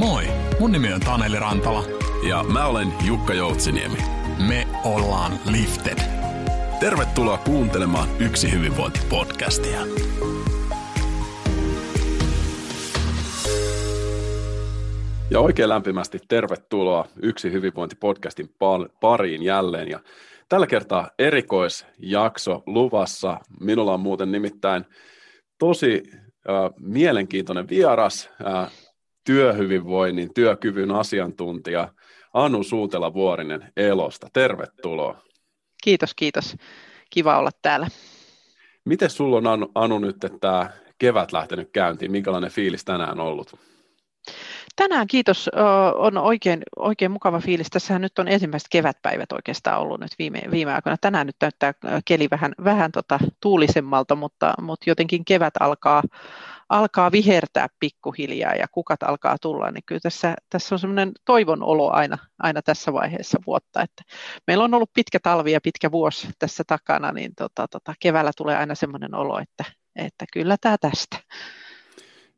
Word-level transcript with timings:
Moi, 0.00 0.24
mun 0.60 0.72
nimi 0.72 0.92
on 0.92 1.00
Taneli 1.00 1.38
Rantala. 1.38 1.84
Ja 2.28 2.44
mä 2.44 2.66
olen 2.66 2.88
Jukka 3.06 3.34
Joutsiniemi. 3.34 3.98
Me 4.48 4.66
ollaan 4.84 5.32
Lifted. 5.50 5.98
Tervetuloa 6.80 7.38
kuuntelemaan 7.38 8.08
Yksi 8.20 8.52
hyvinvointi-podcastia. 8.52 9.80
Ja 15.30 15.40
oikein 15.40 15.68
lämpimästi 15.68 16.18
tervetuloa 16.28 17.04
Yksi 17.22 17.52
hyvinvointi-podcastin 17.52 18.48
pariin 19.00 19.42
jälleen. 19.42 19.88
Ja 19.88 20.00
tällä 20.48 20.66
kertaa 20.66 21.10
erikoisjakso 21.18 22.62
luvassa. 22.66 23.36
Minulla 23.60 23.94
on 23.94 24.00
muuten 24.00 24.32
nimittäin 24.32 24.84
tosi 25.58 26.02
äh, 26.12 26.70
mielenkiintoinen 26.80 27.68
vieras, 27.68 28.30
äh, 28.46 28.70
työhyvinvoinnin, 29.24 30.34
työkyvyn 30.34 30.90
asiantuntija 30.90 31.88
Anu 32.34 32.62
Suutela-Vuorinen 32.62 33.72
Elosta. 33.76 34.28
Tervetuloa. 34.32 35.22
Kiitos, 35.84 36.14
kiitos. 36.14 36.56
Kiva 37.10 37.38
olla 37.38 37.50
täällä. 37.62 37.88
Miten 38.84 39.10
sulla 39.10 39.36
on 39.36 39.46
Anu, 39.46 39.70
Anu 39.74 39.98
nyt 39.98 40.24
että 40.24 40.38
tämä 40.40 40.70
kevät 40.98 41.32
lähtenyt 41.32 41.70
käyntiin? 41.72 42.12
Minkälainen 42.12 42.50
fiilis 42.50 42.84
tänään 42.84 43.20
ollut? 43.20 43.54
Tänään 44.76 45.06
kiitos, 45.06 45.50
on 45.94 46.18
oikein, 46.18 46.62
oikein 46.76 47.10
mukava 47.10 47.40
fiilis. 47.40 47.70
Tässähän 47.70 48.02
nyt 48.02 48.18
on 48.18 48.28
ensimmäiset 48.28 48.68
kevätpäivät 48.70 49.32
oikeastaan 49.32 49.80
ollut 49.80 50.00
nyt 50.00 50.12
viime, 50.18 50.42
viime 50.50 50.74
aikoina. 50.74 50.96
Tänään 51.00 51.26
nyt 51.26 51.36
näyttää 51.40 51.74
keli 52.04 52.28
vähän, 52.30 52.52
vähän 52.64 52.92
tota 52.92 53.18
tuulisemmalta, 53.42 54.16
mutta, 54.16 54.54
mutta 54.60 54.90
jotenkin 54.90 55.24
kevät 55.24 55.54
alkaa, 55.60 56.02
alkaa 56.70 57.12
vihertää 57.12 57.68
pikkuhiljaa 57.78 58.54
ja 58.54 58.68
kukat 58.68 59.02
alkaa 59.02 59.36
tulla, 59.40 59.70
niin 59.70 59.82
kyllä 59.86 60.00
tässä, 60.00 60.34
tässä 60.50 60.74
on 60.74 60.78
semmoinen 60.78 61.12
toivon 61.24 61.62
olo 61.62 61.90
aina, 61.90 62.18
aina 62.38 62.62
tässä 62.62 62.92
vaiheessa 62.92 63.38
vuotta. 63.46 63.82
Että 63.82 64.02
meillä 64.46 64.64
on 64.64 64.74
ollut 64.74 64.90
pitkä 64.94 65.18
talvi 65.22 65.52
ja 65.52 65.60
pitkä 65.60 65.90
vuosi 65.92 66.28
tässä 66.38 66.64
takana, 66.66 67.12
niin 67.12 67.34
tota, 67.34 67.68
tota, 67.68 67.94
keväällä 68.00 68.30
tulee 68.36 68.56
aina 68.56 68.74
semmoinen 68.74 69.14
olo, 69.14 69.38
että, 69.38 69.64
että 69.96 70.24
kyllä 70.32 70.56
tämä 70.60 70.76
tästä. 70.80 71.16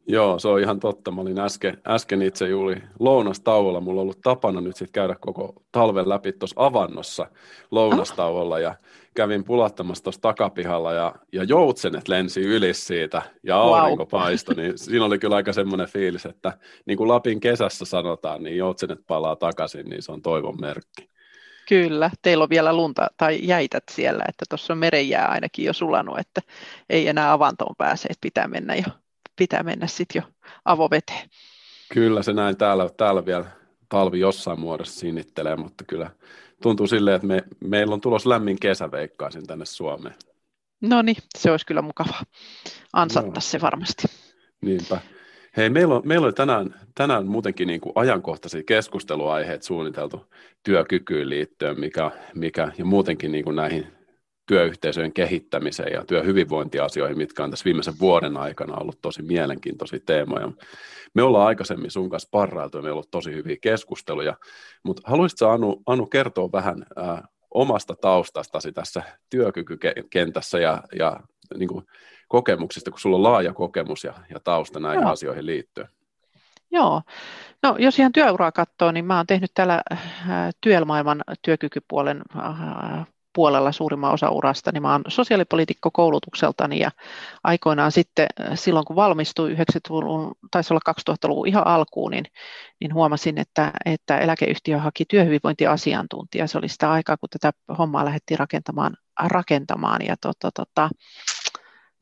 Joo, 0.06 0.39
se 0.39 0.48
on 0.48 0.61
ihan 0.61 0.81
totta. 0.81 1.11
Mä 1.11 1.20
olin 1.20 1.41
äsken, 1.41 1.78
äsken 1.86 2.22
itse 2.22 2.48
juuri 2.48 2.83
lounastauolla. 2.98 3.81
Mulla 3.81 4.00
on 4.00 4.03
ollut 4.03 4.20
tapana 4.20 4.61
nyt 4.61 4.77
sitten 4.77 4.92
käydä 4.92 5.17
koko 5.20 5.62
talven 5.72 6.08
läpi 6.08 6.33
tuossa 6.33 6.64
avannossa 6.64 7.27
lounastauolla 7.70 8.58
ja 8.58 8.75
kävin 9.14 9.45
pulattamassa 9.45 10.05
tuossa 10.05 10.20
takapihalla 10.20 10.92
ja, 10.92 11.14
ja 11.33 11.45
joutsenet 11.45 12.08
lensi 12.08 12.41
yli 12.41 12.75
siitä 12.75 13.23
ja 13.42 13.56
aurinko 13.56 14.03
wow. 14.03 14.11
paistoi, 14.11 14.55
niin 14.55 14.78
siinä 14.78 15.05
oli 15.05 15.19
kyllä 15.19 15.36
aika 15.36 15.53
semmoinen 15.53 15.89
fiilis, 15.89 16.27
että 16.27 16.58
niin 16.86 16.98
kuin 16.98 17.08
Lapin 17.08 17.41
kesässä 17.41 17.84
sanotaan, 17.84 18.42
niin 18.42 18.56
joutsenet 18.56 18.98
palaa 19.06 19.36
takaisin, 19.36 19.86
niin 19.86 20.03
se 20.03 20.12
on 20.12 20.23
toivon 20.23 20.61
merkki. 20.61 21.12
Kyllä, 21.69 22.11
teillä 22.23 22.45
on 22.45 22.50
vielä 22.50 22.73
lunta 22.73 23.06
tai 23.17 23.39
jäität 23.42 23.84
siellä, 23.91 24.25
että 24.28 24.45
tuossa 24.48 24.73
on 24.73 24.78
merenjää 24.78 25.28
ainakin 25.28 25.64
jo 25.64 25.73
sulanut, 25.73 26.19
että 26.19 26.41
ei 26.91 27.08
enää 27.08 27.33
avantoon 27.33 27.75
pääse, 27.78 28.08
että 28.11 28.20
pitää 28.20 28.48
mennä 28.48 28.75
jo 28.75 29.02
pitää 29.43 29.62
mennä 29.62 29.87
sitten 29.87 30.23
jo 30.23 30.29
avoveteen. 30.65 31.29
Kyllä 31.93 32.23
se 32.23 32.33
näin 32.33 32.57
täällä, 32.57 32.89
täällä 32.97 33.27
vielä 33.27 33.45
talvi 33.89 34.21
jossain 34.21 34.61
muodossa 34.61 35.01
sinnittelee, 35.01 35.57
mutta 35.57 35.85
kyllä 35.85 36.11
tuntuu 36.62 36.87
silleen, 36.87 37.15
että 37.17 37.27
me, 37.27 37.45
meillä 37.61 37.95
on 37.95 38.01
tulos 38.01 38.27
lämmin 38.27 38.61
kesä, 38.61 38.91
veikkaisin 38.91 39.47
tänne 39.47 39.65
Suomeen. 39.65 40.15
No 40.81 41.03
niin, 41.03 41.17
se 41.39 41.51
olisi 41.51 41.67
kyllä 41.67 41.83
mukava 41.83 42.15
ansattaa 42.93 43.35
no. 43.35 43.41
se 43.41 43.61
varmasti. 43.61 44.03
Niinpä. 44.61 45.01
Hei, 45.57 45.70
meillä 45.70 45.95
on, 45.95 46.03
meillä 46.05 46.27
on 46.27 46.35
tänään, 46.35 46.75
tänään 46.95 47.27
muutenkin 47.27 47.67
niin 47.67 47.81
kuin 47.81 47.93
ajankohtaisia 47.95 48.63
keskusteluaiheet 48.67 49.63
suunniteltu 49.63 50.27
työkykyyn 50.63 51.29
liittyen, 51.29 51.81
mikä, 51.81 52.11
mikä 52.35 52.73
ja 52.79 52.85
muutenkin 52.85 53.33
niin 53.33 53.45
kuin 53.45 53.57
näihin 53.57 53.86
työyhteisöjen 54.47 55.13
kehittämiseen 55.13 55.92
ja 55.92 56.05
työhyvinvointiasioihin, 56.05 57.19
mitkä 57.19 57.45
on 57.45 57.51
tässä 57.51 57.64
viimeisen 57.64 57.95
vuoden 58.01 58.36
aikana 58.36 58.77
ollut 58.77 58.98
tosi 59.03 59.23
mielenkiintoisia 59.23 60.01
teemoja. 60.07 60.53
Me 61.14 61.23
ollaan 61.23 61.47
aikaisemmin 61.47 61.91
sun 61.91 62.11
kanssa 62.11 62.29
parrailtu 62.33 62.79
ja 62.79 62.83
meillä 62.83 62.95
on 62.95 62.97
ollut 62.97 63.11
tosi 63.11 63.33
hyviä 63.33 63.57
keskusteluja, 63.61 64.36
mutta 64.85 65.03
haluaisitko 65.05 65.48
Anu, 65.48 65.83
Anu 65.86 66.07
kertoa 66.07 66.53
vähän 66.53 66.86
ää, 66.97 67.29
omasta 67.55 67.95
taustastasi 67.95 68.73
tässä 68.73 69.03
työkykykentässä 69.30 70.59
ja, 70.59 70.83
ja 70.98 71.20
niin 71.59 71.69
kuin 71.69 71.86
kokemuksista, 72.29 72.91
kun 72.91 73.01
sulla 73.01 73.17
on 73.17 73.23
laaja 73.23 73.53
kokemus 73.53 74.05
ja, 74.05 74.14
ja 74.30 74.41
tausta 74.41 74.80
näihin 74.80 75.03
Joo. 75.03 75.13
asioihin 75.13 75.47
liittyen? 75.47 75.89
Joo, 76.70 77.03
no 77.63 77.77
jos 77.79 77.98
ihan 77.98 78.13
työuraa 78.13 78.53
katsoo, 78.53 78.92
niin 78.92 79.05
mä 79.05 79.17
oon 79.17 79.27
tehnyt 79.27 79.51
täällä 79.55 79.83
työelämaailman 80.61 81.23
työkykypuolen 81.42 82.23
puolella 83.35 83.73
suurimman 83.73 84.13
osa 84.13 84.31
urasta, 84.31 84.73
niin 84.73 84.83
mä 84.83 84.93
oon 84.93 85.03
sosiaalipoliitikko 85.09 85.91
koulutukseltani 85.91 86.79
ja 86.79 86.91
aikoinaan 87.45 87.93
sitten 87.93 88.27
äh, 88.41 88.51
silloin 88.55 88.85
kun 88.85 88.97
valmistuin 88.97 89.57
90-luvun, 89.57 90.35
taisi 90.51 90.75
olla 90.75 90.93
2000-luvun 91.11 91.48
ihan 91.48 91.67
alkuun, 91.67 92.11
niin, 92.11 92.25
niin 92.81 92.95
huomasin, 92.95 93.39
että, 93.39 93.73
että 93.85 94.19
eläkeyhtiö 94.19 94.79
haki 94.79 95.05
työhyvinvointiasiantuntija. 95.05 96.47
Se 96.47 96.59
oli 96.59 96.69
sitä 96.69 96.91
aikaa, 96.91 97.17
kun 97.17 97.29
tätä 97.29 97.53
hommaa 97.79 98.05
lähdettiin 98.05 98.39
rakentamaan, 98.39 98.97
rakentamaan 99.25 100.01
ja 100.07 100.17
tota, 100.17 100.51
tota, 100.55 100.91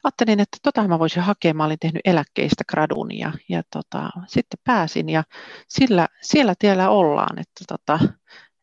ajattelin, 0.05 0.41
että 0.41 0.57
tota 0.63 0.89
mä 0.89 0.99
voisin 0.99 1.23
hakea. 1.23 1.55
Mä 1.55 1.65
olin 1.65 1.79
tehnyt 1.81 2.03
eläkkeistä 2.05 2.65
gradun 2.69 3.19
ja, 3.19 3.33
ja 3.49 3.63
tota, 3.73 4.11
sitten 4.27 4.61
pääsin 4.65 5.09
ja 5.09 5.25
sillä, 5.69 6.09
siellä 6.23 6.55
tiellä 6.59 6.91
ollaan, 6.91 7.39
että 7.39 7.65
tota, 7.69 7.99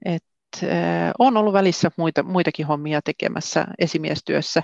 et 0.06 0.23
on 1.19 1.37
ollut 1.37 1.53
välissä 1.53 1.89
muita, 1.97 2.23
muitakin 2.23 2.65
hommia 2.65 3.01
tekemässä 3.01 3.65
esimiestyössä, 3.79 4.63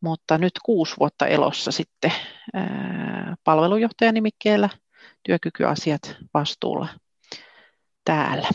mutta 0.00 0.38
nyt 0.38 0.52
kuusi 0.64 0.94
vuotta 1.00 1.26
elossa 1.26 1.72
sitten 1.72 2.12
palvelujohtajanimikkeellä 3.44 4.68
työkykyasiat 5.22 6.16
vastuulla 6.34 6.88
täällä. 8.04 8.48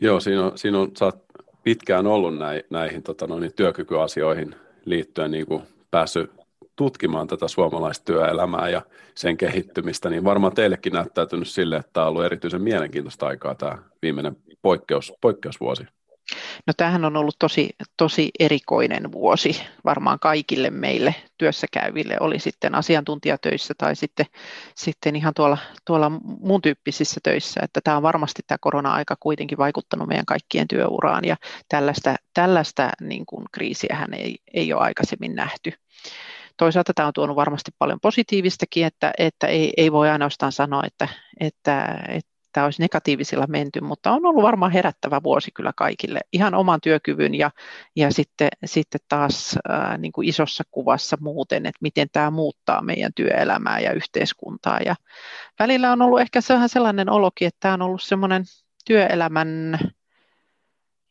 Joo, 0.00 0.20
siinä 0.20 0.44
on, 0.44 0.58
siinä 0.58 0.78
on 0.78 0.90
sä 0.98 1.04
oot 1.04 1.24
pitkään 1.62 2.06
ollut 2.06 2.38
näihin, 2.38 2.64
näihin 2.70 3.02
tota, 3.02 3.26
noin, 3.26 3.54
työkykyasioihin 3.56 4.56
liittyen 4.84 5.30
niin 5.30 5.46
kuin 5.46 5.62
päässyt 5.90 6.43
tutkimaan 6.76 7.26
tätä 7.26 7.48
suomalaista 7.48 8.04
työelämää 8.04 8.68
ja 8.68 8.82
sen 9.14 9.36
kehittymistä, 9.36 10.10
niin 10.10 10.24
varmaan 10.24 10.54
teillekin 10.54 10.92
näyttäytynyt 10.92 11.48
sille, 11.48 11.76
että 11.76 11.90
tämä 11.92 12.06
on 12.06 12.10
ollut 12.10 12.24
erityisen 12.24 12.62
mielenkiintoista 12.62 13.26
aikaa 13.26 13.54
tämä 13.54 13.78
viimeinen 14.02 14.36
poikkeus, 14.62 15.12
poikkeusvuosi. 15.20 15.84
No 16.66 16.72
tämähän 16.76 17.04
on 17.04 17.16
ollut 17.16 17.36
tosi, 17.38 17.70
tosi 17.96 18.30
erikoinen 18.38 19.12
vuosi 19.12 19.62
varmaan 19.84 20.18
kaikille 20.18 20.70
meille 20.70 21.14
työssä 21.38 21.66
käyville, 21.72 22.16
oli 22.20 22.38
sitten 22.38 22.74
asiantuntijatöissä 22.74 23.74
tai 23.78 23.96
sitten, 23.96 24.26
sitten 24.76 25.16
ihan 25.16 25.34
tuolla, 25.34 25.58
tuolla 25.86 26.10
muun 26.40 26.62
tyyppisissä 26.62 27.20
töissä, 27.22 27.60
että 27.64 27.80
tämä 27.84 27.96
on 27.96 28.02
varmasti 28.02 28.42
tämä 28.46 28.58
korona-aika 28.60 29.16
kuitenkin 29.20 29.58
vaikuttanut 29.58 30.08
meidän 30.08 30.26
kaikkien 30.26 30.68
työuraan 30.68 31.24
ja 31.24 31.36
tällaista, 31.68 32.16
tällaista 32.34 32.90
niin 33.00 33.26
kuin 33.26 33.44
kriisiähän 33.52 34.14
ei, 34.14 34.36
ei 34.54 34.72
ole 34.72 34.82
aikaisemmin 34.82 35.34
nähty. 35.34 35.72
Toisaalta 36.56 36.92
tämä 36.94 37.06
on 37.06 37.12
tuonut 37.12 37.36
varmasti 37.36 37.70
paljon 37.78 38.00
positiivistakin, 38.00 38.86
että, 38.86 39.12
että 39.18 39.46
ei, 39.46 39.72
ei 39.76 39.92
voi 39.92 40.10
ainoastaan 40.10 40.52
sanoa, 40.52 40.82
että, 40.86 41.08
että, 41.40 42.04
että 42.54 42.64
olisi 42.64 42.82
negatiivisilla 42.82 43.46
menty, 43.46 43.80
mutta 43.80 44.12
on 44.12 44.26
ollut 44.26 44.42
varmaan 44.42 44.72
herättävä 44.72 45.22
vuosi 45.22 45.50
kyllä 45.54 45.72
kaikille. 45.76 46.20
Ihan 46.32 46.54
oman 46.54 46.80
työkyvyn 46.80 47.34
ja, 47.34 47.50
ja 47.96 48.12
sitten, 48.12 48.48
sitten 48.64 49.00
taas 49.08 49.58
ää, 49.68 49.98
niin 49.98 50.12
kuin 50.12 50.28
isossa 50.28 50.64
kuvassa 50.70 51.16
muuten, 51.20 51.66
että 51.66 51.78
miten 51.80 52.08
tämä 52.12 52.30
muuttaa 52.30 52.82
meidän 52.82 53.12
työelämää 53.14 53.80
ja 53.80 53.92
yhteiskuntaa. 53.92 54.78
Ja 54.84 54.94
välillä 55.58 55.92
on 55.92 56.02
ollut 56.02 56.20
ehkä 56.20 56.40
sellainen 56.66 57.10
olokin, 57.10 57.48
että 57.48 57.60
tämä 57.60 57.74
on 57.74 57.82
ollut 57.82 58.02
semmoinen 58.02 58.44
työelämän 58.84 59.78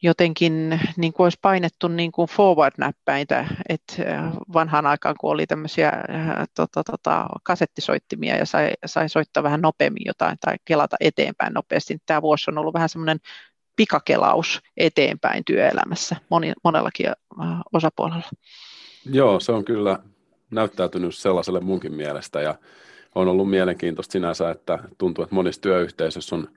jotenkin 0.04 0.80
niin 0.98 1.14
kuin 1.14 1.26
olisi 1.26 1.38
painettu 1.42 1.88
niin 1.88 2.12
kuin 2.12 2.30
forward-näppäintä, 2.30 3.46
että 3.70 3.94
äh, 4.00 4.34
vanhaan 4.54 4.86
aikaan, 4.86 5.16
kun 5.20 5.32
oli 5.32 5.48
tämmöisiä 5.48 5.88
äh, 5.90 6.48
tota, 6.56 6.84
tota, 6.84 7.26
kasettisoittimia 7.44 8.38
ja 8.38 8.46
sai, 8.46 8.72
sai 8.86 9.10
soittaa 9.10 9.44
vähän 9.44 9.62
nopeammin 9.62 10.04
jotain 10.06 10.38
tai 10.42 10.56
kelata 10.66 10.96
eteenpäin 11.00 11.54
nopeasti, 11.54 11.94
niin 11.94 12.02
tämä 12.06 12.22
vuosi 12.22 12.52
on 12.52 12.58
ollut 12.58 12.74
vähän 12.74 12.90
semmoinen 12.90 13.18
pikakelaus 13.76 14.62
eteenpäin 14.78 15.46
työelämässä 15.46 16.16
moni, 16.30 16.54
monellakin 16.64 17.08
äh, 17.08 17.48
osapuolella. 17.74 18.30
Joo, 19.06 19.40
se 19.40 19.52
on 19.52 19.66
kyllä 19.66 20.00
näyttäytynyt 20.52 21.16
sellaiselle 21.16 21.60
munkin 21.60 21.94
mielestä 21.94 22.42
ja 22.42 22.56
on 23.16 23.28
ollut 23.28 23.50
mielenkiintoista 23.50 24.12
sinänsä, 24.12 24.52
että 24.52 24.80
tuntuu, 24.98 25.24
että 25.24 25.36
monissa 25.36 25.62
työyhteisöissä 25.62 26.36
on 26.36 26.48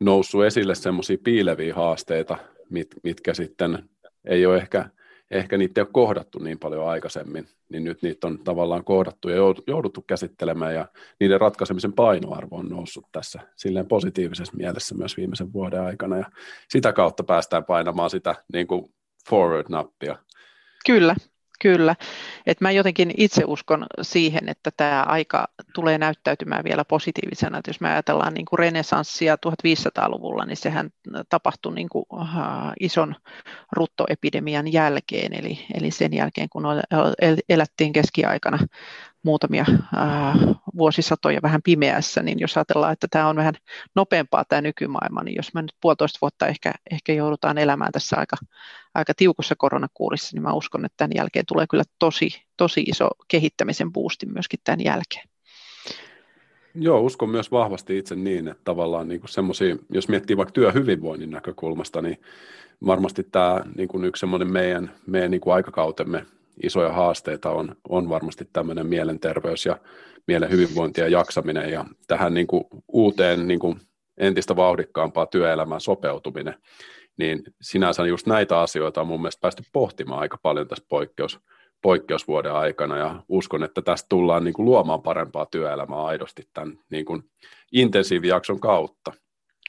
noussut 0.00 0.44
esille 0.44 0.74
semmoisia 0.74 1.18
piileviä 1.24 1.74
haasteita, 1.74 2.36
mit, 2.70 2.88
mitkä 3.02 3.34
sitten 3.34 3.88
ei 4.24 4.46
ole 4.46 4.56
ehkä 4.56 4.90
ehkä 5.30 5.58
niitä 5.58 5.80
ei 5.80 5.82
ole 5.82 5.88
kohdattu 5.92 6.38
niin 6.38 6.58
paljon 6.58 6.88
aikaisemmin, 6.88 7.48
niin 7.68 7.84
nyt 7.84 8.02
niitä 8.02 8.26
on 8.26 8.38
tavallaan 8.44 8.84
kohdattu 8.84 9.28
ja 9.28 9.36
jouduttu 9.66 10.02
käsittelemään 10.02 10.74
ja 10.74 10.88
niiden 11.20 11.40
ratkaisemisen 11.40 11.92
painoarvo 11.92 12.56
on 12.56 12.68
noussut 12.68 13.06
tässä 13.12 13.40
silleen 13.56 13.88
positiivisessa 13.88 14.56
mielessä 14.56 14.94
myös 14.94 15.16
viimeisen 15.16 15.52
vuoden 15.52 15.82
aikana 15.82 16.16
ja 16.16 16.30
sitä 16.68 16.92
kautta 16.92 17.24
päästään 17.24 17.64
painamaan 17.64 18.10
sitä 18.10 18.34
niin 18.52 18.66
kuin 18.66 18.94
forward-nappia. 19.30 20.16
Kyllä, 20.86 21.16
Kyllä, 21.60 21.96
että 22.46 22.64
mä 22.64 22.70
jotenkin 22.70 23.10
itse 23.16 23.42
uskon 23.46 23.86
siihen, 24.02 24.48
että 24.48 24.70
tämä 24.76 25.02
aika 25.02 25.48
tulee 25.74 25.98
näyttäytymään 25.98 26.64
vielä 26.64 26.84
positiivisena, 26.84 27.58
että 27.58 27.70
jos 27.70 27.80
me 27.80 27.88
ajatellaan 27.88 28.34
niin 28.34 28.46
kuin 28.46 28.58
renesanssia 28.58 29.36
1500-luvulla, 29.36 30.44
niin 30.44 30.56
sehän 30.56 30.90
tapahtui 31.28 31.74
niin 31.74 31.88
kuin, 31.88 32.04
uh, 32.12 32.26
ison 32.80 33.14
ruttoepidemian 33.72 34.72
jälkeen, 34.72 35.32
eli, 35.32 35.66
eli 35.74 35.90
sen 35.90 36.12
jälkeen 36.12 36.48
kun 36.48 36.64
elättiin 37.48 37.92
keskiaikana 37.92 38.58
muutamia 39.26 39.64
vuosisatoja 40.78 41.42
vähän 41.42 41.62
pimeässä, 41.62 42.22
niin 42.22 42.40
jos 42.40 42.56
ajatellaan, 42.56 42.92
että 42.92 43.06
tämä 43.10 43.28
on 43.28 43.36
vähän 43.36 43.54
nopeampaa 43.94 44.44
tämä 44.48 44.62
nykymaailma, 44.62 45.22
niin 45.22 45.36
jos 45.36 45.54
mä 45.54 45.62
nyt 45.62 45.74
puolitoista 45.80 46.18
vuotta 46.22 46.46
ehkä, 46.46 46.72
ehkä 46.90 47.12
joudutaan 47.12 47.58
elämään 47.58 47.92
tässä 47.92 48.16
aika, 48.16 48.36
aika 48.94 49.12
tiukossa 49.16 49.54
koronakuurissa, 49.58 50.36
niin 50.36 50.42
mä 50.42 50.52
uskon, 50.52 50.84
että 50.84 50.96
tämän 50.96 51.16
jälkeen 51.16 51.46
tulee 51.46 51.66
kyllä 51.70 51.84
tosi, 51.98 52.42
tosi 52.56 52.80
iso 52.80 53.08
kehittämisen 53.28 53.92
boosti 53.92 54.26
myöskin 54.26 54.60
tämän 54.64 54.84
jälkeen. 54.84 55.28
Joo, 56.74 57.00
uskon 57.00 57.30
myös 57.30 57.50
vahvasti 57.50 57.98
itse 57.98 58.16
niin, 58.16 58.48
että 58.48 58.64
tavallaan 58.64 59.08
niin 59.08 59.20
semmoisia, 59.26 59.76
jos 59.90 60.08
miettii 60.08 60.36
vaikka 60.36 60.52
työhyvinvoinnin 60.52 61.30
näkökulmasta, 61.30 62.02
niin 62.02 62.20
varmasti 62.86 63.22
tämä 63.32 63.60
niin 63.76 63.88
kuin 63.88 64.04
yksi 64.04 64.20
semmoinen 64.20 64.52
meidän, 64.52 64.90
meidän 65.06 65.30
niin 65.30 65.40
kuin 65.40 65.54
aikakautemme 65.54 66.26
isoja 66.62 66.92
haasteita 66.92 67.50
on, 67.50 67.76
on 67.88 68.08
varmasti 68.08 68.48
tämmöinen 68.52 68.86
mielenterveys 68.86 69.66
ja 69.66 69.78
mielen 70.26 70.50
hyvinvointi 70.50 71.00
ja 71.00 71.08
jaksaminen 71.08 71.70
ja 71.70 71.84
tähän 72.06 72.34
niin 72.34 72.46
kuin 72.46 72.64
uuteen 72.88 73.48
niin 73.48 73.60
kuin 73.60 73.80
entistä 74.18 74.56
vauhdikkaampaa 74.56 75.26
työelämään 75.26 75.80
sopeutuminen, 75.80 76.54
niin 77.18 77.42
sinänsä 77.60 78.06
just 78.06 78.26
näitä 78.26 78.60
asioita 78.60 79.00
on 79.00 79.06
mun 79.06 79.20
mielestä 79.20 79.40
päästy 79.40 79.62
pohtimaan 79.72 80.20
aika 80.20 80.38
paljon 80.42 80.68
tässä 80.68 80.84
poikkeus, 80.88 81.40
poikkeusvuoden 81.82 82.52
aikana 82.52 82.96
ja 82.96 83.22
uskon, 83.28 83.64
että 83.64 83.82
tästä 83.82 84.06
tullaan 84.08 84.44
niin 84.44 84.54
kuin 84.54 84.66
luomaan 84.66 85.02
parempaa 85.02 85.46
työelämää 85.46 86.04
aidosti 86.04 86.42
tämän 86.54 86.78
niin 86.90 87.04
kuin 87.04 87.22
intensiivijakson 87.72 88.60
kautta. 88.60 89.12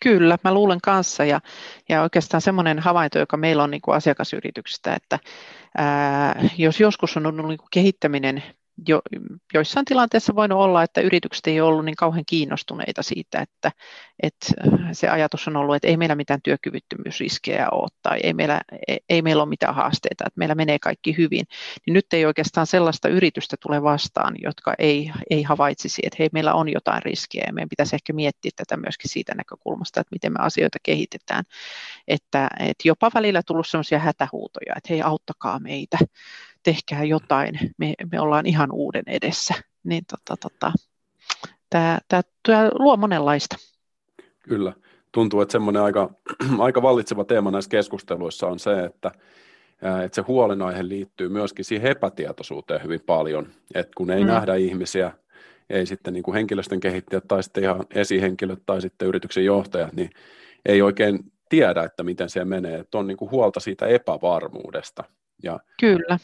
Kyllä, 0.02 0.38
mä 0.44 0.54
luulen 0.54 0.82
kanssa. 0.84 1.26
Ja, 1.26 1.42
ja 1.90 2.02
oikeastaan 2.02 2.42
semmoinen 2.42 2.80
havainto, 2.80 3.20
joka 3.20 3.38
meillä 3.38 3.64
on 3.64 3.72
niin 3.72 3.82
kuin 3.82 3.96
asiakasyrityksestä, 3.96 4.94
että 4.94 5.20
ää, 5.78 6.50
jos 6.58 6.80
joskus 6.80 7.18
on 7.18 7.26
ollut 7.26 7.48
niin 7.48 7.58
kuin 7.58 7.68
kehittäminen 7.72 8.44
jo, 8.88 9.02
joissain 9.54 9.86
tilanteissa 9.86 10.36
voinut 10.36 10.60
olla, 10.60 10.84
että 10.84 11.02
yritykset 11.02 11.48
ei 11.48 11.62
ole 11.62 11.70
ollut 11.70 11.86
niin 11.86 11.96
kauhean 11.96 12.24
kiinnostuneita 12.28 13.04
siitä, 13.04 13.40
että, 13.40 13.72
että 14.24 14.48
se 14.92 15.10
ajatus 15.10 15.48
on 15.48 15.56
ollut, 15.58 15.76
että 15.76 15.88
ei 15.88 15.98
meillä 15.98 16.16
mitään 16.16 16.42
työkyvyttömyysriskejä 16.42 17.70
ole 17.72 17.88
tai 18.02 18.20
ei 18.24 18.34
meillä, 18.34 18.62
ei, 18.88 19.00
ei 19.10 19.22
meillä 19.22 19.44
ole 19.44 19.50
mitään 19.50 19.76
haasteita, 19.76 20.24
että 20.28 20.38
meillä 20.38 20.56
menee 20.56 20.80
kaikki 20.80 21.18
hyvin, 21.18 21.44
niin 21.86 21.94
nyt 21.94 22.06
ei 22.14 22.26
oikeastaan 22.26 22.68
sellaista 22.68 23.10
yritystä 23.10 23.56
tule 23.62 23.84
vastaan, 23.84 24.36
jotka 24.44 24.74
ei, 24.80 25.12
ei 25.30 25.44
havaitsisi, 25.44 26.02
että 26.06 26.18
hei, 26.20 26.30
meillä 26.34 26.54
on 26.54 26.70
jotain 26.70 27.04
riskejä 27.04 27.44
ja 27.48 27.54
meidän 27.54 27.70
pitäisi 27.70 27.96
ehkä 27.96 28.14
miettiä 28.14 28.52
tätä 28.56 28.78
myöskin 28.78 29.12
siitä 29.12 29.36
näkökulmasta, 29.36 30.02
että 30.02 30.16
miten 30.16 30.34
me 30.34 30.40
asioita 30.40 30.78
kehitetään, 30.84 31.44
että, 32.08 32.48
että 32.60 32.88
jopa 32.88 33.12
välillä 33.14 33.42
tullut 33.44 33.68
sellaisia 33.68 34.00
hätähuutoja, 34.00 34.74
että 34.78 34.88
hei, 34.90 35.02
auttakaa 35.02 35.60
meitä, 35.60 35.98
tehkää 36.68 37.04
jotain, 37.04 37.60
me, 37.78 37.94
me 38.12 38.20
ollaan 38.20 38.46
ihan 38.46 38.72
uuden 38.72 39.04
edessä. 39.08 39.54
Niin 39.84 40.04
tota, 40.06 40.38
tota, 40.42 40.72
tämä, 41.70 42.00
tämä, 42.08 42.22
tämä 42.48 42.70
luo 42.80 42.98
monenlaista. 42.98 43.56
Kyllä. 44.40 44.74
Tuntuu, 45.12 45.42
että 45.42 45.52
semmoinen 45.52 45.82
aika, 45.82 46.10
aika 46.60 46.82
vallitseva 46.82 47.24
teema 47.24 47.52
näissä 47.52 47.70
keskusteluissa 47.70 48.48
on 48.48 48.60
se, 48.60 48.84
että, 48.84 49.12
että 50.06 50.16
se 50.16 50.22
huolenaihe 50.22 50.88
liittyy 50.88 51.30
myöskin 51.30 51.66
siihen 51.66 51.92
epätietoisuuteen 51.92 52.84
hyvin 52.84 53.02
paljon, 53.06 53.48
että 53.76 53.92
kun 53.98 54.12
ei 54.12 54.24
mm. 54.24 54.28
nähdä 54.28 54.56
ihmisiä, 54.56 55.12
ei 55.70 55.86
sitten 55.86 56.14
niin 56.14 56.24
kuin 56.24 56.36
henkilöstön 56.36 56.80
kehittäjät 56.80 57.28
tai 57.28 57.44
sitten 57.44 57.64
ihan 57.64 57.86
esihenkilöt 57.96 58.60
tai 58.66 58.82
sitten 58.82 59.08
yrityksen 59.08 59.46
johtajat, 59.46 59.94
niin 59.94 60.10
ei 60.66 60.82
oikein 60.82 61.20
tiedä, 61.50 61.84
että 61.84 62.04
miten 62.04 62.30
se 62.30 62.46
menee, 62.46 62.80
että 62.80 62.98
on 62.98 63.08
niin 63.08 63.18
kuin 63.18 63.32
huolta 63.32 63.60
siitä 63.60 63.86
epävarmuudesta. 63.86 65.04
Ja 65.44 65.60
Kyllä 65.80 66.18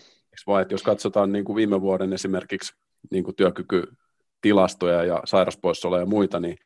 vai, 0.47 0.61
että 0.61 0.73
jos 0.73 0.83
katsotaan 0.83 1.31
niin 1.31 1.45
kuin 1.45 1.55
viime 1.55 1.81
vuoden 1.81 2.13
esimerkiksi 2.13 2.73
niin 3.11 3.23
kuin 3.23 3.35
työkykytilastoja 3.35 5.03
ja 5.03 5.21
sairauspoissaoloja 5.25 6.01
ja 6.01 6.05
muita, 6.05 6.39
niin 6.39 6.57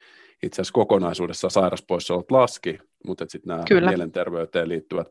itse 0.43 0.61
asiassa 0.61 0.73
kokonaisuudessa 0.73 1.49
sairauspoissaolot 1.49 2.31
laski, 2.31 2.79
mutta 3.05 3.25
sitten 3.27 3.47
nämä 3.49 3.63
Kyllä. 3.67 3.89
mielenterveyteen 3.89 4.69
liittyvät 4.69 5.07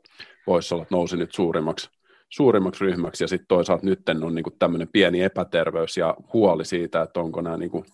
poissaolot 0.47 0.91
nousi 0.91 1.17
nyt 1.17 1.35
suurimmaksi, 1.35 1.91
suurimmaksi 2.29 2.85
ryhmäksi, 2.85 3.25
ja 3.25 3.29
sitten 3.29 3.47
toisaalta 3.49 3.87
nyt 3.87 4.09
on 4.23 4.35
niin 4.35 4.43
kuin 4.43 4.59
tämmöinen 4.59 4.89
pieni 4.93 5.23
epäterveys 5.23 5.97
ja 5.97 6.15
huoli 6.33 6.65
siitä, 6.65 7.03
että 7.03 7.21
onko 7.21 7.41
nämä 7.41 7.57
niin 7.57 7.71
kuin 7.71 7.85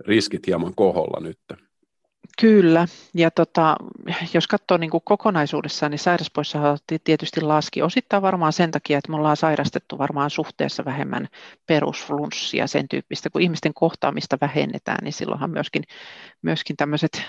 riskit 0.00 0.46
hieman 0.46 0.74
koholla 0.74 1.20
nyt. 1.20 1.38
Kyllä, 2.40 2.86
ja 3.14 3.30
tota, 3.30 3.76
jos 4.34 4.46
katsoo 4.46 4.76
niin 4.76 4.90
kuin 4.90 5.02
kokonaisuudessaan, 5.04 5.90
niin 5.90 5.98
sairauspoissaolot 5.98 6.82
tietysti 7.04 7.40
laski 7.40 7.82
osittain 7.82 8.22
varmaan 8.22 8.52
sen 8.52 8.70
takia, 8.70 8.98
että 8.98 9.10
me 9.10 9.16
ollaan 9.16 9.36
sairastettu 9.36 9.98
varmaan 9.98 10.30
suhteessa 10.30 10.84
vähemmän 10.84 11.28
perusflunssia 11.66 12.66
sen 12.66 12.88
tyyppistä, 12.88 13.30
kun 13.30 13.42
ihmisten 13.42 13.74
kohtaamista 13.74 14.38
vähennetään, 14.40 14.98
niin 15.02 15.12
silloinhan 15.12 15.50
myöskin, 15.50 15.82
myöskin 16.42 16.76
tämmöiset 16.76 17.22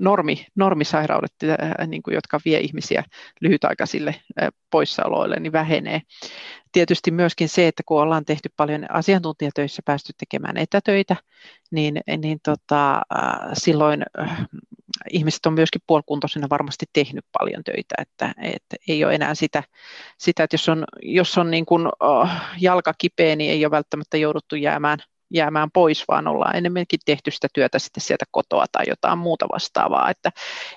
normi, 0.00 0.46
normisairaudet, 0.54 1.32
ää, 1.58 1.86
niin 1.86 2.02
kuin, 2.02 2.14
jotka 2.14 2.40
vie 2.44 2.60
ihmisiä 2.60 3.04
lyhytaikaisille 3.40 4.14
ää, 4.40 4.50
poissaoloille, 4.70 5.36
niin 5.40 5.52
vähenee 5.52 6.00
tietysti 6.72 7.10
myöskin 7.10 7.48
se, 7.48 7.68
että 7.68 7.82
kun 7.86 8.02
ollaan 8.02 8.24
tehty 8.24 8.48
paljon 8.56 8.86
asiantuntijatöissä 8.90 9.82
päästy 9.84 10.12
tekemään 10.18 10.56
etätöitä, 10.56 11.16
niin, 11.70 12.00
niin 12.16 12.38
tota, 12.44 12.94
äh, 12.94 13.50
silloin 13.52 14.02
äh, 14.20 14.46
ihmiset 15.10 15.46
on 15.46 15.52
myöskin 15.52 15.82
puolikuntoisena 15.86 16.46
varmasti 16.50 16.86
tehnyt 16.92 17.24
paljon 17.38 17.64
töitä, 17.64 17.94
että, 17.98 18.34
että 18.42 18.76
ei 18.88 19.04
ole 19.04 19.14
enää 19.14 19.34
sitä, 19.34 19.62
sitä 20.18 20.44
että 20.44 20.54
jos 20.54 20.68
on, 20.68 20.84
jos 21.02 21.38
on 21.38 21.50
niin 21.50 21.66
kuin, 21.66 21.88
oh, 22.00 22.28
jalka 22.60 22.94
kipeä, 22.98 23.36
niin 23.36 23.50
ei 23.50 23.64
ole 23.64 23.70
välttämättä 23.70 24.16
jouduttu 24.16 24.56
jäämään 24.56 24.98
jäämään 25.34 25.70
pois, 25.70 26.04
vaan 26.08 26.28
ollaan 26.28 26.56
enemmänkin 26.56 27.00
tehty 27.04 27.30
sitä 27.30 27.48
työtä 27.54 27.78
sitten 27.78 28.00
sieltä 28.00 28.24
kotoa 28.30 28.66
tai 28.72 28.84
jotain 28.88 29.18
muuta 29.18 29.46
vastaavaa, 29.52 30.10
että, 30.10 30.30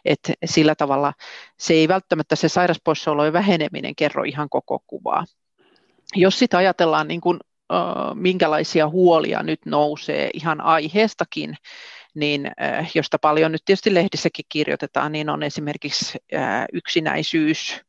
että 0.05 0.33
sillä 0.45 0.75
tavalla 0.75 1.13
se 1.59 1.73
ei 1.73 1.87
välttämättä 1.87 2.35
se 2.35 2.49
sairauspoissaolojen 2.49 3.33
väheneminen 3.33 3.95
kerro 3.95 4.23
ihan 4.23 4.49
koko 4.49 4.79
kuvaa 4.87 5.25
jos 6.15 6.39
sitä 6.39 6.57
ajatellaan, 6.57 7.07
niin 7.07 7.21
kuin, 7.21 7.39
minkälaisia 8.13 8.89
huolia 8.89 9.43
nyt 9.43 9.59
nousee 9.65 10.29
ihan 10.33 10.61
aiheestakin, 10.61 11.55
niin 12.15 12.51
josta 12.95 13.19
paljon 13.19 13.51
nyt 13.51 13.61
tietysti 13.65 13.93
lehdissäkin 13.93 14.45
kirjoitetaan, 14.49 15.11
niin 15.11 15.29
on 15.29 15.43
esimerkiksi 15.43 16.17
yksinäisyys, 16.73 17.81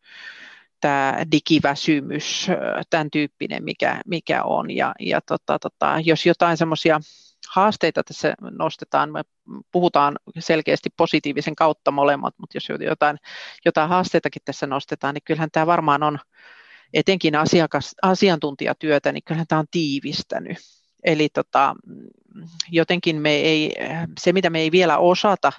tämä 0.80 1.22
digiväsymys, 1.32 2.46
tämän 2.90 3.10
tyyppinen, 3.10 3.64
mikä, 3.64 4.00
mikä 4.06 4.42
on. 4.42 4.70
Ja, 4.70 4.94
ja 5.00 5.20
tota, 5.20 5.58
tota, 5.58 5.96
jos 6.04 6.26
jotain 6.26 6.56
semmoisia 6.56 7.00
haasteita 7.48 8.02
tässä 8.02 8.34
nostetaan, 8.58 9.12
me 9.12 9.22
puhutaan 9.72 10.16
selkeästi 10.38 10.90
positiivisen 10.96 11.56
kautta 11.56 11.90
molemmat, 11.90 12.34
mutta 12.38 12.56
jos 12.56 12.68
jotain, 12.80 13.16
jotain 13.64 13.88
haasteitakin 13.88 14.42
tässä 14.44 14.66
nostetaan, 14.66 15.14
niin 15.14 15.22
kyllähän 15.24 15.50
tämä 15.52 15.66
varmaan 15.66 16.02
on 16.02 16.18
etenkin 16.94 17.36
asiakas, 17.36 17.94
asiantuntijatyötä, 18.02 19.12
niin 19.12 19.22
kyllähän 19.24 19.46
tämä 19.46 19.58
on 19.58 19.66
tiivistänyt. 19.70 20.58
Eli 21.04 21.28
tota, 21.28 21.74
jotenkin 22.70 23.16
me 23.16 23.34
ei, 23.34 23.74
se, 24.20 24.32
mitä 24.32 24.50
me 24.50 24.60
ei 24.60 24.70
vielä 24.70 24.98
osata 24.98 25.52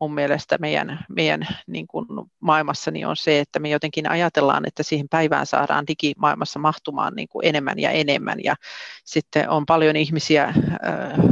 mun 0.00 0.14
mielestä 0.14 0.58
meidän, 0.58 1.04
meidän 1.08 1.46
niin 1.66 1.86
kuin 1.86 2.06
maailmassa 2.40 2.90
niin 2.90 3.06
on 3.06 3.16
se, 3.16 3.40
että 3.40 3.58
me 3.58 3.68
jotenkin 3.68 4.10
ajatellaan, 4.10 4.66
että 4.66 4.82
siihen 4.82 5.08
päivään 5.08 5.46
saadaan 5.46 5.86
digimaailmassa 5.86 6.58
mahtumaan 6.58 7.12
niin 7.16 7.28
kuin 7.28 7.46
enemmän 7.46 7.78
ja 7.78 7.90
enemmän. 7.90 8.38
Ja 8.44 8.56
sitten 9.04 9.48
on 9.48 9.66
paljon 9.66 9.96
ihmisiä, 9.96 10.54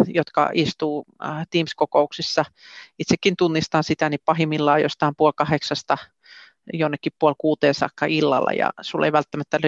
jotka 0.07 0.51
istuu 0.55 1.05
Teams-kokouksissa. 1.51 2.45
Itsekin 2.99 3.37
tunnistan 3.37 3.85
sitä, 3.85 4.09
niin 4.09 4.21
pahimmillaan 4.25 4.83
jostain 4.83 5.15
puoli 5.17 5.33
kahdeksasta 5.37 5.99
jonnekin 6.73 7.13
puoli 7.19 7.35
kuuteen 7.39 7.75
saakka 7.75 8.07
illalla 8.07 8.53
ja 8.53 8.71
sulla 8.81 9.07
ei 9.07 9.13
välttämättä, 9.13 9.59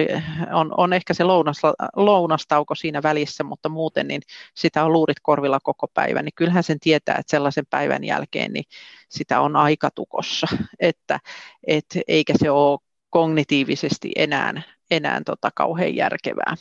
on, 0.53 0.71
on 0.77 0.93
ehkä 0.93 1.13
se 1.13 1.23
lounas, 1.23 1.57
lounastauko 1.95 2.75
siinä 2.75 3.03
välissä, 3.03 3.43
mutta 3.43 3.69
muuten 3.69 4.07
niin 4.07 4.21
sitä 4.55 4.85
on 4.85 4.93
luurit 4.93 5.17
korvilla 5.21 5.59
koko 5.63 5.87
päivän, 5.87 6.25
niin 6.25 6.33
kyllähän 6.35 6.63
sen 6.63 6.79
tietää, 6.79 7.15
että 7.15 7.31
sellaisen 7.31 7.65
päivän 7.69 8.03
jälkeen 8.03 8.53
niin 8.53 8.65
sitä 9.09 9.41
on 9.41 9.55
aika 9.55 9.89
tukossa, 9.95 10.47
että 10.79 11.19
et, 11.67 11.85
eikä 12.07 12.33
se 12.39 12.51
ole 12.51 12.79
kognitiivisesti 13.09 14.11
enää, 14.15 14.61
enää 14.91 15.21
tota 15.25 15.51
kauhean 15.55 15.95
järkevää 15.95 16.55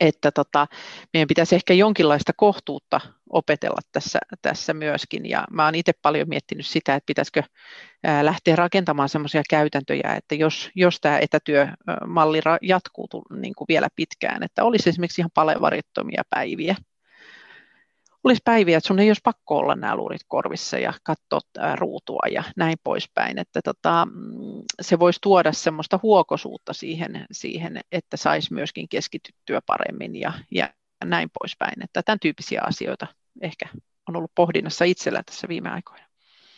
että 0.00 0.30
tota, 0.30 0.66
meidän 1.12 1.28
pitäisi 1.28 1.54
ehkä 1.54 1.74
jonkinlaista 1.74 2.32
kohtuutta 2.36 3.00
opetella 3.30 3.80
tässä, 3.92 4.18
tässä 4.42 4.74
myöskin. 4.74 5.28
Ja 5.28 5.44
mä 5.50 5.64
oon 5.64 5.74
itse 5.74 5.92
paljon 6.02 6.28
miettinyt 6.28 6.66
sitä, 6.66 6.94
että 6.94 7.06
pitäisikö 7.06 7.42
lähteä 8.22 8.56
rakentamaan 8.56 9.08
sellaisia 9.08 9.42
käytäntöjä, 9.50 10.14
että 10.16 10.34
jos, 10.34 10.70
jos 10.74 11.00
tämä 11.00 11.18
etätyömalli 11.18 12.40
jatkuu 12.62 13.08
niin 13.40 13.54
kuin 13.54 13.66
vielä 13.68 13.88
pitkään, 13.96 14.42
että 14.42 14.64
olisi 14.64 14.88
esimerkiksi 14.88 15.20
ihan 15.20 15.30
palevarittomia 15.34 16.22
päiviä, 16.30 16.76
olisi 18.24 18.42
päiviä, 18.44 18.78
että 18.78 18.88
sun 18.88 18.98
ei 18.98 19.10
olisi 19.10 19.20
pakko 19.24 19.56
olla 19.56 19.74
nämä 19.74 19.96
luurit 19.96 20.20
korvissa 20.28 20.78
ja 20.78 20.92
katsoa 21.02 21.76
ruutua 21.76 22.22
ja 22.30 22.44
näin 22.56 22.76
poispäin. 22.84 23.38
Että 23.38 23.60
tota, 23.64 24.06
mm, 24.06 24.62
se 24.80 24.98
voisi 24.98 25.18
tuoda 25.22 25.52
semmoista 25.52 26.00
huokosuutta 26.02 26.72
siihen, 26.72 27.26
siihen 27.32 27.80
että 27.92 28.16
saisi 28.16 28.54
myöskin 28.54 28.88
keskityttyä 28.88 29.60
paremmin 29.66 30.16
ja, 30.16 30.32
ja 30.50 30.70
näin 31.04 31.30
poispäin. 31.40 31.84
Että 31.84 32.02
tämän 32.02 32.20
tyyppisiä 32.20 32.62
asioita 32.64 33.06
ehkä 33.40 33.68
on 34.08 34.16
ollut 34.16 34.32
pohdinnassa 34.34 34.84
itsellä 34.84 35.22
tässä 35.26 35.48
viime 35.48 35.70
aikoina. 35.70 36.06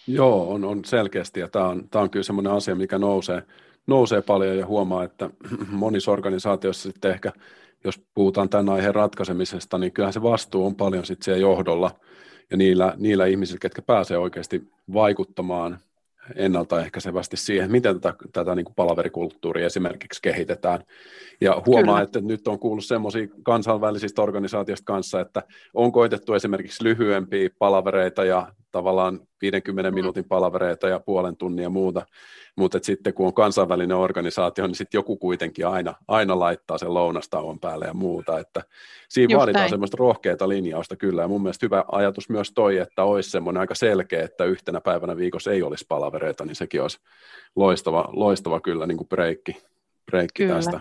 Joo, 0.07 0.53
on, 0.53 0.65
on 0.65 0.85
selkeästi 0.85 1.41
ja 1.41 1.49
tämä 1.49 1.69
on, 1.69 1.89
tämä 1.89 2.03
on 2.03 2.11
kyllä 2.11 2.25
semmoinen 2.25 2.53
asia, 2.53 2.75
mikä 2.75 2.99
nousee, 2.99 3.43
nousee 3.87 4.23
paljon 4.23 4.59
ja 4.59 4.67
huomaa, 4.67 5.05
että 5.05 5.31
monissa 5.71 6.11
organisaatioissa 6.11 6.93
sitten 6.93 7.11
ehkä 7.11 7.33
jos 7.85 8.01
puhutaan 8.15 8.49
tämän 8.49 8.69
aiheen 8.75 8.95
ratkaisemisesta, 8.95 9.79
niin 9.79 9.93
kyllähän 9.93 10.13
se 10.13 10.23
vastuu 10.23 10.67
on 10.67 10.75
paljon 10.75 11.07
sitten 11.07 11.25
siellä 11.25 11.41
johdolla 11.41 11.91
ja 12.51 12.57
niillä, 12.57 12.95
niillä 12.97 13.27
ihmisillä, 13.27 13.59
ketkä 13.59 13.83
pääsee 13.83 14.19
oikeasti 14.19 14.63
vaikuttamaan 14.93 15.79
ennaltaehkäisevästi 16.35 17.37
siihen, 17.37 17.71
miten 17.71 18.01
tätä, 18.01 18.19
tätä 18.33 18.55
niin 18.55 18.65
kuin 18.65 18.75
palaverikulttuuria 18.75 19.67
esimerkiksi 19.67 20.23
kehitetään. 20.23 20.83
Ja 21.41 21.63
huomaa, 21.67 21.95
Kyllä. 21.95 22.01
että 22.01 22.21
nyt 22.21 22.49
on 22.49 22.59
kuullut 22.59 22.85
semmoisia 22.85 23.27
kansainvälisistä 23.43 24.23
organisaatioista 24.23 24.85
kanssa, 24.85 25.21
että 25.21 25.43
on 25.75 25.93
koitettu 25.93 26.35
esimerkiksi 26.35 26.85
lyhyempiä 26.85 27.51
palavereita 27.59 28.25
ja 28.25 28.53
tavallaan 28.79 29.21
50 29.43 29.91
mm. 29.91 29.95
minuutin 29.95 30.25
palavereita 30.25 30.89
ja 30.89 31.01
puolen 31.01 31.37
tunnin 31.37 31.63
ja 31.63 31.69
muuta, 31.69 32.07
mutta 32.57 32.79
sitten 32.83 33.15
kun 33.15 33.27
on 33.27 33.35
kansainvälinen 33.35 33.97
organisaatio, 33.97 34.67
niin 34.67 34.75
sitten 34.75 34.99
joku 34.99 35.17
kuitenkin 35.17 35.67
aina, 35.67 35.95
aina 36.09 36.39
laittaa 36.39 36.79
sen 36.79 36.95
lounastauon 36.95 37.61
päälle 37.61 37.87
ja 37.87 37.95
muuta, 37.95 38.39
että 38.39 38.63
siinä 39.09 39.33
Just 39.33 39.39
vaaditaan 39.39 39.63
näin. 39.63 39.71
semmoista 39.71 39.97
rohkeata 40.01 40.49
linjausta 40.49 40.97
kyllä, 40.97 41.23
ja 41.23 41.29
mun 41.29 41.43
mielestä 41.43 41.67
hyvä 41.67 41.85
ajatus 41.93 42.29
myös 42.29 42.53
toi, 42.53 42.79
että 42.79 43.05
olisi 43.05 43.31
semmoinen 43.31 43.61
aika 43.61 43.75
selkeä, 43.75 44.25
että 44.25 44.45
yhtenä 44.45 44.81
päivänä 44.81 45.17
viikossa 45.17 45.53
ei 45.53 45.63
olisi 45.63 45.85
palavereita, 45.89 46.45
niin 46.45 46.57
sekin 46.57 46.83
olisi 46.83 46.99
loistava, 47.57 48.09
loistava 48.13 48.61
kyllä 48.61 48.87
niin 48.87 48.99
kuin 48.99 49.09
breikki, 49.09 49.57
breikki 50.11 50.43
kyllä. 50.43 50.55
tästä. 50.55 50.81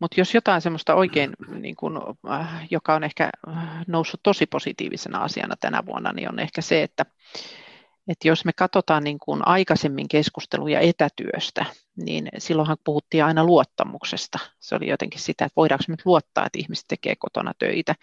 Mutta 0.00 0.20
jos 0.20 0.34
jotain 0.34 0.60
semmoista 0.60 0.94
oikein, 0.94 1.32
niin 1.60 1.76
kun, 1.76 2.16
äh, 2.30 2.66
joka 2.70 2.94
on 2.94 3.04
ehkä 3.04 3.30
äh, 3.48 3.84
noussut 3.86 4.20
tosi 4.22 4.46
positiivisena 4.46 5.18
asiana 5.18 5.54
tänä 5.60 5.86
vuonna, 5.86 6.12
niin 6.12 6.28
on 6.28 6.38
ehkä 6.38 6.60
se, 6.60 6.82
että 6.82 7.06
että 8.08 8.28
jos 8.28 8.44
me 8.44 8.52
katsotaan 8.52 9.04
niin 9.04 9.18
kuin 9.18 9.48
aikaisemmin 9.48 10.08
keskusteluja 10.08 10.80
etätyöstä, 10.80 11.64
niin 11.96 12.28
silloinhan 12.38 12.76
puhuttiin 12.84 13.24
aina 13.24 13.44
luottamuksesta. 13.44 14.38
Se 14.60 14.74
oli 14.74 14.88
jotenkin 14.88 15.20
sitä, 15.20 15.44
että 15.44 15.56
voidaanko 15.56 15.84
me 15.88 15.96
luottaa, 16.04 16.46
että 16.46 16.58
ihmiset 16.58 16.84
tekee 16.88 17.14
kotona 17.18 17.52
töitä, 17.58 17.94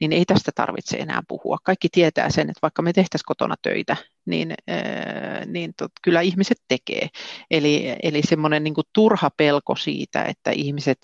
niin 0.00 0.12
ei 0.12 0.24
tästä 0.24 0.50
tarvitse 0.54 0.96
enää 0.96 1.22
puhua. 1.28 1.58
Kaikki 1.62 1.88
tietää 1.88 2.30
sen, 2.30 2.50
että 2.50 2.58
vaikka 2.62 2.82
me 2.82 2.92
tehtäisiin 2.92 3.26
kotona 3.26 3.54
töitä, 3.62 3.96
niin, 4.26 4.54
äh, 4.70 5.46
niin 5.46 5.72
tot, 5.76 5.92
kyllä 6.02 6.20
ihmiset 6.20 6.58
tekee. 6.68 7.08
Eli, 7.50 7.96
eli 8.02 8.22
semmoinen 8.22 8.64
niin 8.64 8.74
turha 8.92 9.30
pelko 9.36 9.76
siitä, 9.76 10.24
että 10.24 10.50
ihmiset 10.50 10.98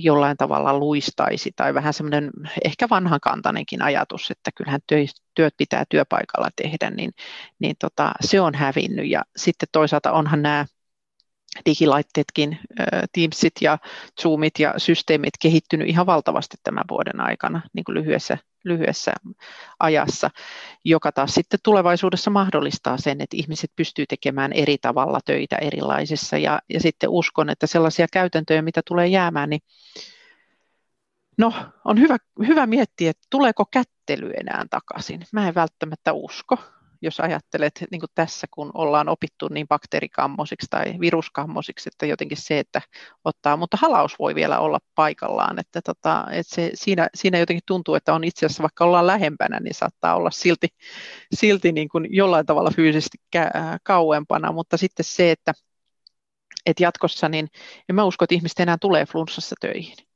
jollain 0.00 0.36
tavalla 0.36 0.78
luistaisi, 0.78 1.50
tai 1.56 1.74
vähän 1.74 1.94
semmoinen 1.94 2.30
ehkä 2.64 2.86
vanhankantainenkin 2.90 3.82
ajatus, 3.82 4.30
että 4.30 4.50
kyllähän 4.56 4.80
työt 5.34 5.54
pitää 5.56 5.84
työpaikalla 5.88 6.48
tehdä, 6.56 6.90
niin, 6.90 7.10
niin 7.58 7.76
tota, 7.80 8.12
se 8.20 8.40
on 8.40 8.54
hävinnyt. 8.54 9.08
Ja 9.10 9.22
sitten 9.36 9.68
toisaalta 9.72 10.12
onhan 10.12 10.42
nämä 10.42 10.66
digilaitteetkin, 11.66 12.58
Teamsit 13.12 13.52
ja 13.60 13.78
Zoomit 14.22 14.58
ja 14.58 14.74
systeemit 14.76 15.34
kehittynyt 15.42 15.88
ihan 15.88 16.06
valtavasti 16.06 16.56
tämän 16.62 16.84
vuoden 16.90 17.20
aikana 17.20 17.62
niin 17.72 17.84
kuin 17.84 17.94
lyhyessä, 17.94 18.38
lyhyessä 18.64 19.12
ajassa, 19.80 20.30
joka 20.84 21.12
taas 21.12 21.34
sitten 21.34 21.60
tulevaisuudessa 21.62 22.30
mahdollistaa 22.30 22.98
sen, 22.98 23.20
että 23.20 23.36
ihmiset 23.36 23.70
pystyy 23.76 24.06
tekemään 24.06 24.52
eri 24.52 24.78
tavalla 24.78 25.20
töitä 25.24 25.56
erilaisissa 25.56 26.38
ja, 26.38 26.58
ja 26.70 26.80
sitten 26.80 27.10
uskon, 27.10 27.50
että 27.50 27.66
sellaisia 27.66 28.06
käytäntöjä, 28.12 28.62
mitä 28.62 28.80
tulee 28.86 29.06
jäämään, 29.06 29.50
niin 29.50 29.60
No, 31.38 31.52
on 31.84 32.00
hyvä, 32.00 32.16
hyvä 32.46 32.66
miettiä, 32.66 33.10
että 33.10 33.26
tuleeko 33.30 33.64
kättely 33.70 34.30
enää 34.40 34.64
takaisin. 34.70 35.26
Mä 35.32 35.48
en 35.48 35.54
välttämättä 35.54 36.12
usko 36.12 36.58
jos 37.02 37.20
ajattelet 37.20 37.84
niin 37.90 38.00
kuin 38.00 38.10
tässä, 38.14 38.46
kun 38.50 38.70
ollaan 38.74 39.08
opittu 39.08 39.48
niin 39.48 39.68
bakteerikammosiksi 39.68 40.66
tai 40.70 40.94
viruskammosiksi, 41.00 41.90
että 41.92 42.06
jotenkin 42.06 42.38
se, 42.38 42.58
että 42.58 42.82
ottaa, 43.24 43.56
mutta 43.56 43.76
halaus 43.80 44.18
voi 44.18 44.34
vielä 44.34 44.58
olla 44.58 44.78
paikallaan, 44.94 45.58
että, 45.58 45.80
tota, 45.82 46.26
että 46.32 46.54
se, 46.54 46.70
siinä, 46.74 47.08
siinä 47.14 47.38
jotenkin 47.38 47.62
tuntuu, 47.66 47.94
että 47.94 48.14
on 48.14 48.24
itse 48.24 48.46
asiassa, 48.46 48.62
vaikka 48.62 48.84
ollaan 48.84 49.06
lähempänä, 49.06 49.60
niin 49.60 49.74
saattaa 49.74 50.16
olla 50.16 50.30
silti, 50.30 50.68
silti 51.34 51.72
niin 51.72 51.88
kuin 51.88 52.06
jollain 52.10 52.46
tavalla 52.46 52.70
fyysisesti 52.76 53.18
kauempana, 53.82 54.52
mutta 54.52 54.76
sitten 54.76 55.04
se, 55.04 55.30
että, 55.30 55.52
että 56.66 56.82
jatkossa, 56.82 57.28
niin 57.28 57.48
en 57.88 57.94
mä 57.94 58.04
usko, 58.04 58.24
että 58.24 58.34
ihmiset 58.34 58.60
enää 58.60 58.76
tulee 58.80 59.06
flunssassa 59.06 59.56
töihin. 59.60 60.07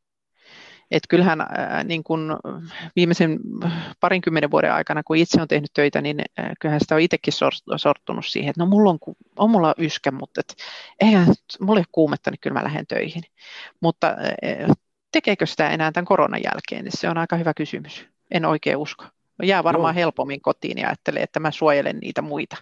Että 0.93 1.07
kyllähän 1.09 1.41
ää, 1.41 1.85
niin 1.85 2.05
kun 2.05 2.39
viimeisen 2.97 3.39
parinkymmenen 4.01 4.51
vuoden 4.51 4.73
aikana, 4.73 5.03
kun 5.03 5.17
itse 5.17 5.43
on 5.43 5.49
tehnyt 5.49 5.71
töitä, 5.75 6.01
niin 6.01 6.21
ää, 6.39 6.53
kyllähän 6.61 6.81
sitä 6.81 6.95
on 6.95 7.01
itsekin 7.01 7.35
sortunut 7.77 8.27
siihen, 8.27 8.51
että 8.51 8.61
no 8.61 8.67
mulla 8.67 8.91
on, 8.91 8.99
on 9.37 9.51
mulla 9.51 9.75
yskä, 9.79 10.11
mutta 10.11 10.41
et, 10.41 10.55
eihän 11.01 11.27
mulla 11.61 11.81
ei 11.81 11.85
kuumetta, 11.93 12.31
niin 12.31 12.39
kyllä 12.41 12.55
mä 12.55 12.65
lähden 12.65 12.87
töihin. 12.87 13.23
Mutta 13.81 14.07
ää, 14.07 14.75
tekeekö 15.13 15.47
sitä 15.47 15.71
enää 15.71 15.93
tämän 15.93 16.05
koronan 16.05 16.41
jälkeen, 16.45 16.85
niin 16.85 16.99
se 16.99 17.09
on 17.09 17.19
aika 17.19 17.37
hyvä 17.37 17.55
kysymys. 17.55 18.07
En 18.31 18.45
oikein 18.45 18.77
usko. 18.77 19.05
Jää 19.43 19.65
varmaan 19.65 19.95
no. 19.95 20.01
helpommin 20.01 20.41
kotiin 20.41 20.79
ja 20.79 20.89
ajattelee, 20.89 21.23
että 21.23 21.41
mä 21.41 21.51
suojelen 21.51 21.99
niitä 21.99 22.23
muita. 22.23 22.57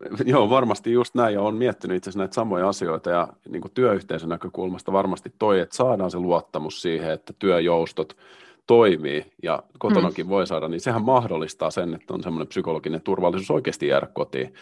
Joo, 0.24 0.50
varmasti 0.50 0.92
just 0.92 1.14
näin, 1.14 1.34
ja 1.34 1.40
olen 1.40 1.54
miettinyt 1.54 1.96
itse 1.96 2.10
asiassa 2.10 2.18
näitä 2.18 2.34
samoja 2.34 2.68
asioita, 2.68 3.10
ja 3.10 3.28
niin 3.48 3.62
kuin 3.62 3.72
työyhteisön 3.72 4.28
näkökulmasta 4.28 4.92
varmasti 4.92 5.32
toi, 5.38 5.60
että 5.60 5.76
saadaan 5.76 6.10
se 6.10 6.18
luottamus 6.18 6.82
siihen, 6.82 7.10
että 7.10 7.32
työjoustot 7.38 8.16
toimii, 8.66 9.24
ja 9.42 9.62
kotonakin 9.78 10.26
mm. 10.26 10.30
voi 10.30 10.46
saada, 10.46 10.68
niin 10.68 10.80
sehän 10.80 11.04
mahdollistaa 11.04 11.70
sen, 11.70 11.94
että 11.94 12.14
on 12.14 12.22
semmoinen 12.22 12.48
psykologinen 12.48 13.00
turvallisuus 13.00 13.50
oikeasti 13.50 13.86
jäädä 13.86 14.06
kotiin. 14.06 14.54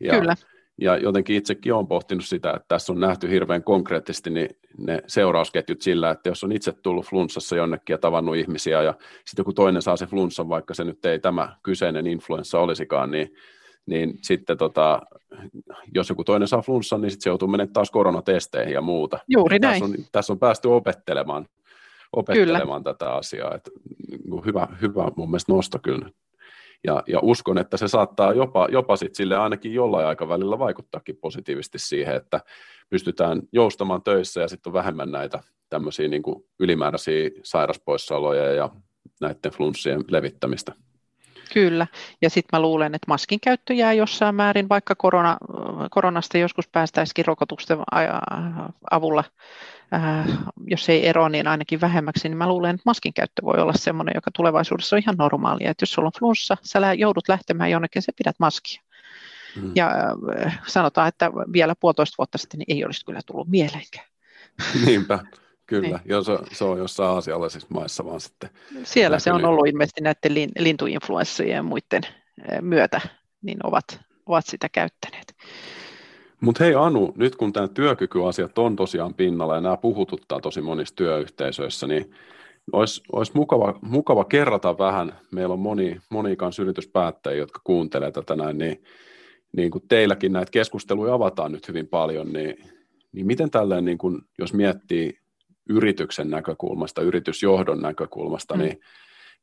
Ja, 0.00 0.18
Kyllä. 0.18 0.36
Ja 0.80 0.96
jotenkin 0.96 1.36
itsekin 1.36 1.74
olen 1.74 1.86
pohtinut 1.86 2.24
sitä, 2.24 2.50
että 2.50 2.64
tässä 2.68 2.92
on 2.92 3.00
nähty 3.00 3.30
hirveän 3.30 3.62
konkreettisesti 3.62 4.30
niin 4.30 4.48
ne 4.78 5.02
seurausketjut 5.06 5.82
sillä, 5.82 6.10
että 6.10 6.28
jos 6.28 6.44
on 6.44 6.52
itse 6.52 6.72
tullut 6.72 7.06
flunssassa 7.06 7.56
jonnekin 7.56 7.94
ja 7.94 7.98
tavannut 7.98 8.36
ihmisiä, 8.36 8.82
ja 8.82 8.94
sitten 9.24 9.40
joku 9.40 9.52
toinen 9.52 9.82
saa 9.82 9.96
se 9.96 10.06
flunssan, 10.06 10.48
vaikka 10.48 10.74
se 10.74 10.84
nyt 10.84 11.04
ei 11.04 11.18
tämä 11.18 11.56
kyseinen 11.62 12.06
influenssa 12.06 12.60
olisikaan, 12.60 13.10
niin 13.10 13.34
niin 13.86 14.18
sitten 14.22 14.58
tota, 14.58 15.02
jos 15.94 16.08
joku 16.08 16.24
toinen 16.24 16.48
saa 16.48 16.62
flunssan, 16.62 17.00
niin 17.00 17.10
sitten 17.10 17.22
se 17.24 17.30
joutuu 17.30 17.48
menemään 17.48 17.72
taas 17.72 17.90
koronatesteihin 17.90 18.74
ja 18.74 18.80
muuta. 18.80 19.18
Juuri 19.28 19.58
näin. 19.58 19.80
Tässä 19.80 19.98
on, 19.98 20.06
tässä 20.12 20.32
on 20.32 20.38
päästy 20.38 20.68
opettelemaan, 20.68 21.46
opettelemaan 22.12 22.82
kyllä. 22.82 22.94
tätä 22.94 23.12
asiaa. 23.12 23.54
Että, 23.54 23.70
niin 24.08 24.44
hyvä, 24.44 24.68
hyvä 24.82 25.10
mun 25.16 25.30
mielestä 25.30 25.52
nosto 25.52 25.78
kyllä. 25.82 26.10
Ja, 26.84 27.02
ja 27.06 27.18
uskon, 27.22 27.58
että 27.58 27.76
se 27.76 27.88
saattaa 27.88 28.32
jopa, 28.32 28.68
jopa 28.70 28.96
sit 28.96 29.14
sille 29.14 29.36
ainakin 29.36 29.74
jollain 29.74 30.06
aikavälillä 30.06 30.58
vaikuttaakin 30.58 31.16
positiivisesti 31.16 31.78
siihen, 31.78 32.16
että 32.16 32.40
pystytään 32.88 33.42
joustamaan 33.52 34.02
töissä 34.02 34.40
ja 34.40 34.48
sitten 34.48 34.70
on 34.70 34.74
vähemmän 34.74 35.10
näitä 35.10 35.40
tämmöisiä 35.68 36.08
niin 36.08 36.22
ylimääräisiä 36.60 37.30
sairaspoissaoloja 37.42 38.54
ja 38.54 38.70
näiden 39.20 39.52
flunssien 39.52 40.04
levittämistä. 40.10 40.72
Kyllä, 41.52 41.86
ja 42.22 42.30
sitten 42.30 42.58
mä 42.58 42.62
luulen, 42.62 42.94
että 42.94 43.04
maskin 43.08 43.40
käyttö 43.40 43.74
jää 43.74 43.92
jossain 43.92 44.34
määrin, 44.34 44.68
vaikka 44.68 44.94
korona, 44.94 45.36
koronasta 45.90 46.38
joskus 46.38 46.68
päästäisikin 46.68 47.24
rokotusten 47.24 47.78
avulla, 48.90 49.24
äh, 49.94 50.26
jos 50.66 50.88
ei 50.88 51.08
ero, 51.08 51.28
niin 51.28 51.48
ainakin 51.48 51.80
vähemmäksi, 51.80 52.28
niin 52.28 52.38
mä 52.38 52.48
luulen, 52.48 52.74
että 52.74 52.82
maskin 52.86 53.14
käyttö 53.14 53.42
voi 53.44 53.60
olla 53.60 53.72
sellainen, 53.72 54.12
joka 54.14 54.30
tulevaisuudessa 54.30 54.96
on 54.96 55.02
ihan 55.02 55.16
normaalia, 55.18 55.70
että 55.70 55.82
jos 55.82 55.92
sulla 55.92 56.06
on 56.06 56.18
flunssa, 56.18 56.56
sä 56.62 56.92
joudut 56.92 57.28
lähtemään 57.28 57.70
jonnekin, 57.70 58.02
sä 58.02 58.12
pidät 58.18 58.36
maskia. 58.38 58.82
Mm. 59.56 59.72
Ja 59.74 59.92
äh, 60.44 60.60
sanotaan, 60.66 61.08
että 61.08 61.30
vielä 61.52 61.74
puolitoista 61.80 62.14
vuotta 62.18 62.38
sitten 62.38 62.58
niin 62.58 62.76
ei 62.76 62.84
olisi 62.84 63.04
kyllä 63.04 63.20
tullut 63.26 63.48
mieleenkään. 63.48 64.06
Niinpä. 64.86 65.18
Kyllä, 65.66 66.00
niin. 66.04 66.24
se, 66.24 66.38
se 66.52 66.64
on 66.64 66.78
jossain 66.78 67.10
aasialaisissa 67.10 67.68
maissa 67.70 68.04
vaan 68.04 68.20
sitten. 68.20 68.50
Siellä 68.84 69.18
se 69.18 69.32
on 69.32 69.44
ollut 69.44 69.66
ilmeisesti 69.66 70.00
näiden 70.00 70.52
lintuinfluenssojen 70.58 71.54
ja 71.54 71.62
muiden 71.62 72.02
myötä, 72.60 73.00
niin 73.42 73.58
ovat, 73.64 74.00
ovat 74.26 74.46
sitä 74.46 74.68
käyttäneet. 74.68 75.34
Mutta 76.40 76.64
hei 76.64 76.74
Anu, 76.74 77.12
nyt 77.16 77.36
kun 77.36 77.52
tämä 77.52 77.68
työkykyasiat 77.68 78.58
on 78.58 78.76
tosiaan 78.76 79.14
pinnalla 79.14 79.54
ja 79.54 79.60
nämä 79.60 79.76
puhututtaa 79.76 80.40
tosi 80.40 80.60
monissa 80.60 80.96
työyhteisöissä, 80.96 81.86
niin 81.86 82.14
olisi, 82.72 83.02
olisi 83.12 83.32
mukava, 83.34 83.78
mukava 83.82 84.24
kerrata 84.24 84.78
vähän, 84.78 85.12
meillä 85.32 85.52
on 85.52 85.58
moni, 85.58 86.00
moni 86.10 86.36
kanssa 86.36 86.62
yrityspäättäjiä, 86.62 87.38
jotka 87.38 87.60
kuuntelee 87.64 88.10
tätä 88.10 88.36
näin, 88.36 88.58
niin, 88.58 88.84
niin 89.56 89.70
kuin 89.70 89.84
teilläkin 89.88 90.32
näitä 90.32 90.50
keskusteluja 90.50 91.14
avataan 91.14 91.52
nyt 91.52 91.68
hyvin 91.68 91.88
paljon, 91.88 92.32
niin, 92.32 92.56
niin 93.12 93.26
miten 93.26 93.50
tälleen, 93.50 93.84
niin 93.84 93.98
kuin, 93.98 94.18
jos 94.38 94.52
miettii 94.52 95.18
yrityksen 95.68 96.30
näkökulmasta, 96.30 97.02
yritysjohdon 97.02 97.82
näkökulmasta, 97.82 98.54
mm. 98.54 98.60
niin, 98.60 98.80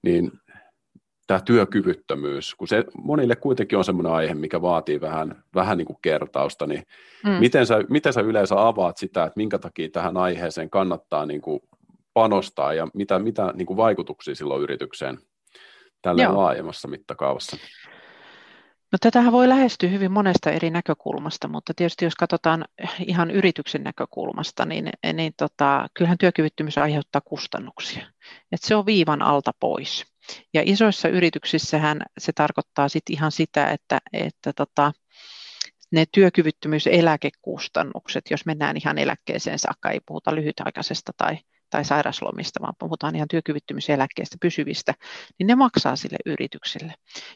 niin 0.03 0.31
tämä 1.27 1.39
työkyvyttömyys, 1.39 2.55
kun 2.55 2.67
se 2.67 2.85
monille 2.97 3.35
kuitenkin 3.35 3.77
on 3.77 3.85
semmoinen 3.85 4.13
aihe, 4.13 4.33
mikä 4.33 4.61
vaatii 4.61 5.01
vähän, 5.01 5.43
vähän 5.55 5.77
niin 5.77 5.85
kuin 5.85 5.97
kertausta, 6.01 6.67
niin 6.67 6.83
mm. 7.25 7.31
miten, 7.31 7.65
sä, 7.65 7.83
miten 7.89 8.13
sä 8.13 8.21
yleensä 8.21 8.67
avaat 8.67 8.97
sitä, 8.97 9.23
että 9.23 9.37
minkä 9.37 9.59
takia 9.59 9.89
tähän 9.89 10.17
aiheeseen 10.17 10.69
kannattaa 10.69 11.25
niin 11.25 11.41
kuin 11.41 11.59
panostaa 12.13 12.73
ja 12.73 12.87
mitä, 12.93 13.19
mitä 13.19 13.53
niin 13.55 13.65
kuin 13.65 13.77
vaikutuksia 13.77 14.35
silloin 14.35 14.63
yritykseen 14.63 15.17
tällä 16.01 16.35
laajemmassa 16.35 16.87
mittakaavassa? 16.87 17.57
No 18.93 18.97
tätähän 19.01 19.31
voi 19.31 19.49
lähestyä 19.49 19.89
hyvin 19.89 20.11
monesta 20.11 20.51
eri 20.51 20.69
näkökulmasta, 20.69 21.47
mutta 21.47 21.73
tietysti 21.73 22.05
jos 22.05 22.15
katsotaan 22.15 22.65
ihan 23.07 23.31
yrityksen 23.31 23.83
näkökulmasta, 23.83 24.65
niin, 24.65 24.89
niin 25.13 25.33
tota, 25.37 25.87
kyllähän 25.93 26.17
työkyvyttömyys 26.17 26.77
aiheuttaa 26.77 27.21
kustannuksia. 27.25 28.05
Et 28.51 28.61
se 28.61 28.75
on 28.75 28.85
viivan 28.85 29.21
alta 29.21 29.51
pois. 29.59 30.05
Ja 30.53 30.61
isoissa 30.65 31.09
yrityksissähän 31.09 32.01
se 32.17 32.33
tarkoittaa 32.33 32.89
sit 32.89 33.03
ihan 33.09 33.31
sitä, 33.31 33.71
että, 33.71 33.99
että 34.13 34.53
tota, 34.53 34.93
ne 35.91 36.05
työkyvyttömyyseläkekustannukset, 36.11 38.23
jos 38.31 38.45
mennään 38.45 38.77
ihan 38.77 38.97
eläkkeeseen 38.97 39.59
saakka, 39.59 39.89
ei 39.89 39.99
puhuta 40.05 40.35
lyhytaikaisesta 40.35 41.11
tai, 41.17 41.37
tai 41.73 41.85
sairaslomista, 41.85 42.61
vaan 42.61 42.73
puhutaan 42.79 43.15
ihan 43.15 43.27
työkyvyttömyyseläkkeestä 43.27 44.37
pysyvistä, 44.41 44.93
niin 45.39 45.47
ne 45.47 45.55
maksaa 45.55 45.95
sille 45.95 46.17
yritykselle. 46.25 46.93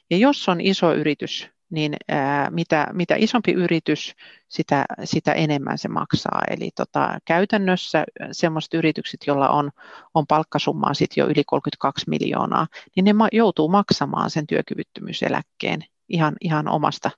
Ja 0.09 0.17
jos 0.17 0.49
on 0.49 0.61
iso 0.61 0.93
yritys, 0.93 1.49
niin 1.69 1.95
ää, 2.07 2.49
mitä, 2.49 2.87
mitä 2.93 3.15
isompi 3.17 3.51
yritys, 3.51 4.15
sitä, 4.49 4.85
sitä 5.03 5.33
enemmän 5.33 5.77
se 5.77 5.87
maksaa. 5.87 6.41
Eli 6.49 6.69
tota, 6.75 7.19
käytännössä 7.25 8.03
sellaiset 8.31 8.73
yritykset, 8.73 9.19
joilla 9.27 9.49
on, 9.49 9.71
on 10.13 10.27
palkkasummaa 10.27 10.93
sit 10.93 11.17
jo 11.17 11.25
yli 11.27 11.43
32 11.45 12.09
miljoonaa, 12.09 12.67
niin 12.95 13.03
ne 13.03 13.13
ma- 13.13 13.27
joutuu 13.31 13.69
maksamaan 13.69 14.29
sen 14.29 14.47
työkyvyttömyyseläkkeen 14.47 15.79
ihan, 16.09 16.35
ihan 16.41 16.67
omasta, 16.67 17.11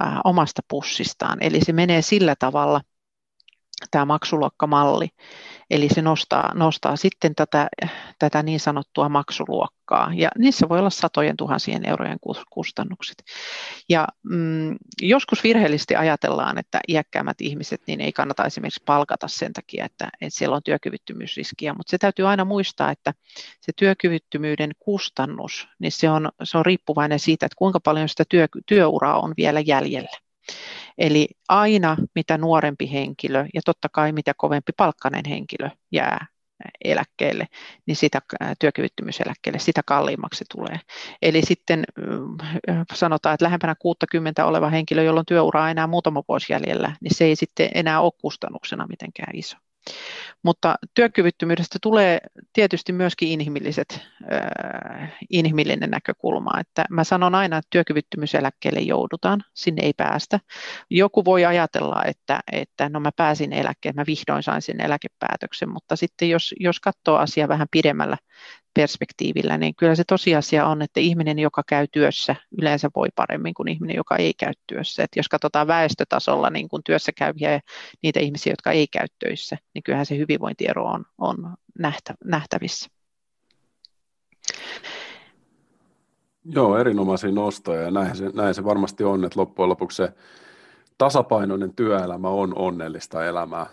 ää, 0.00 0.20
omasta 0.24 0.62
pussistaan. 0.68 1.38
Eli 1.40 1.60
se 1.60 1.72
menee 1.72 2.02
sillä 2.02 2.34
tavalla, 2.38 2.80
tämä 3.90 4.04
maksuluokkamalli, 4.04 5.08
Eli 5.70 5.88
se 5.88 6.02
nostaa, 6.02 6.54
nostaa 6.54 6.96
sitten 6.96 7.34
tätä, 7.34 7.68
tätä 8.18 8.42
niin 8.42 8.60
sanottua 8.60 9.08
maksuluokkaa, 9.08 10.12
ja 10.14 10.28
niissä 10.38 10.68
voi 10.68 10.78
olla 10.78 10.90
satojen 10.90 11.36
tuhansien 11.36 11.88
eurojen 11.88 12.18
kustannukset. 12.50 13.24
Ja 13.88 14.08
mm, 14.22 14.76
joskus 15.02 15.44
virheellisesti 15.44 15.96
ajatellaan, 15.96 16.58
että 16.58 16.80
iäkkäämmät 16.88 17.40
ihmiset 17.40 17.80
niin 17.86 18.00
ei 18.00 18.12
kannata 18.12 18.44
esimerkiksi 18.44 18.82
palkata 18.86 19.28
sen 19.28 19.52
takia, 19.52 19.84
että, 19.84 20.08
että 20.20 20.38
siellä 20.38 20.56
on 20.56 20.62
työkyvyttömyysriskiä, 20.64 21.74
mutta 21.74 21.90
se 21.90 21.98
täytyy 21.98 22.28
aina 22.28 22.44
muistaa, 22.44 22.90
että 22.90 23.14
se 23.60 23.72
työkyvyttömyyden 23.76 24.70
kustannus, 24.78 25.68
niin 25.78 25.92
se 25.92 26.10
on, 26.10 26.28
se 26.42 26.58
on 26.58 26.66
riippuvainen 26.66 27.18
siitä, 27.18 27.46
että 27.46 27.56
kuinka 27.58 27.80
paljon 27.80 28.08
sitä 28.08 28.24
työ, 28.28 28.46
työuraa 28.66 29.20
on 29.20 29.34
vielä 29.36 29.60
jäljellä. 29.60 30.28
Eli 30.98 31.28
aina 31.48 31.96
mitä 32.14 32.38
nuorempi 32.38 32.92
henkilö 32.92 33.46
ja 33.54 33.60
totta 33.64 33.88
kai 33.92 34.12
mitä 34.12 34.34
kovempi 34.36 34.72
palkkainen 34.76 35.22
henkilö 35.28 35.70
jää 35.92 36.26
eläkkeelle, 36.84 37.46
niin 37.86 37.96
sitä 37.96 38.22
työkyvyttömyyseläkkeelle, 38.58 39.58
sitä 39.58 39.80
kalliimmaksi 39.86 40.44
tulee. 40.56 40.80
Eli 41.22 41.42
sitten 41.42 41.84
sanotaan, 42.94 43.34
että 43.34 43.44
lähempänä 43.44 43.74
60 43.78 44.46
oleva 44.46 44.68
henkilö, 44.70 45.02
jolla 45.02 45.20
on 45.20 45.26
työuraa 45.26 45.70
enää 45.70 45.86
muutama 45.86 46.22
vuosi 46.28 46.52
jäljellä, 46.52 46.96
niin 47.00 47.14
se 47.14 47.24
ei 47.24 47.36
sitten 47.36 47.70
enää 47.74 48.00
ole 48.00 48.12
kustannuksena 48.20 48.86
mitenkään 48.86 49.36
iso. 49.36 49.56
Mutta 50.42 50.74
työkyvyttömyydestä 50.94 51.78
tulee 51.82 52.18
tietysti 52.52 52.92
myöskin 52.92 53.28
inhimilliset, 53.28 54.00
äh, 54.32 55.12
inhimillinen 55.30 55.90
näkökulma. 55.90 56.60
Että 56.60 56.84
mä 56.90 57.04
sanon 57.04 57.34
aina, 57.34 57.56
että 57.58 57.68
työkyvyttömyyseläkkeelle 57.70 58.80
joudutaan, 58.80 59.44
sinne 59.54 59.82
ei 59.82 59.92
päästä. 59.96 60.40
Joku 60.90 61.24
voi 61.24 61.44
ajatella, 61.44 62.04
että, 62.04 62.40
että 62.52 62.88
no 62.88 63.00
mä 63.00 63.10
pääsin 63.16 63.52
eläkkeelle, 63.52 64.00
mä 64.00 64.06
vihdoin 64.06 64.42
sain 64.42 64.62
sen 64.62 64.80
eläkepäätöksen, 64.80 65.68
mutta 65.68 65.96
sitten 65.96 66.30
jos, 66.30 66.54
jos 66.60 66.80
katsoo 66.80 67.16
asiaa 67.16 67.48
vähän 67.48 67.68
pidemmällä 67.70 68.16
perspektiivillä, 68.74 69.58
niin 69.58 69.74
kyllä 69.74 69.94
se 69.94 70.04
tosiasia 70.04 70.66
on, 70.66 70.82
että 70.82 71.00
ihminen, 71.00 71.38
joka 71.38 71.62
käy 71.66 71.86
työssä, 71.92 72.36
yleensä 72.58 72.88
voi 72.96 73.08
paremmin 73.16 73.54
kuin 73.54 73.68
ihminen, 73.68 73.96
joka 73.96 74.16
ei 74.16 74.34
käy 74.34 74.52
työssä. 74.66 75.02
Et 75.02 75.10
jos 75.16 75.28
katsotaan 75.28 75.66
väestötasolla 75.66 76.50
niin 76.50 76.68
kuin 76.68 76.82
työssä 76.84 77.12
käyviä 77.12 77.52
ja 77.52 77.60
niitä 78.02 78.20
ihmisiä, 78.20 78.52
jotka 78.52 78.70
ei 78.70 78.86
käy 78.86 79.06
töissä, 79.18 79.56
niin 79.74 79.82
kyllähän 79.82 80.06
se 80.06 80.16
hyvinvointiero 80.16 80.84
on, 80.84 81.04
on 81.18 81.54
nähtä, 81.78 82.14
nähtävissä. 82.24 82.90
Joo, 86.44 86.78
erinomaisia 86.78 87.32
nostoja 87.32 87.82
ja 87.82 87.90
näin 87.90 88.16
se, 88.16 88.30
näin 88.34 88.54
se 88.54 88.64
varmasti 88.64 89.04
on, 89.04 89.24
että 89.24 89.40
loppujen 89.40 89.68
lopuksi 89.68 89.96
se 89.96 90.12
tasapainoinen 90.98 91.74
työelämä 91.74 92.28
on 92.28 92.58
onnellista 92.58 93.26
elämää. 93.26 93.66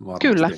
Varmasti. 0.00 0.28
Kyllä. 0.28 0.50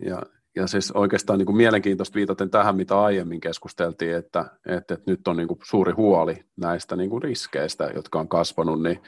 Ja, 0.00 0.22
ja 0.60 0.66
siis 0.66 0.92
oikeastaan 0.92 1.38
niin 1.38 1.46
kuin 1.46 1.56
mielenkiintoista 1.56 2.14
viitaten 2.14 2.50
tähän, 2.50 2.76
mitä 2.76 3.00
aiemmin 3.00 3.40
keskusteltiin, 3.40 4.16
että, 4.16 4.44
että, 4.66 4.94
että 4.94 5.10
nyt 5.10 5.28
on 5.28 5.36
niin 5.36 5.48
kuin 5.48 5.60
suuri 5.64 5.92
huoli 5.92 6.44
näistä 6.56 6.96
niin 6.96 7.10
kuin 7.10 7.22
riskeistä, 7.22 7.90
jotka 7.94 8.20
on 8.20 8.28
kasvanut, 8.28 8.82
niin 8.82 9.02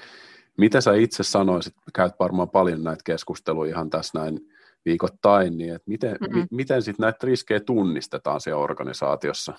mitä 0.58 0.80
sä 0.80 0.94
itse 0.94 1.22
sanoisit, 1.22 1.74
käyt 1.94 2.14
varmaan 2.20 2.50
paljon 2.50 2.84
näitä 2.84 3.02
keskusteluja 3.04 3.70
ihan 3.70 3.90
tässä 3.90 4.18
näin 4.18 4.40
viikoittain, 4.84 5.58
niin 5.58 5.74
että 5.74 5.90
miten, 5.90 6.16
mm-hmm. 6.20 6.46
miten 6.50 6.82
sitten 6.82 7.04
näitä 7.04 7.26
riskejä 7.26 7.60
tunnistetaan 7.60 8.40
siellä 8.40 8.62
organisaatiossa? 8.62 9.52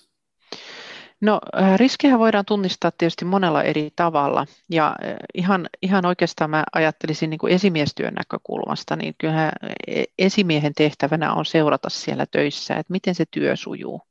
No 1.21 1.39
äh, 1.57 1.77
riskejä 1.77 2.19
voidaan 2.19 2.45
tunnistaa 2.45 2.91
tietysti 2.91 3.25
monella 3.25 3.63
eri 3.63 3.91
tavalla 3.95 4.45
ja 4.69 4.87
äh, 4.87 5.15
ihan, 5.33 5.69
ihan 5.81 6.05
oikeastaan 6.05 6.49
mä 6.49 6.63
ajattelisin 6.73 7.29
niin 7.29 7.37
kuin 7.37 7.53
esimiestyön 7.53 8.13
näkökulmasta, 8.13 8.95
niin 8.95 9.15
kyllähän 9.17 9.51
e, 9.87 10.03
esimiehen 10.17 10.73
tehtävänä 10.73 11.33
on 11.33 11.45
seurata 11.45 11.89
siellä 11.89 12.25
töissä, 12.31 12.75
että 12.75 12.91
miten 12.91 13.15
se 13.15 13.25
työ 13.31 13.55
sujuu. 13.55 14.01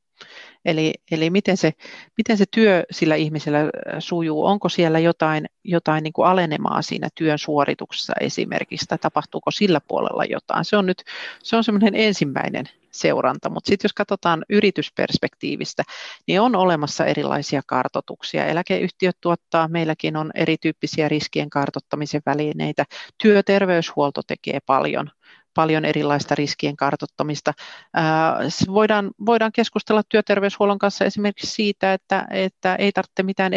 Eli, 0.64 0.94
eli 1.10 1.30
miten, 1.30 1.56
se, 1.56 1.72
miten 2.16 2.38
se 2.38 2.44
työ 2.50 2.84
sillä 2.90 3.14
ihmisellä 3.14 3.60
äh, 3.60 3.70
sujuu, 3.98 4.44
onko 4.44 4.68
siellä 4.68 4.98
jotain, 4.98 5.46
jotain 5.64 6.02
niin 6.02 6.12
kuin 6.12 6.28
alenemaa 6.28 6.82
siinä 6.82 7.08
työn 7.14 7.38
suorituksessa 7.38 8.12
esimerkiksi, 8.20 8.86
tai 8.86 8.98
tapahtuuko 8.98 9.50
sillä 9.50 9.80
puolella 9.88 10.24
jotain. 10.24 10.64
Se 10.64 10.76
on 10.76 10.86
nyt 10.86 11.02
se 11.42 11.56
on 11.56 11.64
semmoinen 11.64 11.94
ensimmäinen 11.94 12.68
seuranta, 12.92 13.50
mutta 13.50 13.68
sitten 13.68 13.84
jos 13.84 13.92
katsotaan 13.92 14.44
yritysperspektiivistä, 14.48 15.82
niin 16.26 16.40
on 16.40 16.56
olemassa 16.56 17.04
erilaisia 17.04 17.62
kartotuksia. 17.66 18.46
Eläkeyhtiöt 18.46 19.16
tuottaa, 19.20 19.68
meilläkin 19.68 20.16
on 20.16 20.30
erityyppisiä 20.34 21.08
riskien 21.08 21.50
kartottamisen 21.50 22.22
välineitä. 22.26 22.84
Työterveyshuolto 23.22 24.22
tekee 24.26 24.58
paljon 24.66 25.10
paljon 25.54 25.84
erilaista 25.84 26.34
riskien 26.34 26.76
kartottamista. 26.76 27.52
Voidaan, 28.68 29.10
voidaan 29.26 29.52
keskustella 29.52 30.02
työterveyshuollon 30.08 30.78
kanssa 30.78 31.04
esimerkiksi 31.04 31.54
siitä, 31.54 31.92
että, 31.92 32.26
että 32.30 32.76
ei 32.76 32.92
tarvitse 32.92 33.22
mitään 33.22 33.52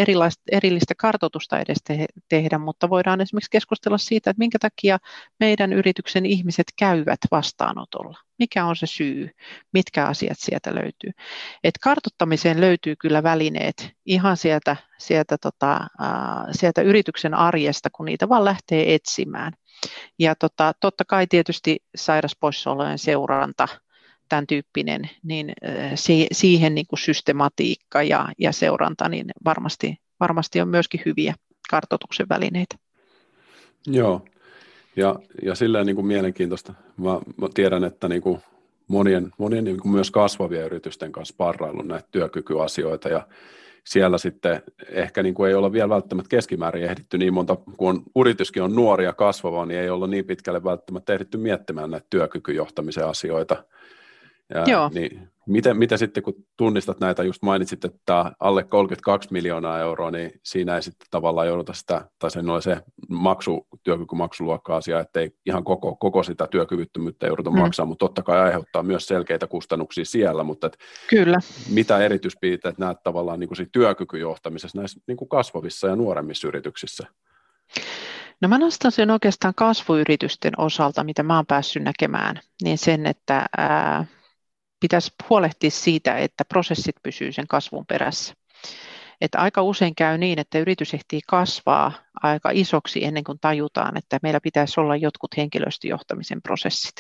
erillistä 0.51 0.93
kartotusta 0.97 1.60
edes 1.60 1.77
te, 1.84 2.05
tehdä, 2.29 2.58
mutta 2.58 2.89
voidaan 2.89 3.21
esimerkiksi 3.21 3.51
keskustella 3.51 3.97
siitä, 3.97 4.29
että 4.29 4.39
minkä 4.39 4.60
takia 4.60 4.97
meidän 5.39 5.73
yrityksen 5.73 6.25
ihmiset 6.25 6.67
käyvät 6.79 7.19
vastaanotolla. 7.31 8.17
Mikä 8.39 8.65
on 8.65 8.75
se 8.75 8.86
syy? 8.86 9.29
Mitkä 9.73 10.05
asiat 10.05 10.38
sieltä 10.39 10.75
löytyy? 10.75 11.12
Et 11.63 11.73
kartottamiseen 11.84 12.62
löytyy 12.62 12.95
kyllä 12.95 13.23
välineet 13.23 13.91
ihan 14.05 14.38
sieltä, 14.38 14.75
sieltä, 14.97 15.38
tota, 15.38 15.88
sieltä 16.51 16.81
yrityksen 16.81 17.34
arjesta, 17.34 17.89
kun 17.89 18.05
niitä 18.05 18.29
vaan 18.29 18.45
lähtee 18.45 18.95
etsimään. 18.95 19.53
Ja 20.19 20.35
tota, 20.35 20.73
totta 20.81 21.05
kai 21.05 21.27
tietysti 21.27 21.77
sairaspoissaolojen 21.95 22.99
seuranta, 22.99 23.67
tämän 24.29 24.47
tyyppinen, 24.47 25.09
niin 25.23 25.53
siihen 26.31 26.75
niin 26.75 26.87
kuin 26.87 26.99
systematiikka 26.99 28.03
ja, 28.03 28.27
ja 28.37 28.51
seuranta 28.51 29.09
niin 29.09 29.25
varmasti, 29.45 29.97
varmasti 30.19 30.61
on 30.61 30.67
myöskin 30.67 31.01
hyviä 31.05 31.35
kartoituksen 31.69 32.29
välineitä. 32.29 32.75
Joo, 33.87 34.25
ja, 34.95 35.15
ja 35.41 35.55
silleen 35.55 35.85
niin 35.85 35.95
kuin 35.95 36.07
mielenkiintoista. 36.07 36.73
Mä, 36.97 37.19
mä 37.37 37.47
tiedän, 37.53 37.83
että 37.83 38.07
niin 38.07 38.21
kuin 38.21 38.39
monien, 38.87 39.31
monien 39.37 39.63
niin 39.63 39.81
kuin 39.81 39.91
myös 39.91 40.11
kasvavien 40.11 40.65
yritysten 40.65 41.11
kanssa 41.11 41.35
parrailun 41.37 41.87
näitä 41.87 42.07
työkykyasioita 42.11 43.09
ja 43.09 43.27
siellä 43.85 44.17
sitten 44.17 44.61
ehkä 44.89 45.23
niin 45.23 45.35
kuin 45.35 45.49
ei 45.49 45.55
olla 45.55 45.71
vielä 45.71 45.89
välttämättä 45.89 46.29
keskimäärin 46.29 46.83
ehditty 46.83 47.17
niin 47.17 47.33
monta, 47.33 47.57
kun 47.77 48.03
yrityskin 48.15 48.63
on 48.63 48.75
nuoria 48.75 49.13
kasvava, 49.13 49.65
niin 49.65 49.79
ei 49.79 49.89
olla 49.89 50.07
niin 50.07 50.25
pitkälle 50.25 50.63
välttämättä 50.63 51.13
ehditty 51.13 51.37
miettimään 51.37 51.91
näitä 51.91 52.07
työkykyjohtamisen 52.09 53.07
asioita. 53.07 53.63
Ja, 54.53 54.63
Joo. 54.67 54.89
Niin, 54.93 55.29
miten, 55.47 55.77
miten 55.77 55.97
sitten, 55.97 56.23
kun 56.23 56.45
tunnistat 56.58 56.99
näitä, 56.99 57.23
just 57.23 57.41
mainitsit, 57.41 57.86
että 57.86 58.31
alle 58.39 58.63
32 58.63 59.29
miljoonaa 59.31 59.79
euroa, 59.79 60.12
niin 60.12 60.31
siinä 60.43 60.75
ei 60.75 60.81
sitten 60.81 61.08
tavallaan 61.12 61.47
jouduta 61.47 61.73
sitä, 61.73 62.10
tai 62.19 62.31
sen 62.31 62.49
on 62.49 62.62
se 62.62 62.77
maksu, 63.10 63.67
työkykymaksuluokka-asia, 63.84 64.99
että 64.99 65.19
ei 65.19 65.31
ihan 65.45 65.63
koko, 65.63 65.95
koko 65.95 66.23
sitä 66.23 66.47
työkyvyttömyyttä 66.47 67.27
jouduta 67.27 67.49
mm. 67.49 67.60
maksamaan, 67.60 67.88
mutta 67.88 68.05
totta 68.05 68.23
kai 68.23 68.39
aiheuttaa 68.39 68.84
myös 68.84 69.05
selkeitä 69.05 69.47
kustannuksia 69.47 70.05
siellä, 70.05 70.43
mutta 70.43 70.67
et 70.67 70.77
Kyllä. 71.10 71.38
mitä 71.69 71.97
erityispiirteet 71.97 72.77
näet 72.77 72.97
tavallaan 73.03 73.39
niin 73.39 73.47
kuin 73.47 73.69
työkykyjohtamisessa 73.71 74.77
näissä 74.77 74.99
niin 75.08 75.17
kuin 75.17 75.29
kasvavissa 75.29 75.88
ja 75.88 75.95
nuoremmissa 75.95 76.47
yrityksissä? 76.47 77.08
No 78.41 78.47
mä 78.47 78.58
nostan 78.58 78.91
sen 78.91 79.12
oikeastaan 79.12 79.53
kasvuyritysten 79.55 80.53
osalta, 80.58 81.03
mitä 81.03 81.23
mä 81.23 81.36
oon 81.36 81.45
päässyt 81.45 81.84
näkemään, 81.84 82.39
niin 82.63 82.77
sen, 82.77 83.05
että 83.05 83.45
ää, 83.58 84.05
pitäisi 84.79 85.11
huolehtia 85.29 85.71
siitä, 85.71 86.17
että 86.17 86.45
prosessit 86.45 86.95
pysyy 87.03 87.31
sen 87.31 87.47
kasvun 87.47 87.85
perässä. 87.85 88.33
Että 89.21 89.39
aika 89.39 89.61
usein 89.61 89.95
käy 89.95 90.17
niin, 90.17 90.39
että 90.39 90.59
yritys 90.59 90.93
ehtii 90.93 91.19
kasvaa 91.27 91.91
aika 92.23 92.49
isoksi 92.53 93.05
ennen 93.05 93.23
kuin 93.23 93.39
tajutaan, 93.41 93.97
että 93.97 94.19
meillä 94.23 94.39
pitäisi 94.41 94.79
olla 94.79 94.95
jotkut 94.95 95.38
henkilöstöjohtamisen 95.38 96.41
prosessit. 96.41 96.95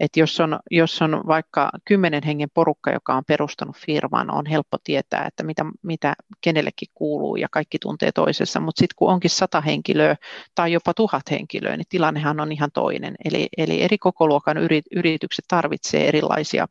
Et 0.00 0.16
jos, 0.16 0.40
on, 0.40 0.58
jos 0.70 1.02
on 1.02 1.22
vaikka 1.26 1.70
kymmenen 1.84 2.22
hengen 2.22 2.48
porukka, 2.54 2.90
joka 2.90 3.14
on 3.14 3.22
perustanut 3.26 3.76
firman, 3.76 4.30
on 4.30 4.46
helppo 4.46 4.78
tietää, 4.84 5.24
että 5.26 5.42
mitä, 5.42 5.64
mitä 5.82 6.14
kenellekin 6.40 6.88
kuuluu 6.94 7.36
ja 7.36 7.48
kaikki 7.50 7.78
tuntee 7.78 8.12
toisessa, 8.12 8.60
mutta 8.60 8.80
sitten 8.80 8.94
kun 8.96 9.10
onkin 9.10 9.30
sata 9.30 9.60
henkilöä 9.60 10.16
tai 10.54 10.72
jopa 10.72 10.94
tuhat 10.94 11.30
henkilöä, 11.30 11.76
niin 11.76 11.86
tilannehan 11.88 12.40
on 12.40 12.52
ihan 12.52 12.70
toinen. 12.74 13.14
Eli, 13.24 13.48
eli 13.56 13.82
eri 13.82 13.98
kokoluokan 13.98 14.56
yritykset 14.96 15.44
tarvitsee 15.48 16.08
erilaisia, 16.08 16.66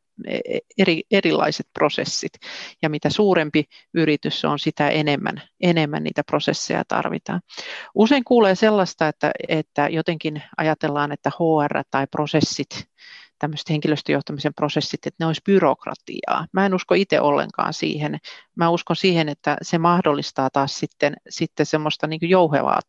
eri, 0.78 1.04
erilaiset 1.12 1.67
prosessit 1.73 2.34
ja 2.82 2.89
mitä 2.89 3.10
suurempi 3.10 3.63
yritys 3.93 4.45
on, 4.45 4.60
sitä 4.60 4.89
enemmän, 4.89 5.41
enemmän 5.62 6.04
niitä 6.04 6.23
prosesseja 6.23 6.84
tarvitaan. 6.88 7.41
Usein 7.95 8.23
kuulee 8.23 8.56
sellaista, 8.56 9.08
että, 9.08 9.32
että 9.47 9.88
jotenkin 9.88 10.43
ajatellaan, 10.58 11.12
että 11.12 11.30
HR 11.30 11.84
tai 11.91 12.08
prosessit 12.12 12.69
tämmöiset 13.39 13.69
henkilöstöjohtamisen 13.69 14.54
prosessit, 14.54 15.08
että 15.08 15.24
ne 15.24 15.28
olisi 15.28 15.41
byrokratiaa. 15.45 16.48
Mä 16.52 16.65
en 16.65 16.74
usko 16.74 16.95
itse 16.95 17.21
ollenkaan 17.21 17.74
siihen. 17.74 18.17
Mä 18.56 18.69
uskon 18.69 18.95
siihen, 18.95 19.30
että 19.30 19.58
se 19.62 19.78
mahdollistaa 19.78 20.50
taas 20.50 20.80
sitten, 20.80 21.13
sitten 21.30 21.65
semmoista 21.65 22.08
niin 22.08 22.30
jouhevaa 22.30 22.80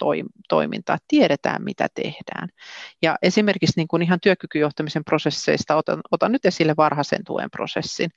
toimintaa, 0.49 0.99
tiedetään 1.09 1.65
mitä 1.65 1.89
tehdään. 1.95 2.49
Ja 3.03 3.17
esimerkiksi 3.23 3.75
niin 3.77 3.89
kuin 3.89 4.03
ihan 4.03 4.21
työkykyjohtamisen 4.21 5.05
prosesseista 5.05 5.77
otan, 5.77 6.01
otan 6.11 6.33
nyt 6.33 6.45
esille 6.45 6.75
varhaisen 6.77 7.25
tuen 7.25 7.51
prosessin. 7.51 8.11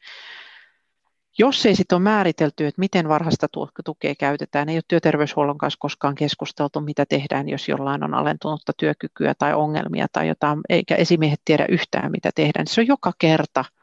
Jos 1.37 1.65
ei 1.65 1.75
sitten 1.75 1.95
ole 1.95 2.03
määritelty, 2.03 2.65
että 2.65 2.79
miten 2.79 3.09
varhaista 3.09 3.47
tukea 3.85 4.15
käytetään, 4.15 4.69
ei 4.69 4.75
ole 4.75 4.83
työterveyshuollon 4.87 5.57
kanssa 5.57 5.77
koskaan 5.79 6.15
keskusteltu, 6.15 6.81
mitä 6.81 7.05
tehdään, 7.05 7.49
jos 7.49 7.67
jollain 7.69 8.03
on 8.03 8.13
alentunutta 8.13 8.71
työkykyä 8.77 9.33
tai 9.37 9.53
ongelmia 9.53 10.07
tai 10.11 10.27
jotain, 10.27 10.59
eikä 10.69 10.95
esimiehet 10.95 11.41
tiedä 11.45 11.65
yhtään, 11.69 12.11
mitä 12.11 12.29
tehdään. 12.35 12.67
Se 12.67 12.81
on 12.81 12.87
joka 12.87 13.13
kerta– 13.19 13.65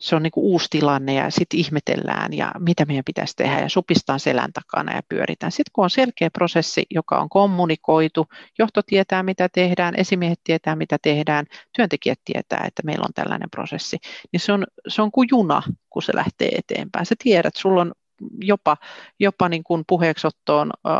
se 0.00 0.16
on 0.16 0.22
niin 0.22 0.30
kuin 0.30 0.44
uusi 0.44 0.66
tilanne 0.70 1.14
ja 1.14 1.30
sitten 1.30 1.60
ihmetellään 1.60 2.32
ja 2.32 2.52
mitä 2.58 2.84
meidän 2.84 3.04
pitäisi 3.04 3.36
tehdä 3.36 3.60
ja 3.60 3.68
supistaan 3.68 4.20
selän 4.20 4.52
takana 4.52 4.96
ja 4.96 5.02
pyöritään. 5.08 5.52
Sitten 5.52 5.70
kun 5.72 5.84
on 5.84 5.90
selkeä 5.90 6.30
prosessi, 6.30 6.82
joka 6.90 7.18
on 7.18 7.28
kommunikoitu, 7.28 8.26
johto 8.58 8.82
tietää 8.82 9.22
mitä 9.22 9.48
tehdään, 9.48 9.94
esimiehet 9.96 10.40
tietää 10.44 10.76
mitä 10.76 10.96
tehdään, 11.02 11.46
työntekijät 11.76 12.20
tietää, 12.24 12.64
että 12.66 12.82
meillä 12.84 13.04
on 13.04 13.14
tällainen 13.14 13.50
prosessi, 13.50 13.98
niin 14.32 14.40
se 14.40 14.52
on, 14.52 14.66
se 14.88 15.02
on 15.02 15.12
kuin 15.12 15.28
juna, 15.30 15.62
kun 15.90 16.02
se 16.02 16.16
lähtee 16.16 16.48
eteenpäin. 16.48 17.06
Sä 17.06 17.14
tiedät, 17.22 17.56
sulla 17.56 17.80
on 17.80 17.92
jopa, 18.40 18.76
jopa 19.20 19.48
niin 19.48 19.64
kuin 19.64 19.84
puheeksottoon 19.86 20.70
äh, 20.86 20.92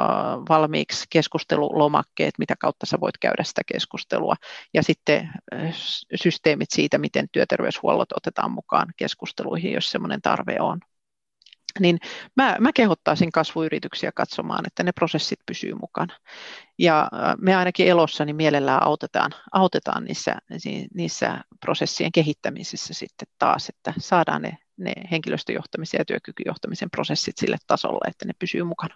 valmiiksi 0.49 1.07
keskustelulomakkeet, 1.11 2.35
mitä 2.39 2.55
kautta 2.59 2.87
sä 2.87 3.01
voit 3.01 3.19
käydä 3.19 3.45
sitä 3.45 3.63
keskustelua, 3.67 4.35
ja 4.75 4.83
sitten 4.83 5.31
äh, 5.55 5.75
systeemit 6.15 6.71
siitä, 6.71 6.99
miten 6.99 7.27
työterveyshuollot 7.33 8.13
otetaan 8.13 8.53
mukaan 8.53 8.87
keskusteluihin, 8.97 9.73
jos 9.73 9.91
semmoinen 9.91 10.23
tarve 10.23 10.57
on. 10.61 10.81
Niin 11.81 11.99
mä, 12.37 12.57
mä 12.61 12.73
kehottaisin 12.73 13.33
kasvuyrityksiä 13.33 14.13
katsomaan, 14.15 14.67
että 14.67 14.83
ne 14.83 14.93
prosessit 14.93 15.39
pysyy 15.47 15.75
mukana. 15.75 16.15
Ja 16.79 17.09
me 17.39 17.55
ainakin 17.55 17.89
elossa 17.89 18.25
niin 18.25 18.37
mielellään 18.37 18.83
autetaan, 18.83 19.31
autetaan 19.53 20.05
niissä, 20.05 20.37
niissä 20.95 21.45
prosessien 21.61 22.13
kehittämisissä 22.13 22.95
sitten 22.95 23.29
taas, 23.39 23.69
että 23.69 23.95
saadaan 23.99 24.43
ne 24.43 24.59
ne 24.77 24.93
henkilöstöjohtamisen 25.11 25.99
ja 25.99 26.05
työkykyjohtamisen 26.05 26.91
prosessit 26.91 27.39
sille 27.39 27.57
tasolle, 27.67 28.09
että 28.09 28.27
ne 28.27 28.33
pysyy 28.39 28.63
mukana. 28.63 28.95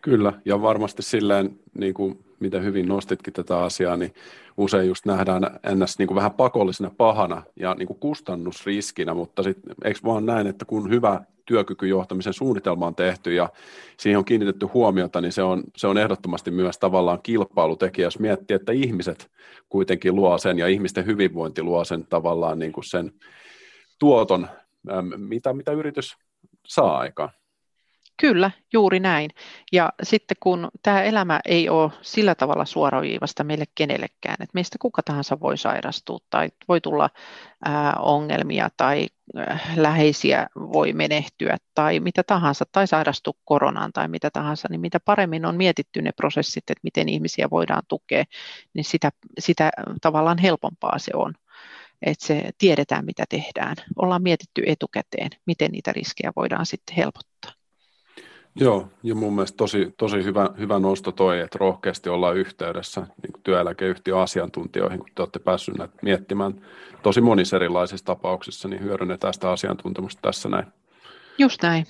Kyllä, 0.00 0.32
ja 0.44 0.62
varmasti 0.62 1.02
silleen, 1.02 1.58
niin 1.78 1.94
kuin 1.94 2.24
mitä 2.40 2.60
hyvin 2.60 2.88
nostitkin 2.88 3.32
tätä 3.32 3.58
asiaa, 3.58 3.96
niin 3.96 4.14
usein 4.56 4.88
just 4.88 5.06
nähdään 5.06 5.42
ns. 5.74 5.98
Niin 5.98 6.06
kuin 6.06 6.16
vähän 6.16 6.32
pakollisena 6.32 6.90
pahana 6.96 7.42
ja 7.56 7.74
niin 7.74 7.86
kuin 7.86 7.98
kustannusriskinä, 7.98 9.14
mutta 9.14 9.42
sitten 9.42 9.74
eikö 9.84 10.00
vaan 10.04 10.26
näin, 10.26 10.46
että 10.46 10.64
kun 10.64 10.90
hyvä 10.90 11.20
työkykyjohtamisen 11.46 12.32
suunnitelma 12.32 12.86
on 12.86 12.94
tehty 12.94 13.34
ja 13.34 13.48
siihen 13.96 14.18
on 14.18 14.24
kiinnitetty 14.24 14.66
huomiota, 14.66 15.20
niin 15.20 15.32
se 15.32 15.42
on, 15.42 15.62
se 15.76 15.86
on 15.86 15.98
ehdottomasti 15.98 16.50
myös 16.50 16.78
tavallaan 16.78 17.22
kilpailutekijä, 17.22 18.06
jos 18.06 18.18
miettii, 18.18 18.54
että 18.54 18.72
ihmiset 18.72 19.30
kuitenkin 19.68 20.14
luo 20.14 20.38
sen 20.38 20.58
ja 20.58 20.68
ihmisten 20.68 21.06
hyvinvointi 21.06 21.62
luo 21.62 21.84
sen 21.84 22.06
tavallaan 22.06 22.58
niin 22.58 22.72
kuin 22.72 22.84
sen 22.84 23.12
tuoton 23.98 24.48
mitä, 25.16 25.52
mitä 25.52 25.72
yritys 25.72 26.16
saa 26.66 26.98
aikaan. 26.98 27.30
Kyllä, 28.20 28.50
juuri 28.72 29.00
näin. 29.00 29.30
Ja 29.72 29.92
sitten 30.02 30.36
kun 30.40 30.68
tämä 30.82 31.02
elämä 31.02 31.40
ei 31.44 31.68
ole 31.68 31.90
sillä 32.02 32.34
tavalla 32.34 32.64
suoraviivasta 32.64 33.44
meille 33.44 33.64
kenellekään, 33.74 34.34
että 34.34 34.54
meistä 34.54 34.76
kuka 34.80 35.02
tahansa 35.02 35.40
voi 35.40 35.58
sairastua 35.58 36.18
tai 36.30 36.48
voi 36.68 36.80
tulla 36.80 37.10
ää, 37.64 37.94
ongelmia 37.98 38.68
tai 38.76 39.06
ää, 39.36 39.58
läheisiä 39.76 40.46
voi 40.56 40.92
menehtyä 40.92 41.56
tai 41.74 42.00
mitä 42.00 42.22
tahansa, 42.22 42.64
tai 42.72 42.86
sairastua 42.86 43.34
koronaan 43.44 43.92
tai 43.92 44.08
mitä 44.08 44.30
tahansa, 44.30 44.68
niin 44.70 44.80
mitä 44.80 45.00
paremmin 45.00 45.46
on 45.46 45.56
mietitty 45.56 46.02
ne 46.02 46.12
prosessit, 46.12 46.64
että 46.70 46.80
miten 46.82 47.08
ihmisiä 47.08 47.50
voidaan 47.50 47.82
tukea, 47.88 48.24
niin 48.74 48.84
sitä, 48.84 49.10
sitä 49.38 49.70
tavallaan 50.00 50.38
helpompaa 50.38 50.98
se 50.98 51.10
on 51.14 51.34
että 52.02 52.26
se 52.26 52.50
tiedetään, 52.58 53.04
mitä 53.04 53.24
tehdään. 53.28 53.76
Ollaan 53.96 54.22
mietitty 54.22 54.62
etukäteen, 54.66 55.30
miten 55.46 55.70
niitä 55.70 55.92
riskejä 55.92 56.32
voidaan 56.36 56.66
sitten 56.66 56.96
helpottaa. 56.96 57.52
Joo, 58.54 58.88
ja 59.02 59.14
mun 59.14 59.34
mielestä 59.34 59.56
tosi, 59.56 59.94
tosi 59.96 60.24
hyvä, 60.24 60.50
hyvä 60.58 60.78
nosto 60.78 61.12
toi, 61.12 61.40
että 61.40 61.58
rohkeasti 61.58 62.08
ollaan 62.08 62.36
yhteydessä 62.36 63.00
niin 63.00 63.42
työeläkeyhtiön 63.42 64.18
asiantuntijoihin, 64.18 64.98
kun 64.98 65.08
te 65.14 65.22
olette 65.22 65.38
päässeet 65.38 65.78
näitä 65.78 65.94
miettimään 66.02 66.66
tosi 67.02 67.20
monissa 67.20 67.56
erilaisissa 67.56 68.06
tapauksissa, 68.06 68.68
niin 68.68 68.82
hyödynnetään 68.82 69.34
sitä 69.34 69.50
asiantuntemusta 69.50 70.22
tässä 70.22 70.48
näin. 70.48 70.66
Just 71.38 71.62
näin 71.62 71.86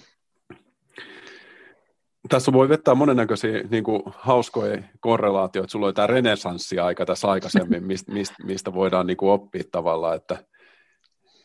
tässä 2.29 2.53
voi 2.53 2.69
vetää 2.69 2.95
monennäköisiä 2.95 3.63
niin 3.71 3.85
kuin, 3.85 4.03
hauskoja 4.07 4.83
korrelaatioita. 5.01 5.71
Sulla 5.71 5.87
oli 5.87 5.93
tämä 5.93 6.07
renesanssiaika 6.07 7.07
tässä 7.07 7.31
aikaisemmin, 7.31 7.85
mistä, 7.85 8.13
mistä, 8.13 8.35
mistä 8.45 8.75
voidaan 8.75 9.07
niin 9.07 9.17
kuin, 9.17 9.33
oppia 9.33 9.63
tavallaan, 9.73 10.17
että 10.17 10.45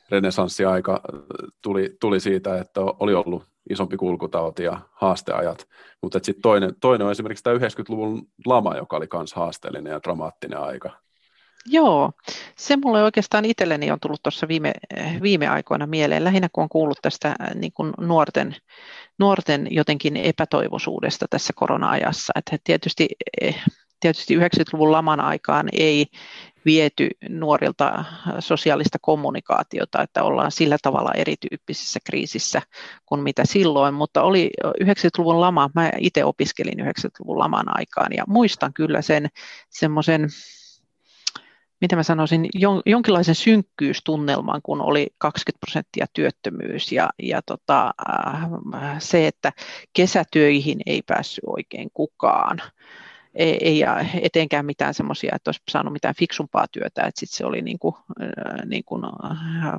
renesanssiaika 0.10 1.02
tuli, 1.62 1.98
tuli 2.00 2.20
siitä, 2.20 2.60
että 2.60 2.82
oli 2.82 3.14
ollut 3.14 3.44
isompi 3.70 3.98
kulkutauti 3.98 4.64
ja 4.64 4.80
haasteajat, 4.92 5.68
mutta 6.02 6.20
sitten 6.24 6.42
toinen, 6.42 6.76
toinen 6.80 7.06
on 7.06 7.12
esimerkiksi 7.12 7.44
tämä 7.44 7.58
90-luvun 7.58 8.28
lama, 8.46 8.76
joka 8.76 8.98
oli 8.98 9.08
myös 9.14 9.34
haasteellinen 9.34 9.92
ja 9.92 10.04
dramaattinen 10.04 10.60
aika. 10.60 11.05
Joo, 11.68 12.12
se 12.58 12.78
mulle 12.78 13.04
oikeastaan 13.04 13.46
itselleni 13.46 13.92
on 13.92 14.00
tullut 14.00 14.24
tuossa 14.24 14.48
viime, 14.48 14.74
viime 15.22 15.48
aikoina 15.48 15.88
mieleen, 15.88 16.24
lähinnä 16.24 16.50
kun 16.54 16.64
on 16.64 16.70
kuullut 16.70 16.98
tästä 17.02 17.36
niin 17.56 17.74
kuin 17.74 17.94
nuorten, 18.00 18.56
nuorten 19.20 19.68
jotenkin 19.72 20.18
epätoivoisuudesta 20.18 21.26
tässä 21.30 21.54
korona-ajassa. 21.56 22.34
Että 22.36 22.58
tietysti, 22.64 23.08
tietysti 24.00 24.38
90-luvun 24.38 24.92
laman 24.92 25.20
aikaan 25.20 25.70
ei 25.74 26.06
viety 26.66 27.10
nuorilta 27.30 28.06
sosiaalista 28.40 28.98
kommunikaatiota, 29.02 30.02
että 30.02 30.24
ollaan 30.24 30.52
sillä 30.52 30.78
tavalla 30.82 31.12
erityyppisessä 31.12 32.00
kriisissä 32.06 32.62
kuin 33.06 33.22
mitä 33.22 33.46
silloin, 33.46 33.94
mutta 33.94 34.24
oli 34.24 34.52
90-luvun 34.84 35.42
lama, 35.42 35.70
mä 35.76 35.92
itse 35.98 36.26
opiskelin 36.26 36.80
90-luvun 36.80 37.40
laman 37.40 37.78
aikaan 37.78 38.14
ja 38.18 38.24
muistan 38.28 38.74
kyllä 38.74 39.02
sen 39.02 39.28
semmoisen 39.70 40.30
miten 41.82 42.00
mä 42.00 42.04
sanoisin, 42.04 42.50
jonkinlaisen 42.86 43.36
synkkyystunnelman, 43.36 44.62
kun 44.64 44.82
oli 44.82 45.08
20 45.18 45.60
prosenttia 45.60 46.06
työttömyys 46.14 46.92
ja, 46.92 47.10
ja 47.24 47.42
tota, 47.42 47.94
se, 49.00 49.28
että 49.28 49.52
kesätyöihin 49.94 50.80
ei 50.86 51.02
päässyt 51.02 51.44
oikein 51.48 51.90
kukaan 51.94 52.62
ei, 53.36 53.58
ei 53.62 53.84
etenkään 54.22 54.66
mitään 54.66 54.94
semmoisia, 54.94 55.32
että 55.36 55.50
olisi 55.50 55.62
saanut 55.72 55.94
mitään 55.94 56.16
fiksumpaa 56.16 56.66
työtä, 56.72 57.04
että 57.04 57.20
sitten 57.20 57.38
se 57.38 57.46
oli 57.46 57.62
niin 57.62 57.80
kuin, 57.80 57.96
niin 58.66 58.84
kuin 58.86 59.02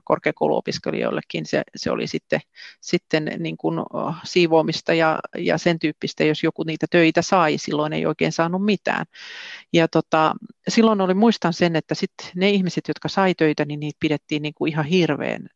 korkeakouluopiskelijoillekin, 0.05 1.47
se, 1.47 1.63
se 1.77 1.91
oli 1.91 2.07
sitten, 2.07 2.41
sitten 2.81 3.33
niin 3.39 3.57
kuin 3.57 3.81
siivoamista 4.25 4.95
ja, 4.95 5.19
ja 5.39 5.59
sen 5.59 5.79
tyyppistä, 5.79 6.25
jos 6.25 6.43
joku 6.43 6.63
niitä 6.63 6.87
töitä 6.91 7.23
sai, 7.23 7.59
silloin 7.59 7.93
ei 7.93 8.07
oikein 8.07 8.33
saanut 8.33 8.65
mitään. 8.65 9.07
Ja 9.73 9.89
tota, 9.89 10.35
silloin 10.69 11.01
oli, 11.01 11.15
muistan 11.15 11.53
sen, 11.53 11.77
että 11.77 11.95
sitten 11.95 12.27
ne 12.35 12.51
ihmiset, 12.51 12.89
jotka 12.89 13.09
sai 13.09 13.35
töitä, 13.35 13.65
niin 13.65 13.81
niitä 13.81 13.97
pidettiin 14.01 14.43
niin 14.43 14.55
kuin 14.55 14.73
ihan 14.73 14.85
hirveän 14.85 15.49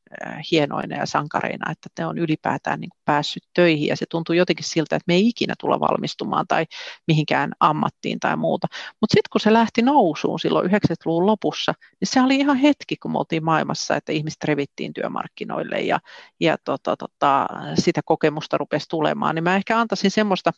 hienoina 0.51 0.96
ja 0.96 1.07
sankareina, 1.07 1.70
että 1.70 1.88
ne 1.99 2.07
on 2.07 2.18
ylipäätään 2.18 2.81
niin 2.81 2.90
kuin 2.90 3.01
päässyt 3.05 3.42
töihin 3.55 3.87
ja 3.87 3.96
se 3.96 4.07
tuntuu 4.11 4.35
jotenkin 4.35 4.64
siltä, 4.64 4.96
että 4.96 5.05
me 5.07 5.14
ei 5.14 5.29
ikinä 5.29 5.55
tulla 5.61 5.81
valmistumaan 5.81 6.46
tai 6.49 6.66
mihinkään 7.07 7.53
ammattiin 7.61 8.20
tai 8.20 8.37
muuta. 8.37 8.66
Mutta 9.01 9.12
sitten 9.12 9.31
kun 9.33 9.40
se 9.40 9.53
lähti 9.53 9.83
nousuun 9.83 10.40
silloin 10.40 10.70
90-luvun 10.70 11.27
lopussa, 11.27 11.75
niin 12.01 12.09
se 12.09 12.20
oli 12.20 12.37
ihan 12.37 12.57
hetki, 12.57 12.96
kun 12.96 13.12
me 13.12 13.18
oltiin 13.18 13.44
maailmassa, 13.44 13.96
että 13.96 14.12
ihmiset 14.12 14.44
revittiin 14.44 14.92
työmarkkinoille 14.92 15.81
ja, 15.81 15.99
ja 16.40 16.57
tota, 16.64 16.96
tota, 16.96 17.46
sitä 17.79 18.01
kokemusta 18.05 18.59
rupesi 18.59 18.88
tulemaan, 18.88 19.35
niin 19.35 19.44
mä 19.44 19.57
ehkä 19.57 19.79
antaisin 19.79 20.11
semmoista 20.11 20.53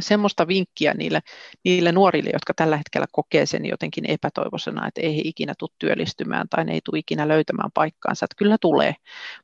semmoista 0.00 0.48
vinkkiä 0.48 0.94
niille, 0.94 1.20
niille 1.64 1.92
nuorille, 1.92 2.30
jotka 2.32 2.54
tällä 2.54 2.76
hetkellä 2.76 3.06
kokee 3.12 3.46
sen 3.46 3.66
jotenkin 3.66 4.10
epätoivoisena, 4.10 4.88
että 4.88 5.00
ei 5.00 5.16
he 5.16 5.20
ikinä 5.24 5.54
tule 5.58 5.70
työllistymään 5.78 6.48
tai 6.48 6.64
ne 6.64 6.72
ei 6.72 6.80
tule 6.84 6.98
ikinä 6.98 7.28
löytämään 7.28 7.70
paikkaansa, 7.74 8.24
että 8.24 8.38
kyllä 8.38 8.56
tulee, 8.60 8.94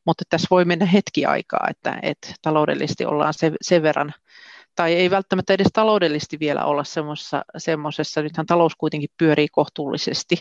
mutta 0.06 0.24
tässä 0.30 0.46
voi 0.50 0.64
mennä 0.64 0.86
hetki 0.86 1.26
aikaa, 1.26 1.66
että, 1.70 1.98
että 2.02 2.34
taloudellisesti 2.42 3.04
ollaan 3.04 3.34
se, 3.34 3.52
sen 3.62 3.82
verran 3.82 4.14
tai 4.76 4.92
ei 4.92 5.10
välttämättä 5.10 5.52
edes 5.52 5.68
taloudellisesti 5.72 6.38
vielä 6.40 6.64
olla 6.64 6.84
semmoisessa, 7.58 8.22
nythän 8.22 8.46
talous 8.46 8.76
kuitenkin 8.76 9.10
pyörii 9.18 9.48
kohtuullisesti, 9.48 10.36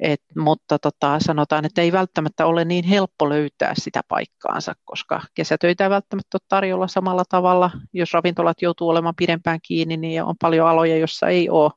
et, 0.00 0.22
mutta 0.36 0.78
tota, 0.78 1.18
sanotaan, 1.20 1.64
että 1.64 1.82
ei 1.82 1.92
välttämättä 1.92 2.46
ole 2.46 2.64
niin 2.64 2.84
helppo 2.84 3.28
löytää 3.28 3.72
sitä 3.78 4.00
paikkaansa, 4.08 4.74
koska 4.84 5.22
kesätöitä 5.34 5.84
ei 5.84 5.90
välttämättä 5.90 6.36
ole 6.36 6.46
tarjolla 6.48 6.88
samalla 6.88 7.24
tavalla. 7.28 7.70
Jos 7.92 8.12
ravintolat 8.12 8.62
joutuu 8.62 8.88
olemaan 8.88 9.14
pidempään 9.16 9.58
kiinni, 9.62 9.96
niin 9.96 10.22
on 10.22 10.34
paljon 10.40 10.68
aloja, 10.68 10.96
joissa 10.96 11.28
ei 11.28 11.50
ole, 11.50 11.70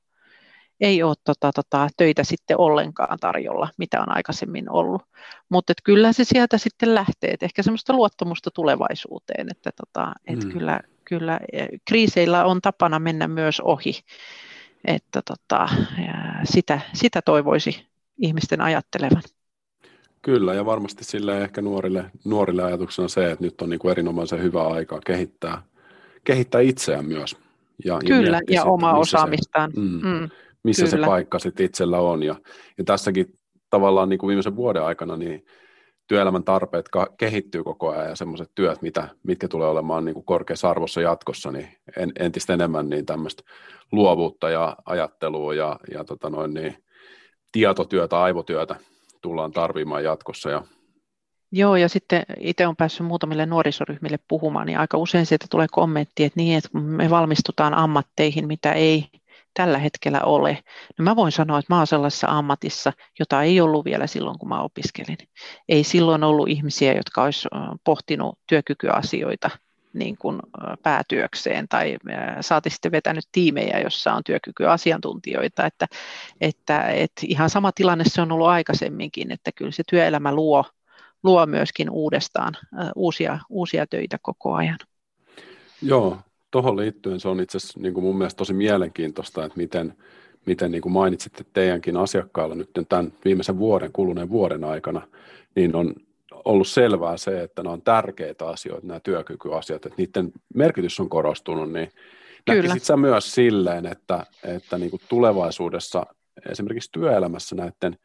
ei 0.79 1.03
ole 1.03 1.15
tota, 1.23 1.51
tota, 1.51 1.87
töitä 1.97 2.23
sitten 2.23 2.59
ollenkaan 2.59 3.19
tarjolla, 3.19 3.69
mitä 3.77 4.01
on 4.01 4.15
aikaisemmin 4.15 4.71
ollut. 4.71 5.01
Mutta 5.49 5.73
kyllä 5.83 6.13
se 6.13 6.23
sieltä 6.23 6.57
sitten 6.57 6.95
lähtee, 6.95 7.31
että 7.31 7.45
ehkä 7.45 7.63
semmoista 7.63 7.93
luottamusta 7.93 8.51
tulevaisuuteen, 8.53 9.47
että 9.51 9.71
tota, 9.71 10.13
et 10.27 10.43
mm. 10.43 10.51
kyllä, 10.51 10.79
kyllä 11.05 11.39
e, 11.53 11.67
kriiseillä 11.85 12.45
on 12.45 12.61
tapana 12.61 12.99
mennä 12.99 13.27
myös 13.27 13.59
ohi, 13.59 13.93
että 14.85 15.21
tota, 15.21 15.69
sitä, 16.43 16.79
sitä 16.93 17.21
toivoisi 17.21 17.87
ihmisten 18.17 18.61
ajattelevan. 18.61 19.21
Kyllä, 20.21 20.53
ja 20.53 20.65
varmasti 20.65 21.03
sille 21.03 21.41
ehkä 21.41 21.61
nuorille, 21.61 22.11
nuorille 22.25 22.63
ajatuksena 22.63 23.07
se, 23.07 23.31
että 23.31 23.45
nyt 23.45 23.61
on 23.61 23.69
niin 23.69 23.79
kuin 23.79 23.91
erinomaisen 23.91 24.41
hyvä 24.41 24.67
aika 24.67 24.99
kehittää, 25.05 25.61
kehittää 26.23 26.61
itseään 26.61 27.05
myös. 27.05 27.37
Ja, 27.85 27.99
kyllä, 28.07 28.37
ja, 28.37 28.55
ja 28.55 28.63
omaa 28.63 28.97
osaamistaan. 28.97 29.71
Se, 29.71 29.79
mm, 29.79 30.01
mm, 30.03 30.29
missä 30.63 30.85
kyllä. 30.85 31.05
se 31.05 31.09
paikka 31.09 31.39
sitten 31.39 31.65
itsellä 31.65 31.99
on. 31.99 32.23
Ja, 32.23 32.35
ja 32.77 32.83
tässäkin 32.83 33.39
tavallaan 33.69 34.09
niin 34.09 34.19
kuin 34.19 34.27
viimeisen 34.27 34.55
vuoden 34.55 34.83
aikana 34.83 35.17
niin 35.17 35.45
työelämän 36.07 36.43
tarpeet 36.43 36.85
kehittyy 37.17 37.63
koko 37.63 37.89
ajan 37.89 38.09
ja 38.09 38.15
semmoiset 38.15 38.51
työt, 38.55 38.81
mitä, 38.81 39.07
mitkä 39.23 39.47
tulee 39.47 39.67
olemaan 39.67 40.05
niin 40.05 40.13
kuin 40.13 40.25
korkeassa 40.25 40.69
arvossa 40.69 41.01
jatkossa, 41.01 41.51
niin 41.51 41.67
en, 41.97 42.11
entistä 42.19 42.53
enemmän 42.53 42.89
niin 42.89 43.05
tämmöistä 43.05 43.43
luovuutta 43.91 44.49
ja 44.49 44.77
ajattelua 44.85 45.53
ja, 45.53 45.79
ja 45.91 46.03
tota 46.03 46.29
noin, 46.29 46.53
niin, 46.53 46.83
tietotyötä, 47.51 48.21
aivotyötä 48.21 48.75
tullaan 49.21 49.51
tarvimaan 49.51 50.03
jatkossa. 50.03 50.49
Ja... 50.49 50.63
Joo, 51.51 51.75
ja 51.75 51.89
sitten 51.89 52.23
itse 52.39 52.65
olen 52.65 52.75
päässyt 52.75 53.07
muutamille 53.07 53.45
nuorisoryhmille 53.45 54.19
puhumaan, 54.27 54.67
niin 54.67 54.79
aika 54.79 54.97
usein 54.97 55.25
sieltä 55.25 55.45
tulee 55.49 55.67
kommentti, 55.71 56.23
että 56.23 56.39
niin, 56.39 56.57
että 56.57 56.69
me 56.73 57.09
valmistutaan 57.09 57.73
ammatteihin, 57.73 58.47
mitä 58.47 58.73
ei 58.73 59.07
tällä 59.53 59.77
hetkellä 59.77 60.21
ole. 60.21 60.63
No 60.99 61.03
mä 61.03 61.15
voin 61.15 61.31
sanoa, 61.31 61.59
että 61.59 61.73
mä 61.73 61.77
olen 61.77 61.87
sellaisessa 61.87 62.27
ammatissa, 62.29 62.93
jota 63.19 63.43
ei 63.43 63.61
ollut 63.61 63.85
vielä 63.85 64.07
silloin, 64.07 64.39
kun 64.39 64.49
mä 64.49 64.61
opiskelin. 64.61 65.17
Ei 65.69 65.83
silloin 65.83 66.23
ollut 66.23 66.49
ihmisiä, 66.49 66.93
jotka 66.93 67.23
olisi 67.23 67.47
pohtinut 67.83 68.39
työkykyasioita 68.49 69.49
niin 69.93 70.17
kuin 70.17 70.39
päätyökseen 70.83 71.67
tai 71.67 71.97
saati 72.41 72.69
sitten 72.69 72.91
vetänyt 72.91 73.25
tiimejä, 73.31 73.79
jossa 73.79 74.13
on 74.13 74.23
työkykyasiantuntijoita, 74.23 75.65
että, 75.65 75.87
että, 76.41 76.89
että 76.89 77.21
ihan 77.27 77.49
sama 77.49 77.71
tilanne 77.71 78.03
se 78.07 78.21
on 78.21 78.31
ollut 78.31 78.47
aikaisemminkin, 78.47 79.31
että 79.31 79.51
kyllä 79.51 79.71
se 79.71 79.83
työelämä 79.89 80.35
luo, 80.35 80.65
luo 81.23 81.45
myöskin 81.45 81.89
uudestaan 81.89 82.53
uusia, 82.95 83.39
uusia 83.49 83.87
töitä 83.87 84.17
koko 84.21 84.53
ajan. 84.53 84.77
Joo, 85.81 86.17
tuohon 86.51 86.77
liittyen 86.77 87.19
se 87.19 87.27
on 87.27 87.39
itse 87.39 87.57
asiassa 87.57 87.79
niin 87.79 87.93
kuin 87.93 88.03
mun 88.03 88.17
mielestä 88.17 88.37
tosi 88.37 88.53
mielenkiintoista, 88.53 89.45
että 89.45 89.57
miten, 89.57 89.93
miten 90.45 90.71
niin 90.71 90.81
kuin 90.81 90.93
mainitsitte 90.93 91.45
teidänkin 91.53 91.97
asiakkailla 91.97 92.55
nyt 92.55 92.69
tämän 92.89 93.13
viimeisen 93.25 93.57
vuoden, 93.57 93.91
kuluneen 93.91 94.29
vuoden 94.29 94.63
aikana, 94.63 95.01
niin 95.55 95.75
on 95.75 95.95
ollut 96.31 96.67
selvää 96.67 97.17
se, 97.17 97.43
että 97.43 97.63
ne 97.63 97.69
on 97.69 97.81
tärkeitä 97.81 98.47
asioita, 98.47 98.87
nämä 98.87 98.99
työkykyasiat, 98.99 99.85
että 99.85 99.95
niiden 99.97 100.31
merkitys 100.55 100.99
on 100.99 101.09
korostunut, 101.09 101.71
niin 101.71 101.91
näkisit 102.47 102.83
sä 102.83 102.97
myös 102.97 103.31
silleen, 103.31 103.85
että, 103.85 104.25
että 104.43 104.77
niin 104.77 104.89
kuin 104.89 105.01
tulevaisuudessa 105.09 106.05
esimerkiksi 106.49 106.91
työelämässä 106.91 107.55
näiden 107.55 107.97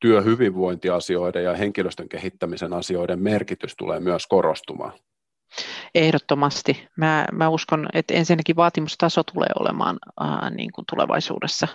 työhyvinvointiasioiden 0.00 1.44
ja 1.44 1.54
henkilöstön 1.54 2.08
kehittämisen 2.08 2.72
asioiden 2.72 3.22
merkitys 3.22 3.76
tulee 3.76 4.00
myös 4.00 4.26
korostumaan? 4.26 4.92
Ehdottomasti. 5.94 6.88
Mä, 6.96 7.26
mä 7.32 7.48
uskon, 7.48 7.88
että 7.92 8.14
ensinnäkin 8.14 8.56
vaatimustaso 8.56 9.22
tulee 9.22 9.48
olemaan 9.60 9.98
ää, 10.20 10.50
niin 10.50 10.72
kuin 10.72 10.84
tulevaisuudessa 10.90 11.68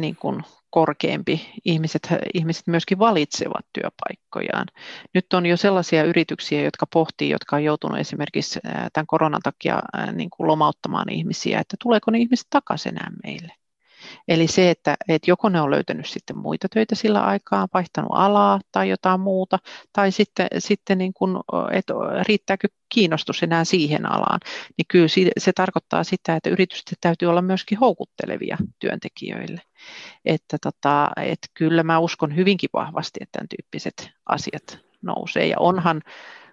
niin 0.00 0.16
kuin 0.16 0.42
korkeampi. 0.70 1.48
Ihmiset, 1.64 2.08
ihmiset 2.34 2.66
myöskin 2.66 2.98
valitsevat 2.98 3.66
työpaikkojaan. 3.72 4.66
Nyt 5.14 5.32
on 5.32 5.46
jo 5.46 5.56
sellaisia 5.56 6.04
yrityksiä, 6.04 6.62
jotka 6.62 6.86
pohtii, 6.92 7.30
jotka 7.30 7.56
on 7.56 7.64
joutunut 7.64 7.98
esimerkiksi 7.98 8.60
tämän 8.92 9.06
koronan 9.06 9.40
takia 9.42 9.82
niin 10.12 10.30
kuin 10.30 10.48
lomauttamaan 10.48 11.12
ihmisiä, 11.12 11.60
että 11.60 11.76
tuleeko 11.82 12.10
ne 12.10 12.18
ihmiset 12.18 12.46
takaisin 12.50 12.92
enää 12.92 13.10
meille. 13.24 13.52
Eli 14.28 14.46
se, 14.46 14.70
että, 14.70 14.96
että 15.08 15.30
joko 15.30 15.48
ne 15.48 15.60
on 15.60 15.70
löytänyt 15.70 16.06
sitten 16.06 16.38
muita 16.38 16.68
töitä 16.68 16.94
sillä 16.94 17.24
aikaa, 17.24 17.68
vaihtanut 17.74 18.10
alaa 18.12 18.60
tai 18.72 18.88
jotain 18.88 19.20
muuta, 19.20 19.58
tai 19.92 20.12
sitten, 20.12 20.48
sitten 20.58 20.98
niin 20.98 21.12
kuin, 21.14 21.36
että 21.72 21.94
riittääkö 22.22 22.68
kiinnostus 22.88 23.42
enää 23.42 23.64
siihen 23.64 24.06
alaan, 24.06 24.40
niin 24.76 24.86
kyllä 24.88 25.08
se 25.38 25.52
tarkoittaa 25.52 26.04
sitä, 26.04 26.36
että 26.36 26.50
yritysten 26.50 26.98
täytyy 27.00 27.28
olla 27.28 27.42
myöskin 27.42 27.78
houkuttelevia 27.78 28.56
työntekijöille. 28.78 29.60
Että, 30.24 30.56
tota, 30.62 31.10
että 31.16 31.48
kyllä 31.54 31.82
mä 31.82 31.98
uskon 31.98 32.36
hyvinkin 32.36 32.70
vahvasti, 32.72 33.20
että 33.22 33.38
tämän 33.38 33.48
tyyppiset 33.48 34.10
asiat 34.26 34.78
nousee. 35.02 35.46
Ja 35.46 35.56
onhan 35.58 36.02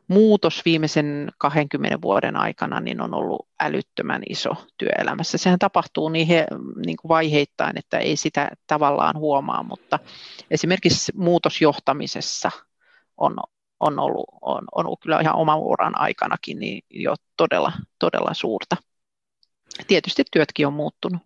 muutos 0.08 0.62
viimeisen 0.65 1.32
20 1.38 2.02
vuoden 2.02 2.36
aikana 2.36 2.80
niin 2.80 3.02
on 3.02 3.13
ollut 3.13 3.48
älyttömän 3.60 4.22
iso 4.30 4.52
työelämässä. 4.78 5.38
Sehän 5.38 5.60
tapahtuu 5.60 6.12
he, 6.28 6.48
niin 6.86 6.98
kuin 6.98 7.10
vaiheittain, 7.10 7.78
että 7.78 7.98
ei 7.98 8.15
sitä 8.15 8.50
tavallaan 8.68 9.18
huomaa, 9.18 9.63
mutta 9.63 10.00
esimerkiksi 10.52 11.12
muutosjohtamisessa 11.15 12.52
on, 13.18 13.36
on, 13.80 14.00
ollut, 14.00 14.26
on, 14.41 14.63
on 14.76 14.86
ollut 14.86 15.00
kyllä 15.02 15.22
ihan 15.22 15.36
oman 15.36 15.60
uran 15.60 16.02
aikanakin 16.02 16.60
niin 16.60 16.84
jo 16.89 17.15
todella, 17.38 17.72
todella 18.00 18.34
suurta. 18.34 18.78
Tietysti 19.88 20.24
työtkin 20.32 20.68
on 20.68 20.74
muuttunut. 20.74 21.22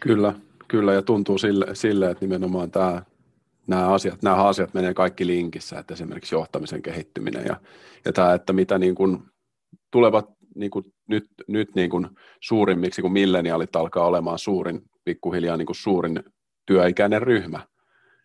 Kyllä, 0.00 0.34
kyllä 0.68 0.92
ja 0.92 1.02
tuntuu 1.02 1.38
sille, 1.38 1.66
sille 1.74 2.10
että 2.10 2.24
nimenomaan 2.24 2.70
tämä 2.70 3.02
nämä 3.66 3.88
asiat, 3.88 4.22
nämä 4.22 4.36
asiat 4.36 4.74
menee 4.74 4.94
kaikki 4.94 5.26
linkissä, 5.26 5.78
että 5.78 5.94
esimerkiksi 5.94 6.34
johtamisen 6.34 6.82
kehittyminen 6.82 7.44
ja, 7.46 7.60
ja 8.04 8.12
tämä, 8.12 8.34
että 8.34 8.52
mitä 8.52 8.78
niin 8.78 8.94
kuin 8.94 9.22
tulevat 9.90 10.28
niin 10.54 10.70
kuin 10.70 10.84
nyt, 11.08 11.24
nyt 11.48 11.74
niin 11.74 11.90
kuin 11.90 12.08
suurimmiksi, 12.40 13.02
kun 13.02 13.12
milleniaalit 13.12 13.76
alkaa 13.76 14.06
olemaan 14.06 14.38
suurin, 14.38 14.82
pikkuhiljaa 15.04 15.56
niin 15.56 15.66
kuin 15.66 15.76
suurin 15.76 16.22
työikäinen 16.66 17.22
ryhmä. 17.22 17.60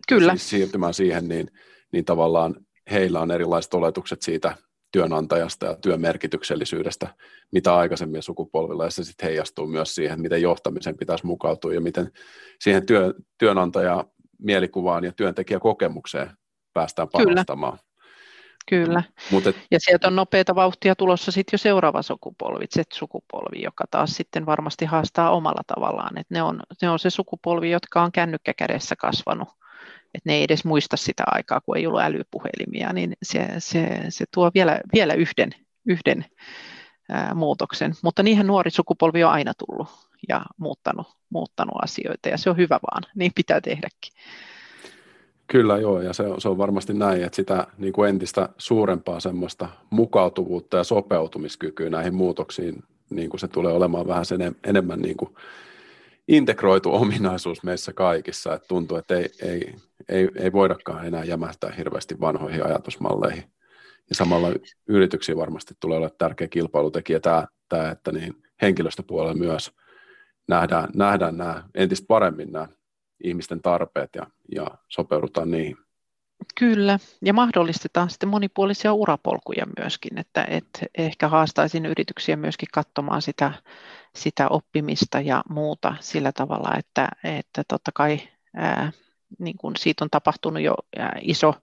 Kyllä. 0.07 0.31
Siis 0.31 0.49
siirtymään 0.49 0.93
siihen, 0.93 1.27
niin, 1.27 1.47
niin 1.91 2.05
tavallaan 2.05 2.55
heillä 2.91 3.19
on 3.19 3.31
erilaiset 3.31 3.73
oletukset 3.73 4.21
siitä 4.21 4.55
työnantajasta 4.91 5.65
ja 5.65 5.75
työn 5.75 6.01
merkityksellisyydestä, 6.01 7.15
mitä 7.51 7.75
aikaisemmin 7.75 8.23
sukupolvilla, 8.23 8.83
ja 8.83 8.91
se 8.91 9.03
sitten 9.03 9.27
heijastuu 9.27 9.67
myös 9.67 9.95
siihen, 9.95 10.21
miten 10.21 10.41
johtamisen 10.41 10.97
pitäisi 10.97 11.25
mukautua 11.25 11.73
ja 11.73 11.81
miten 11.81 12.11
siihen 12.61 12.85
työ, 12.85 13.13
työnantaja 13.37 14.05
mielikuvaan 14.39 15.03
ja 15.03 15.11
työntekijäkokemukseen 15.11 16.31
päästään 16.73 17.07
panostamaan. 17.11 17.73
Kyllä. 17.73 17.89
Kyllä. 18.69 19.03
Mut 19.31 19.47
et... 19.47 19.55
Ja 19.71 19.79
sieltä 19.79 20.07
on 20.07 20.15
nopeita 20.15 20.55
vauhtia 20.55 20.95
tulossa 20.95 21.31
sitten 21.31 21.53
jo 21.53 21.57
seuraava 21.57 22.01
sukupolvi, 22.01 22.65
Z-sukupolvi, 22.67 23.61
joka 23.61 23.85
taas 23.91 24.11
sitten 24.11 24.45
varmasti 24.45 24.85
haastaa 24.85 25.31
omalla 25.31 25.61
tavallaan. 25.67 26.17
Et 26.17 26.29
ne, 26.29 26.43
on, 26.43 26.59
ne 26.81 26.89
on 26.89 26.99
se 26.99 27.09
sukupolvi, 27.09 27.71
jotka 27.71 28.01
on 28.01 28.11
kännykkä 28.11 28.53
kädessä 28.53 28.95
kasvanut. 28.95 29.49
Et 30.13 30.25
ne 30.25 30.33
ei 30.33 30.43
edes 30.43 30.65
muista 30.65 30.97
sitä 30.97 31.23
aikaa, 31.27 31.61
kun 31.61 31.77
ei 31.77 31.87
ollut 31.87 32.01
älypuhelimia, 32.01 32.93
niin 32.93 33.13
se, 33.23 33.47
se, 33.57 34.01
se 34.09 34.25
tuo 34.33 34.51
vielä, 34.53 34.81
vielä 34.93 35.13
yhden, 35.13 35.49
yhden 35.87 36.25
ää, 37.09 37.33
muutoksen. 37.33 37.93
Mutta 38.03 38.23
niihin 38.23 38.47
nuori 38.47 38.71
sukupolvi 38.71 39.23
on 39.23 39.31
aina 39.31 39.53
tullut 39.53 40.08
ja 40.27 40.41
muuttanut, 40.57 41.07
muuttanut 41.29 41.83
asioita, 41.83 42.29
ja 42.29 42.37
se 42.37 42.49
on 42.49 42.57
hyvä 42.57 42.79
vaan, 42.91 43.03
niin 43.15 43.31
pitää 43.35 43.61
tehdäkin. 43.61 44.13
Kyllä 45.47 45.77
joo, 45.77 46.01
ja 46.01 46.13
se 46.13 46.23
on, 46.23 46.41
se 46.41 46.49
on 46.49 46.57
varmasti 46.57 46.93
näin, 46.93 47.23
että 47.23 47.35
sitä 47.35 47.67
niin 47.77 47.93
kuin 47.93 48.09
entistä 48.09 48.49
suurempaa 48.57 49.19
semmoista 49.19 49.69
mukautuvuutta 49.89 50.77
ja 50.77 50.83
sopeutumiskykyä 50.83 51.89
näihin 51.89 52.13
muutoksiin, 52.13 52.83
niin 53.09 53.29
kuin 53.29 53.39
se 53.39 53.47
tulee 53.47 53.73
olemaan 53.73 54.07
vähän 54.07 54.25
sen 54.25 54.55
enemmän 54.63 54.99
niin 54.99 55.17
kuin 55.17 55.35
integroitu 56.27 56.95
ominaisuus 56.95 57.63
meissä 57.63 57.93
kaikissa, 57.93 58.53
että 58.53 58.67
tuntuu, 58.67 58.97
että 58.97 59.15
ei, 59.15 59.29
ei, 59.41 59.75
ei, 60.09 60.29
ei 60.35 60.51
voidakaan 60.51 61.05
enää 61.05 61.23
jämähtää 61.23 61.71
hirveästi 61.77 62.19
vanhoihin 62.19 62.65
ajatusmalleihin. 62.65 63.43
Ja 64.09 64.15
samalla 64.15 64.47
yrityksiä 64.87 65.35
varmasti 65.35 65.73
tulee 65.79 65.97
olla 65.97 66.09
tärkeä 66.09 66.47
kilpailutekijä 66.47 67.19
tämä, 67.19 67.47
tämä 67.69 67.91
että 67.91 68.11
niin 68.11 68.43
henkilöstöpuolella 68.61 69.33
myös 69.33 69.71
nähdään, 70.49 70.89
nähdään 70.95 71.37
nämä 71.37 71.63
entistä 71.75 72.07
paremmin 72.07 72.51
nämä 72.51 72.67
ihmisten 73.23 73.61
tarpeet 73.61 74.09
ja, 74.15 74.27
ja 74.55 74.67
sopeudutaan 74.87 75.51
niihin. 75.51 75.77
Kyllä, 76.59 76.99
ja 77.25 77.33
mahdollistetaan 77.33 78.09
sitten 78.09 78.29
monipuolisia 78.29 78.93
urapolkuja 78.93 79.65
myöskin, 79.79 80.17
että, 80.17 80.45
että 80.49 80.79
ehkä 80.97 81.27
haastaisin 81.27 81.85
yrityksiä 81.85 82.35
myöskin 82.35 82.67
katsomaan 82.73 83.21
sitä, 83.21 83.51
sitä 84.15 84.47
oppimista 84.47 85.19
ja 85.19 85.43
muuta 85.49 85.95
sillä 85.99 86.31
tavalla, 86.31 86.77
että, 86.77 87.09
että 87.23 87.63
totta 87.67 87.91
kai 87.93 88.19
ää, 88.55 88.91
niin 89.39 89.57
kuin 89.57 89.75
siitä 89.75 90.05
on 90.05 90.09
tapahtunut 90.09 90.63
jo 90.63 90.75
iso, 91.21 91.53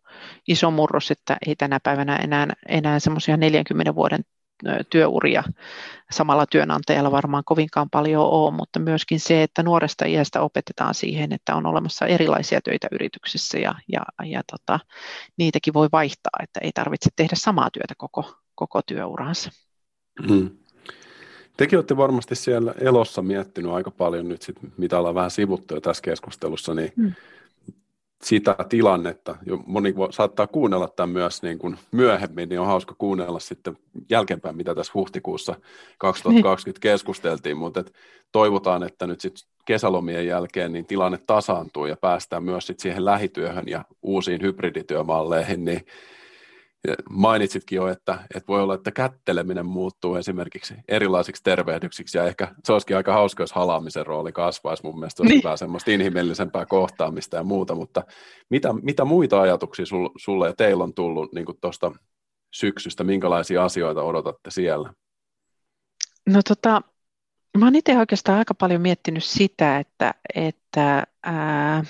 iso 0.48 0.70
murros, 0.70 1.10
että 1.10 1.36
ei 1.46 1.56
tänä 1.56 1.80
päivänä 1.82 2.16
enää, 2.16 2.46
enää 2.68 3.00
semmoisia 3.00 3.36
40 3.36 3.94
vuoden 3.94 4.24
työuria 4.90 5.44
samalla 6.10 6.46
työnantajalla 6.46 7.10
varmaan 7.10 7.44
kovinkaan 7.44 7.90
paljon 7.90 8.24
ole, 8.24 8.50
mutta 8.54 8.78
myöskin 8.78 9.20
se, 9.20 9.42
että 9.42 9.62
nuoresta 9.62 10.04
iästä 10.04 10.40
opetetaan 10.40 10.94
siihen, 10.94 11.32
että 11.32 11.54
on 11.54 11.66
olemassa 11.66 12.06
erilaisia 12.06 12.60
töitä 12.60 12.88
yrityksissä 12.92 13.58
ja, 13.58 13.74
ja, 13.92 14.02
ja 14.24 14.42
tota, 14.52 14.80
niitäkin 15.36 15.74
voi 15.74 15.88
vaihtaa, 15.92 16.38
että 16.42 16.60
ei 16.62 16.70
tarvitse 16.74 17.10
tehdä 17.16 17.36
samaa 17.36 17.70
työtä 17.70 17.94
koko, 17.96 18.34
koko 18.54 18.82
työuransa. 18.82 19.50
Hmm. 20.28 20.50
Tekin 21.56 21.78
olette 21.78 21.96
varmasti 21.96 22.34
siellä 22.34 22.74
elossa 22.80 23.22
miettinyt 23.22 23.72
aika 23.72 23.90
paljon 23.90 24.28
nyt, 24.28 24.42
sit, 24.42 24.56
mitä 24.76 24.98
ollaan 24.98 25.14
vähän 25.14 25.30
sivuttu 25.30 25.74
jo 25.74 25.80
tässä 25.80 26.02
keskustelussa, 26.02 26.74
niin 26.74 26.92
hmm 26.96 27.12
sitä 28.22 28.56
tilannetta. 28.68 29.36
Jo 29.46 29.62
moni 29.66 29.94
saattaa 30.10 30.46
kuunnella 30.46 30.88
tämän 30.88 31.10
myös 31.10 31.42
niin 31.42 31.58
kuin 31.58 31.78
myöhemmin, 31.92 32.48
niin 32.48 32.60
on 32.60 32.66
hauska 32.66 32.94
kuunnella 32.98 33.40
sitten 33.40 33.78
jälkeenpäin, 34.10 34.56
mitä 34.56 34.74
tässä 34.74 34.92
huhtikuussa 34.94 35.54
2020 35.98 36.80
keskusteltiin, 36.80 37.56
mutta 37.56 37.80
et 37.80 37.92
toivotaan, 38.32 38.82
että 38.82 39.06
nyt 39.06 39.20
sitten 39.20 39.48
kesälomien 39.64 40.26
jälkeen 40.26 40.72
niin 40.72 40.86
tilanne 40.86 41.18
tasaantuu 41.26 41.86
ja 41.86 41.96
päästään 41.96 42.44
myös 42.44 42.66
sit 42.66 42.80
siihen 42.80 43.04
lähityöhön 43.04 43.68
ja 43.68 43.84
uusiin 44.02 44.42
hybridityömalleihin, 44.42 45.64
niin 45.64 45.86
mainitsitkin 47.10 47.76
jo, 47.76 47.88
että, 47.88 48.18
että 48.34 48.48
voi 48.48 48.62
olla, 48.62 48.74
että 48.74 48.90
kätteleminen 48.90 49.66
muuttuu 49.66 50.14
esimerkiksi 50.14 50.74
erilaisiksi 50.88 51.42
tervehdyksiksi, 51.42 52.18
ja 52.18 52.24
ehkä 52.24 52.54
se 52.64 52.72
olisikin 52.72 52.96
aika 52.96 53.12
hauska, 53.12 53.42
jos 53.42 53.52
halaamisen 53.52 54.06
rooli 54.06 54.32
kasvaisi. 54.32 54.82
Mun 54.82 54.98
mielestä 54.98 55.22
olisi 55.22 55.34
niin. 55.34 55.44
hyvä 55.44 55.56
semmoista 55.56 55.90
inhimillisempää 55.90 56.66
kohtaamista 56.66 57.36
ja 57.36 57.42
muuta, 57.42 57.74
mutta 57.74 58.02
mitä, 58.50 58.72
mitä 58.82 59.04
muita 59.04 59.40
ajatuksia 59.40 59.86
sulle 60.16 60.46
ja 60.46 60.54
teillä 60.56 60.84
on 60.84 60.94
tullut 60.94 61.32
niin 61.32 61.46
tuosta 61.60 61.92
syksystä, 62.54 63.04
minkälaisia 63.04 63.64
asioita 63.64 64.02
odotatte 64.02 64.50
siellä? 64.50 64.92
No 66.26 66.40
tota, 66.48 66.82
mä 67.58 67.66
oon 67.66 67.76
itse 67.76 67.98
oikeastaan 67.98 68.38
aika 68.38 68.54
paljon 68.54 68.80
miettinyt 68.80 69.24
sitä, 69.24 69.78
että, 69.78 70.14
että 70.34 71.06
ää, 71.22 71.84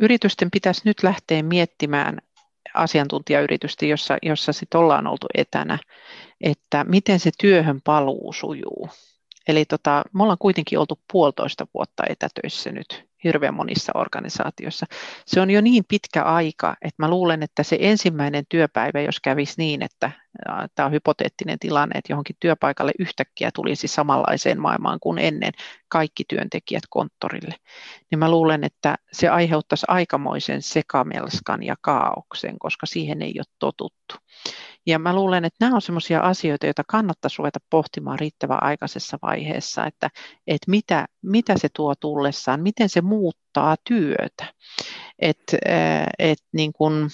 yritysten 0.00 0.50
pitäisi 0.50 0.82
nyt 0.84 1.02
lähteä 1.02 1.42
miettimään 1.42 2.18
asiantuntijayritystä, 2.76 3.86
jossa, 3.86 4.16
jossa 4.22 4.52
sit 4.52 4.74
ollaan 4.74 5.06
oltu 5.06 5.26
etänä, 5.34 5.78
että 6.40 6.84
miten 6.84 7.20
se 7.20 7.30
työhön 7.38 7.80
paluu 7.84 8.32
sujuu. 8.32 8.88
Eli 9.48 9.64
tota, 9.64 10.02
me 10.12 10.22
ollaan 10.22 10.38
kuitenkin 10.40 10.78
oltu 10.78 10.98
puolitoista 11.12 11.66
vuotta 11.74 12.02
etätöissä 12.08 12.72
nyt 12.72 13.04
hirveän 13.26 13.54
monissa 13.54 13.92
organisaatioissa. 13.94 14.86
Se 15.26 15.40
on 15.40 15.50
jo 15.50 15.60
niin 15.60 15.84
pitkä 15.88 16.22
aika, 16.22 16.76
että 16.82 17.02
mä 17.02 17.10
luulen, 17.10 17.42
että 17.42 17.62
se 17.62 17.78
ensimmäinen 17.80 18.44
työpäivä, 18.48 19.00
jos 19.00 19.20
kävisi 19.20 19.54
niin, 19.58 19.82
että 19.82 20.10
tämä 20.74 20.86
on 20.86 20.92
hypoteettinen 20.92 21.58
tilanne, 21.58 21.98
että 21.98 22.12
johonkin 22.12 22.36
työpaikalle 22.40 22.92
yhtäkkiä 22.98 23.50
tulisi 23.54 23.88
samanlaiseen 23.88 24.60
maailmaan 24.60 24.98
kuin 25.00 25.18
ennen 25.18 25.52
kaikki 25.88 26.24
työntekijät 26.28 26.84
konttorille, 26.90 27.54
niin 28.10 28.18
mä 28.18 28.30
luulen, 28.30 28.64
että 28.64 28.94
se 29.12 29.28
aiheuttaisi 29.28 29.86
aikamoisen 29.88 30.62
sekamelskan 30.62 31.62
ja 31.62 31.74
kaauksen, 31.80 32.58
koska 32.58 32.86
siihen 32.86 33.22
ei 33.22 33.34
ole 33.38 33.44
totuttu. 33.58 34.14
Ja 34.86 34.98
mä 34.98 35.14
luulen, 35.14 35.44
että 35.44 35.64
nämä 35.64 35.74
on 35.74 35.82
sellaisia 35.82 36.20
asioita, 36.20 36.66
joita 36.66 36.82
kannattaisi 36.88 37.38
ruveta 37.38 37.58
pohtimaan 37.70 38.18
riittävän 38.18 38.62
aikaisessa 38.62 39.18
vaiheessa, 39.22 39.86
että, 39.86 40.10
että 40.46 40.70
mitä, 40.70 41.06
mitä 41.22 41.58
se 41.58 41.68
tuo 41.76 41.94
tullessaan, 41.94 42.62
miten 42.62 42.88
se 42.88 43.00
muuttaa 43.16 43.76
työtä. 43.84 44.54
Että 45.18 45.56
et 46.18 46.38
niin 46.52 46.72
kun, 46.72 47.08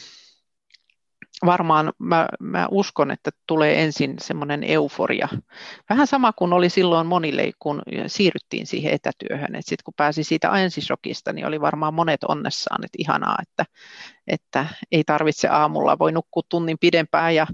varmaan 1.46 1.92
mä, 1.98 2.28
mä 2.40 2.68
uskon, 2.70 3.10
että 3.10 3.30
tulee 3.46 3.82
ensin 3.82 4.16
semmoinen 4.20 4.64
euforia. 4.64 5.28
Vähän 5.90 6.06
sama 6.06 6.32
kuin 6.32 6.52
oli 6.52 6.68
silloin 6.68 7.06
monille, 7.06 7.50
kun 7.58 7.82
siirryttiin 8.06 8.66
siihen 8.66 8.92
etätyöhön. 8.92 9.50
Sitten 9.60 9.84
kun 9.84 9.94
pääsi 9.96 10.24
siitä 10.24 10.50
ensisokista, 10.50 11.32
niin 11.32 11.46
oli 11.46 11.60
varmaan 11.60 11.94
monet 11.94 12.24
onnessaan, 12.24 12.84
että 12.84 12.96
ihanaa, 12.98 13.36
että, 13.42 13.64
että 14.26 14.66
ei 14.92 15.04
tarvitse 15.04 15.48
aamulla, 15.48 15.98
voi 15.98 16.12
nukkua 16.12 16.42
tunnin 16.48 16.78
pidempään 16.80 17.34
ja 17.34 17.46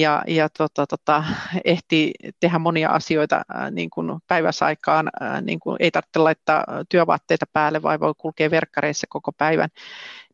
ja, 0.00 0.22
ja 0.26 0.48
tota, 0.48 0.86
tota, 0.86 1.24
ehti 1.64 2.12
tehdä 2.40 2.58
monia 2.58 2.90
asioita 2.90 3.42
ää, 3.48 3.70
niin 3.70 3.90
kuin 3.90 4.20
päiväsaikaan, 4.26 5.10
ää, 5.20 5.40
niin 5.40 5.60
kuin 5.60 5.76
ei 5.80 5.90
tarvitse 5.90 6.18
laittaa 6.18 6.64
työvaatteita 6.88 7.46
päälle, 7.52 7.82
vai 7.82 8.00
voi 8.00 8.14
kulkea 8.18 8.50
verkkareissa 8.50 9.06
koko 9.10 9.32
päivän, 9.32 9.68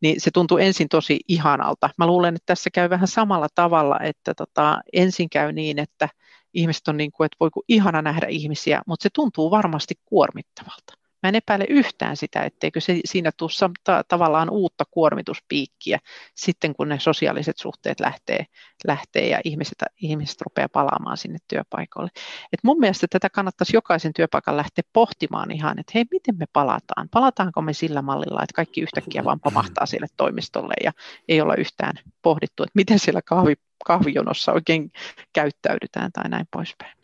niin 0.03 0.21
se 0.21 0.31
tuntuu 0.31 0.59
ensin 0.59 0.89
tosi 0.89 1.21
ihanalta. 1.29 1.91
Mä 1.99 2.07
luulen, 2.07 2.37
että 2.37 2.47
tässä 2.47 2.71
käy 2.71 2.91
vähän 2.91 3.09
samalla 3.09 3.49
tavalla, 3.55 4.01
että 4.01 4.35
tota, 4.35 4.81
ensin 4.93 5.31
käy 5.31 5.53
niin, 5.53 5.79
että 5.79 6.09
ihmiset 6.55 6.89
on 6.89 6.97
niin 6.97 7.13
kuin, 7.13 7.27
että 7.27 7.37
voi 7.41 7.51
kuin 7.51 7.65
ihana 7.69 8.03
nähdä 8.03 8.27
ihmisiä, 8.27 8.83
mutta 8.87 9.03
se 9.03 9.09
tuntuu 9.15 9.51
varmasti 9.51 9.95
kuormittavalta. 10.05 11.00
Mä 11.23 11.29
en 11.29 11.35
epäile 11.35 11.65
yhtään 11.69 12.17
sitä, 12.17 12.43
etteikö 12.43 12.81
se, 12.81 13.01
siinä 13.05 13.31
tule 13.37 13.75
ta- 13.85 14.05
tavallaan 14.09 14.51
uutta 14.51 14.85
kuormituspiikkiä 14.91 15.99
sitten, 16.35 16.75
kun 16.75 16.89
ne 16.89 16.99
sosiaaliset 16.99 17.59
suhteet 17.59 18.01
lähtee, 18.01 18.47
lähtee 18.87 19.29
ja 19.29 19.41
ihmiset, 19.45 19.79
ihmiset 19.97 20.41
rupeaa 20.41 20.69
palaamaan 20.69 21.17
sinne 21.17 21.39
työpaikalle. 21.49 22.11
Et 22.53 22.61
mun 22.63 22.79
mielestä 22.79 23.07
tätä 23.11 23.31
kannattaisi 23.31 23.77
jokaisen 23.77 24.13
työpaikan 24.13 24.57
lähteä 24.57 24.85
pohtimaan 24.93 25.51
ihan, 25.51 25.79
että 25.79 25.93
hei, 25.95 26.05
miten 26.11 26.37
me 26.39 26.47
palataan? 26.53 27.09
Palataanko 27.11 27.63
me 27.63 27.73
sillä 27.73 28.03
mallilla, 28.03 28.43
että 28.43 28.55
kaikki 28.55 28.81
yhtäkkiä 28.81 29.25
vaan 29.25 29.41
pamahtaa 29.41 29.87
sille 29.87 30.07
toimistolle 30.17 30.75
ja 30.85 30.93
ei 31.29 31.41
olla 31.41 31.55
yhtään 31.55 31.95
pohdittu, 32.23 32.63
että 32.63 32.73
miten 32.75 32.99
siellä 32.99 33.23
kahvi, 33.23 33.55
kahvijonossa 33.85 34.53
oikein 34.53 34.93
käyttäydytään 35.33 36.13
tai 36.13 36.29
näin 36.29 36.47
poispäin. 36.51 36.97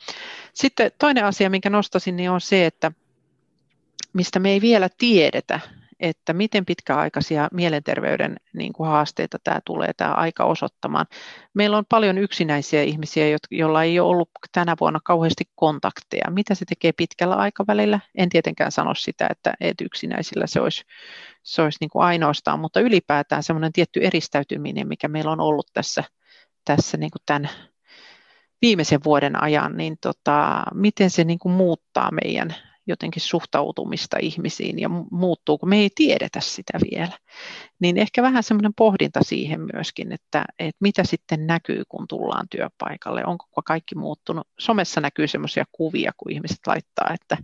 Sitten 0.54 0.90
toinen 0.98 1.24
asia, 1.24 1.50
minkä 1.50 1.70
nostasin, 1.70 2.16
niin 2.16 2.30
on 2.30 2.40
se, 2.40 2.66
että 2.66 2.92
mistä 4.16 4.38
me 4.38 4.50
ei 4.50 4.60
vielä 4.60 4.88
tiedetä, 4.98 5.60
että 6.00 6.32
miten 6.32 6.64
pitkäaikaisia 6.66 7.48
mielenterveyden 7.52 8.36
niin 8.54 8.72
kuin 8.72 8.88
haasteita 8.88 9.38
tämä 9.44 9.60
tulee 9.64 9.92
tämä 9.96 10.12
aika 10.12 10.44
osoittamaan. 10.44 11.06
Meillä 11.54 11.78
on 11.78 11.84
paljon 11.88 12.18
yksinäisiä 12.18 12.82
ihmisiä, 12.82 13.24
joilla 13.50 13.82
ei 13.82 14.00
ole 14.00 14.10
ollut 14.10 14.30
tänä 14.52 14.76
vuonna 14.80 15.00
kauheasti 15.04 15.44
kontakteja. 15.54 16.30
Mitä 16.30 16.54
se 16.54 16.64
tekee 16.64 16.92
pitkällä 16.92 17.34
aikavälillä? 17.34 18.00
En 18.14 18.28
tietenkään 18.28 18.72
sano 18.72 18.94
sitä, 18.94 19.26
että, 19.30 19.54
että 19.60 19.84
yksinäisillä 19.84 20.46
se 20.46 20.60
olisi, 20.60 20.84
se 21.42 21.62
olisi 21.62 21.78
niin 21.80 21.90
kuin 21.90 22.04
ainoastaan, 22.04 22.60
mutta 22.60 22.80
ylipäätään 22.80 23.42
semmoinen 23.42 23.72
tietty 23.72 24.00
eristäytyminen, 24.00 24.88
mikä 24.88 25.08
meillä 25.08 25.30
on 25.30 25.40
ollut 25.40 25.66
tässä, 25.72 26.04
tässä 26.64 26.96
niin 26.96 27.10
kuin 27.10 27.22
tämän 27.26 27.50
viimeisen 28.62 29.04
vuoden 29.04 29.42
ajan, 29.42 29.76
niin 29.76 29.96
tota, 30.00 30.62
miten 30.74 31.10
se 31.10 31.24
niin 31.24 31.38
kuin 31.38 31.52
muuttaa 31.52 32.10
meidän 32.10 32.54
jotenkin 32.86 33.22
suhtautumista 33.22 34.16
ihmisiin 34.20 34.78
ja 34.78 34.88
muuttuu, 35.10 35.58
kun 35.58 35.68
me 35.68 35.76
ei 35.76 35.90
tiedetä 35.94 36.40
sitä 36.40 36.78
vielä. 36.90 37.18
Niin 37.80 37.98
ehkä 37.98 38.22
vähän 38.22 38.42
semmoinen 38.42 38.74
pohdinta 38.74 39.20
siihen 39.22 39.60
myöskin, 39.74 40.12
että, 40.12 40.44
että 40.58 40.78
mitä 40.80 41.04
sitten 41.04 41.46
näkyy, 41.46 41.82
kun 41.88 42.08
tullaan 42.08 42.48
työpaikalle. 42.50 43.24
Onko 43.26 43.46
kaikki 43.64 43.94
muuttunut? 43.94 44.48
Somessa 44.58 45.00
näkyy 45.00 45.28
semmoisia 45.28 45.64
kuvia, 45.72 46.12
kun 46.16 46.32
ihmiset 46.32 46.66
laittaa, 46.66 47.10
että 47.14 47.36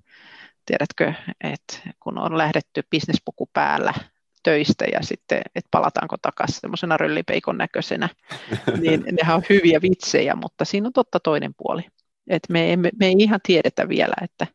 tiedätkö, 0.66 1.12
että 1.44 1.78
kun 2.00 2.18
on 2.18 2.38
lähdetty 2.38 2.82
bisnespuku 2.90 3.50
päällä 3.52 3.94
töistä 4.42 4.84
ja 4.92 5.02
sitten, 5.02 5.42
että 5.54 5.68
palataanko 5.70 6.16
takaisin 6.22 6.60
semmoisena 6.60 6.96
röllipeikon 6.96 7.58
näköisenä, 7.58 8.08
niin 8.80 9.04
nehän 9.12 9.36
on 9.36 9.42
hyviä 9.48 9.82
vitsejä, 9.82 10.34
mutta 10.34 10.64
siinä 10.64 10.86
on 10.86 10.92
totta 10.92 11.20
toinen 11.20 11.54
puoli. 11.56 11.82
että 12.30 12.52
me, 12.52 12.72
emme, 12.72 12.90
me 13.00 13.06
ei 13.06 13.14
ihan 13.18 13.40
tiedetä 13.42 13.88
vielä, 13.88 14.14
että 14.22 14.46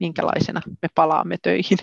minkälaisena 0.00 0.60
me 0.82 0.88
palaamme 0.94 1.36
töihin. 1.42 1.78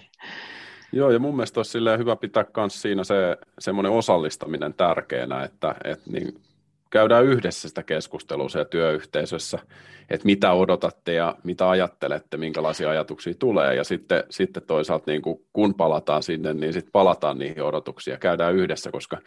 Joo, 0.91 1.11
ja 1.11 1.19
mun 1.19 1.35
mielestä 1.35 1.59
olisi 1.59 1.79
hyvä 1.97 2.15
pitää 2.15 2.45
myös 2.57 2.81
siinä 2.81 3.03
se 3.03 3.37
semmoinen 3.59 3.91
osallistaminen 3.91 4.73
tärkeänä, 4.73 5.43
että, 5.43 5.75
että 5.83 6.09
niin 6.11 6.41
käydään 6.89 7.25
yhdessä 7.25 7.69
sitä 7.69 7.83
keskustelua 7.83 8.49
siellä 8.49 8.69
työyhteisössä, 8.69 9.59
että 10.09 10.25
mitä 10.25 10.51
odotatte 10.51 11.13
ja 11.13 11.35
mitä 11.43 11.69
ajattelette, 11.69 12.37
minkälaisia 12.37 12.89
ajatuksia 12.89 13.33
tulee, 13.39 13.75
ja 13.75 13.83
sitten, 13.83 14.23
sitten 14.29 14.63
toisaalta 14.67 15.11
niin 15.11 15.21
kuin, 15.21 15.45
kun 15.53 15.75
palataan 15.75 16.23
sinne, 16.23 16.53
niin 16.53 16.73
sitten 16.73 16.91
palataan 16.91 17.39
niihin 17.39 17.63
odotuksiin 17.63 18.11
ja 18.11 18.17
käydään 18.17 18.55
yhdessä, 18.55 18.91
koska 18.91 19.17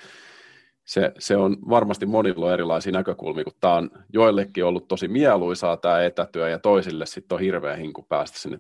se, 0.85 1.13
se 1.19 1.37
on 1.37 1.57
varmasti 1.71 2.07
monilla 2.07 2.53
erilaisia 2.53 2.93
näkökulmia, 2.93 3.45
kun 3.45 3.53
tämä 3.61 3.75
on 3.75 3.91
joillekin 4.13 4.65
ollut 4.65 4.89
tosi 4.89 5.09
mieluisaa 5.09 5.77
tämä 5.77 6.05
etätyö, 6.05 6.49
ja 6.49 6.59
toisille 6.59 7.07
sitten 7.07 7.37
on 7.37 7.41
hirveä 7.41 7.77
hinku 7.77 8.03
päästä 8.09 8.39
sinne 8.39 8.59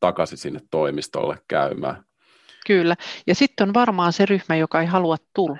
takaisin 0.00 0.38
sinne 0.38 0.60
toimistolle 0.70 1.38
käymään. 1.48 2.04
Kyllä, 2.66 2.96
ja 3.26 3.34
sitten 3.34 3.68
on 3.68 3.74
varmaan 3.74 4.12
se 4.12 4.26
ryhmä, 4.26 4.56
joka 4.56 4.80
ei 4.80 4.86
halua 4.86 5.16
tulla. 5.34 5.58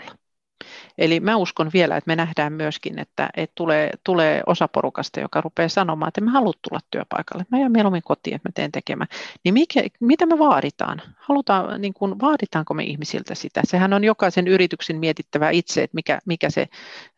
Eli 0.99 1.21
mä 1.21 1.37
uskon 1.37 1.71
vielä, 1.75 1.97
että 1.97 2.09
me 2.09 2.17
nähdään 2.17 2.53
myöskin, 2.53 2.99
että, 2.99 3.31
että 3.37 3.53
tulee, 3.55 3.91
tulee 4.05 4.43
osa 4.47 4.69
porukasta, 4.69 5.21
joka 5.21 5.41
rupeaa 5.41 5.69
sanomaan, 5.69 6.09
että 6.09 6.21
me 6.21 6.31
haluan 6.31 6.55
tulla 6.69 6.81
työpaikalle. 6.91 7.47
Mä 7.51 7.59
jään 7.59 7.73
mieluummin 7.73 8.03
kotiin, 8.03 8.37
että 8.37 8.49
mä 8.49 8.53
teen 8.55 8.73
tekemään. 8.73 9.09
Niin 9.45 9.55
mikä, 9.55 9.83
mitä 10.01 10.27
me 10.27 10.39
vaaditaan? 10.39 11.03
Halutaan, 11.17 11.81
niin 11.81 11.95
kuin, 11.95 12.21
vaaditaanko 12.21 12.75
me 12.75 12.85
ihmisiltä 12.85 13.35
sitä? 13.35 13.61
Sehän 13.65 13.93
on 13.93 14.05
jokaisen 14.05 14.49
yrityksen 14.49 14.99
mietittävä 14.99 15.51
itse, 15.51 15.83
että 15.83 15.95
mikä, 15.95 16.19
mikä 16.27 16.51
se 16.51 16.67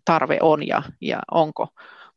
tarve 0.05 0.39
on 0.43 0.67
ja, 0.67 0.83
ja 1.01 1.19
onko 1.31 1.69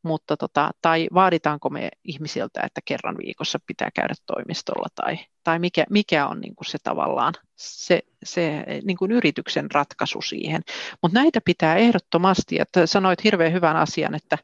mutta 0.03 0.37
tota, 0.37 0.71
tai 0.81 1.07
vaaditaanko 1.13 1.69
me 1.69 1.89
ihmisiltä, 2.03 2.61
että 2.65 2.81
kerran 2.85 3.17
viikossa 3.17 3.59
pitää 3.67 3.89
käydä 3.95 4.13
toimistolla, 4.25 4.87
tai, 4.95 5.17
tai 5.43 5.59
mikä, 5.59 5.85
mikä 5.89 6.27
on 6.27 6.39
niin 6.41 6.55
kuin 6.55 6.67
se 6.67 6.77
tavallaan 6.83 7.33
se, 7.55 8.01
se 8.23 8.65
niin 8.83 8.97
kuin 8.97 9.11
yrityksen 9.11 9.71
ratkaisu 9.71 10.21
siihen. 10.21 10.61
Mutta 11.01 11.19
näitä 11.19 11.39
pitää 11.45 11.75
ehdottomasti, 11.75 12.59
että 12.59 12.85
sanoit 12.85 13.23
hirveän 13.23 13.53
hyvän 13.53 13.77
asian, 13.77 14.15
että, 14.15 14.37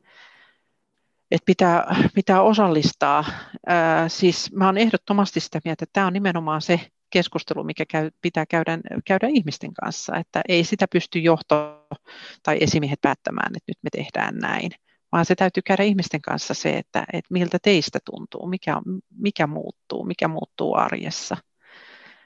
että 1.31 1.45
pitää, 1.45 1.95
pitää 2.15 2.41
osallistaa. 2.41 3.25
Ää, 3.67 4.09
siis 4.09 4.51
mä 4.51 4.69
olen 4.69 4.81
ehdottomasti 4.81 5.39
sitä 5.39 5.59
mieltä, 5.65 5.83
että 5.83 5.93
tämä 5.93 6.07
on 6.07 6.13
nimenomaan 6.13 6.61
se 6.61 6.79
keskustelu, 7.09 7.63
mikä 7.63 7.85
käy, 7.85 8.11
pitää 8.21 8.45
käydä, 8.45 8.77
käydä 9.05 9.27
ihmisten 9.27 9.73
kanssa, 9.73 10.15
että 10.15 10.41
ei 10.49 10.63
sitä 10.63 10.85
pysty 10.91 11.19
johto 11.19 11.87
tai 12.43 12.57
esimiehet 12.61 13.01
päättämään, 13.01 13.51
että 13.55 13.67
nyt 13.67 13.77
me 13.83 13.89
tehdään 13.89 14.35
näin, 14.35 14.71
vaan 15.17 15.25
se 15.25 15.35
täytyy 15.35 15.63
käydä 15.65 15.83
ihmisten 15.83 16.21
kanssa 16.21 16.53
se, 16.53 16.77
että, 16.77 17.05
että 17.13 17.33
miltä 17.33 17.57
teistä 17.61 17.99
tuntuu, 18.05 18.47
mikä, 18.47 18.81
mikä 19.17 19.47
muuttuu, 19.47 20.03
mikä 20.03 20.27
muuttuu 20.27 20.75
arjessa. 20.75 21.37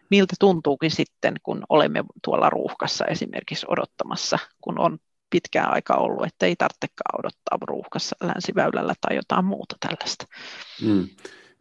Miltä 0.09 0.35
tuntuukin 0.39 0.91
sitten, 0.91 1.33
kun 1.43 1.63
olemme 1.69 2.03
tuolla 2.23 2.49
ruuhkassa 2.49 3.05
esimerkiksi 3.05 3.65
odottamassa, 3.69 4.39
kun 4.61 4.79
on 4.79 4.97
pitkään 5.29 5.73
aikaa 5.73 5.97
ollut, 5.97 6.25
että 6.25 6.45
ei 6.45 6.55
tarvitsekaan 6.55 7.19
odottaa 7.19 7.57
ruuhkassa 7.61 8.15
länsiväylällä 8.23 8.93
tai 9.01 9.15
jotain 9.15 9.45
muuta 9.45 9.75
tällaista. 9.79 10.25
Mm. 10.81 11.07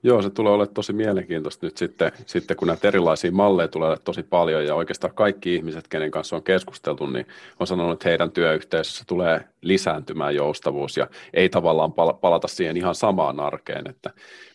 Joo, 0.02 0.22
se 0.22 0.30
tulee 0.30 0.52
olemaan 0.52 0.74
tosi 0.74 0.92
mielenkiintoista 0.92 1.66
nyt 1.66 1.76
sitten, 1.76 2.12
sitten 2.26 2.56
kun 2.56 2.68
näitä 2.68 2.88
erilaisia 2.88 3.32
malleja 3.32 3.68
tulee 3.68 3.96
tosi 4.04 4.22
paljon 4.22 4.64
ja 4.66 4.74
oikeastaan 4.74 5.14
kaikki 5.14 5.54
ihmiset, 5.54 5.88
kenen 5.88 6.10
kanssa 6.10 6.36
on 6.36 6.42
keskusteltu, 6.42 7.06
niin 7.06 7.26
on 7.60 7.66
sanonut, 7.66 7.92
että 7.92 8.08
heidän 8.08 8.32
työyhteisössä 8.32 9.04
tulee 9.06 9.44
lisääntymään 9.62 10.34
joustavuus 10.34 10.96
ja 10.96 11.06
ei 11.34 11.48
tavallaan 11.48 11.92
palata 12.20 12.48
siihen 12.48 12.76
ihan 12.76 12.94
samaan 12.94 13.40
arkeen. 13.40 13.90
Että 13.90 14.10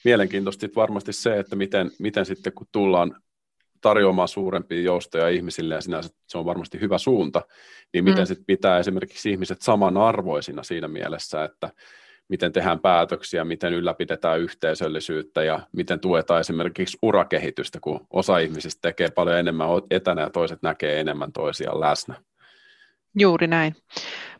mielenkiintoista 0.05 0.61
sitten 0.61 0.81
varmasti 0.81 1.13
se, 1.13 1.39
että 1.39 1.55
miten, 1.55 1.91
miten 1.99 2.25
sitten 2.25 2.53
kun 2.53 2.67
tullaan 2.71 3.15
tarjoamaan 3.81 4.27
suurempia 4.27 4.81
joustoja 4.81 5.29
ihmisille 5.29 5.75
ja 5.75 5.81
sinänsä 5.81 6.09
se 6.27 6.37
on 6.37 6.45
varmasti 6.45 6.79
hyvä 6.79 6.97
suunta, 6.97 7.41
niin 7.93 8.03
miten 8.03 8.23
mm. 8.23 8.27
sitten 8.27 8.45
pitää 8.45 8.79
esimerkiksi 8.79 9.31
ihmiset 9.31 9.61
samanarvoisina 9.61 10.63
siinä 10.63 10.87
mielessä, 10.87 11.43
että 11.43 11.69
miten 12.27 12.51
tehdään 12.51 12.79
päätöksiä, 12.79 13.45
miten 13.45 13.73
ylläpidetään 13.73 14.39
yhteisöllisyyttä 14.39 15.43
ja 15.43 15.59
miten 15.71 15.99
tuetaan 15.99 16.39
esimerkiksi 16.39 16.97
urakehitystä, 17.01 17.79
kun 17.81 18.07
osa 18.09 18.37
ihmisistä 18.37 18.81
tekee 18.81 19.11
paljon 19.11 19.37
enemmän 19.37 19.67
etänä 19.91 20.21
ja 20.21 20.29
toiset 20.29 20.59
näkee 20.61 20.99
enemmän 20.99 21.31
toisiaan 21.31 21.79
läsnä. 21.79 22.15
Juuri 23.19 23.47
näin. 23.47 23.75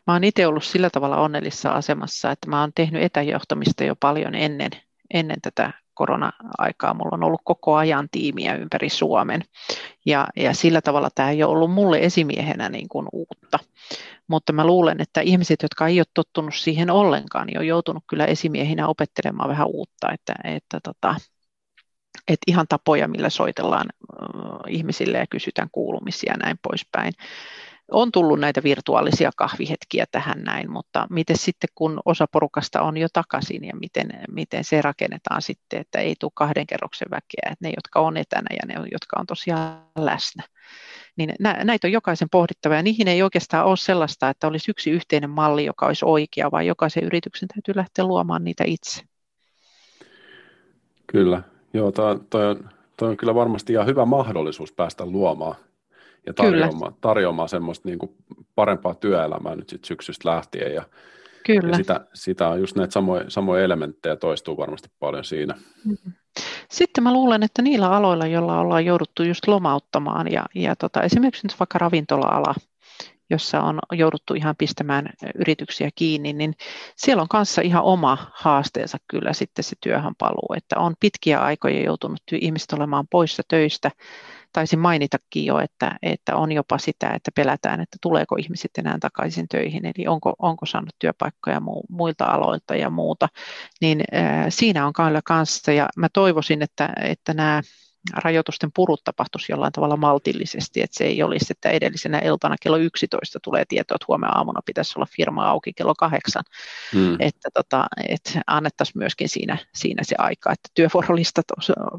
Mä 0.06 0.12
oon 0.12 0.24
itse 0.24 0.46
ollut 0.46 0.64
sillä 0.64 0.90
tavalla 0.90 1.16
onnellisessa 1.16 1.70
asemassa, 1.70 2.30
että 2.30 2.50
mä 2.50 2.60
oon 2.60 2.70
tehnyt 2.74 3.02
etäjohtamista 3.02 3.84
jo 3.84 3.96
paljon 4.00 4.34
ennen, 4.34 4.70
ennen 5.14 5.40
tätä 5.42 5.72
korona-aikaa. 5.96 6.94
Mulla 6.94 7.10
on 7.12 7.24
ollut 7.24 7.40
koko 7.44 7.76
ajan 7.76 8.08
tiimiä 8.10 8.54
ympäri 8.54 8.88
Suomen 8.88 9.42
ja, 10.06 10.26
ja 10.36 10.54
sillä 10.54 10.80
tavalla 10.80 11.08
tämä 11.14 11.30
ei 11.30 11.42
ole 11.42 11.52
ollut 11.52 11.70
mulle 11.70 11.98
esimiehenä 11.98 12.68
niin 12.68 12.88
kuin 12.88 13.06
uutta. 13.12 13.58
Mutta 14.28 14.52
mä 14.52 14.66
luulen, 14.66 15.00
että 15.00 15.20
ihmiset, 15.20 15.62
jotka 15.62 15.86
ei 15.86 16.00
ole 16.00 16.06
tottunut 16.14 16.54
siihen 16.54 16.90
ollenkaan, 16.90 17.46
niin 17.46 17.58
on 17.58 17.66
joutunut 17.66 18.04
kyllä 18.06 18.24
esimiehinä 18.24 18.88
opettelemaan 18.88 19.48
vähän 19.48 19.66
uutta, 19.66 20.12
että, 20.12 20.34
että 20.44 20.80
tota, 20.82 21.14
että 22.28 22.44
ihan 22.46 22.66
tapoja, 22.68 23.08
millä 23.08 23.30
soitellaan 23.30 23.86
ihmisille 24.68 25.18
ja 25.18 25.26
kysytään 25.30 25.68
kuulumisia 25.72 26.32
ja 26.32 26.36
näin 26.36 26.58
poispäin 26.62 27.12
on 27.90 28.12
tullut 28.12 28.40
näitä 28.40 28.62
virtuaalisia 28.62 29.30
kahvihetkiä 29.36 30.04
tähän 30.12 30.42
näin, 30.42 30.70
mutta 30.70 31.06
miten 31.10 31.36
sitten 31.38 31.70
kun 31.74 32.00
osa 32.04 32.26
porukasta 32.32 32.82
on 32.82 32.96
jo 32.96 33.08
takaisin 33.12 33.64
ja 33.64 33.76
miten, 33.76 34.08
miten 34.30 34.64
se 34.64 34.82
rakennetaan 34.82 35.42
sitten, 35.42 35.80
että 35.80 35.98
ei 35.98 36.14
tule 36.20 36.30
kahden 36.34 36.66
kerroksen 36.66 37.08
väkeä, 37.10 37.52
että 37.52 37.68
ne, 37.68 37.72
jotka 37.76 38.00
on 38.00 38.16
etänä 38.16 38.48
ja 38.50 38.66
ne, 38.66 38.74
jotka 38.92 39.20
on 39.20 39.26
tosiaan 39.26 39.82
läsnä. 39.98 40.42
Niin 41.16 41.34
näitä 41.40 41.86
on 41.86 41.92
jokaisen 41.92 42.28
pohdittava 42.30 42.74
ja 42.74 42.82
niihin 42.82 43.08
ei 43.08 43.22
oikeastaan 43.22 43.66
ole 43.66 43.76
sellaista, 43.76 44.28
että 44.28 44.46
olisi 44.46 44.70
yksi 44.70 44.90
yhteinen 44.90 45.30
malli, 45.30 45.64
joka 45.64 45.86
olisi 45.86 46.04
oikea, 46.04 46.50
vaan 46.50 46.66
jokaisen 46.66 47.04
yrityksen 47.04 47.48
täytyy 47.48 47.76
lähteä 47.76 48.04
luomaan 48.04 48.44
niitä 48.44 48.64
itse. 48.66 49.02
Kyllä, 51.06 51.42
joo, 51.72 51.92
toi, 51.92 52.20
toi, 52.30 52.46
on, 52.46 52.68
toi 52.96 53.08
on 53.08 53.16
kyllä 53.16 53.34
varmasti 53.34 53.72
ihan 53.72 53.86
hyvä 53.86 54.04
mahdollisuus 54.04 54.72
päästä 54.72 55.06
luomaan 55.06 55.56
ja 56.26 56.34
tarjoamaan, 56.34 56.94
tarjoamaan 57.00 57.48
semmoista 57.48 57.88
niin 57.88 57.98
kuin 57.98 58.16
parempaa 58.54 58.94
työelämää 58.94 59.56
nyt 59.56 59.68
sit 59.68 59.84
syksystä 59.84 60.28
lähtien. 60.28 60.74
Ja, 60.74 60.82
Kyllä. 61.46 61.70
ja 61.70 61.76
sitä, 61.76 62.06
sitä 62.14 62.48
on 62.48 62.60
just 62.60 62.76
näitä 62.76 62.92
samoja, 62.92 63.24
samoja 63.28 63.64
elementtejä 63.64 64.16
toistuu 64.16 64.56
varmasti 64.56 64.88
paljon 64.98 65.24
siinä. 65.24 65.54
Mm-hmm. 65.84 66.12
Sitten 66.70 67.04
mä 67.04 67.12
luulen, 67.12 67.42
että 67.42 67.62
niillä 67.62 67.90
aloilla, 67.90 68.26
joilla 68.26 68.60
ollaan 68.60 68.84
jouduttu 68.84 69.22
just 69.22 69.48
lomauttamaan, 69.48 70.32
ja, 70.32 70.44
ja 70.54 70.76
tota, 70.76 71.02
esimerkiksi 71.02 71.46
nyt 71.46 71.56
vaikka 71.60 71.78
ravintola-ala, 71.78 72.54
jossa 73.30 73.60
on 73.60 73.78
jouduttu 73.92 74.34
ihan 74.34 74.54
pistämään 74.58 75.10
yrityksiä 75.34 75.90
kiinni, 75.94 76.32
niin 76.32 76.54
siellä 76.96 77.22
on 77.22 77.28
kanssa 77.28 77.62
ihan 77.62 77.82
oma 77.82 78.18
haasteensa 78.34 78.98
kyllä 79.08 79.32
sitten 79.32 79.64
se 79.64 79.76
työhön 79.80 80.14
paluu, 80.18 80.54
että 80.56 80.78
on 80.78 80.94
pitkiä 81.00 81.40
aikoja 81.40 81.84
joutunut 81.84 82.20
ihmiset 82.32 82.72
olemaan 82.72 83.08
poissa 83.10 83.42
töistä, 83.48 83.90
taisin 84.56 84.78
mainitakin 84.78 85.44
jo, 85.44 85.58
että, 85.58 85.96
että 86.02 86.36
on 86.36 86.52
jopa 86.52 86.78
sitä, 86.78 87.10
että 87.10 87.30
pelätään, 87.34 87.80
että 87.80 87.96
tuleeko 88.02 88.36
ihmiset 88.36 88.70
enää 88.78 88.96
takaisin 89.00 89.48
töihin, 89.48 89.86
eli 89.86 90.06
onko, 90.06 90.34
onko 90.38 90.66
saanut 90.66 90.94
työpaikkoja 90.98 91.60
mu, 91.60 91.82
muilta 91.88 92.24
aloilta 92.24 92.76
ja 92.76 92.90
muuta, 92.90 93.28
niin 93.80 94.00
äh, 94.14 94.46
siinä 94.48 94.86
on 94.86 94.92
kyllä 94.92 95.20
kanssa, 95.24 95.72
ja 95.72 95.88
mä 95.96 96.08
toivoisin, 96.12 96.62
että, 96.62 96.92
että 97.00 97.34
nämä 97.34 97.62
rajoitusten 98.14 98.70
purut 98.74 99.04
tapahtuisi 99.04 99.52
jollain 99.52 99.72
tavalla 99.72 99.96
maltillisesti, 99.96 100.82
että 100.82 100.98
se 100.98 101.04
ei 101.04 101.22
olisi, 101.22 101.46
että 101.50 101.70
edellisenä 101.70 102.18
iltana 102.18 102.56
kello 102.62 102.76
11 102.76 103.38
tulee 103.42 103.64
tietoa, 103.68 103.94
että 103.94 104.04
huomenna 104.08 104.36
aamuna 104.36 104.60
pitäisi 104.66 104.92
olla 104.96 105.06
firma 105.16 105.48
auki 105.48 105.72
kello 105.72 105.94
kahdeksan, 105.98 106.44
hmm. 106.92 107.16
että, 107.18 107.48
tota, 107.54 107.86
että 108.08 108.30
annettaisiin 108.46 108.98
myöskin 108.98 109.28
siinä, 109.28 109.58
siinä 109.74 110.02
se 110.04 110.14
aika, 110.18 110.52
että 110.52 110.68
työvuorolistat 110.74 111.44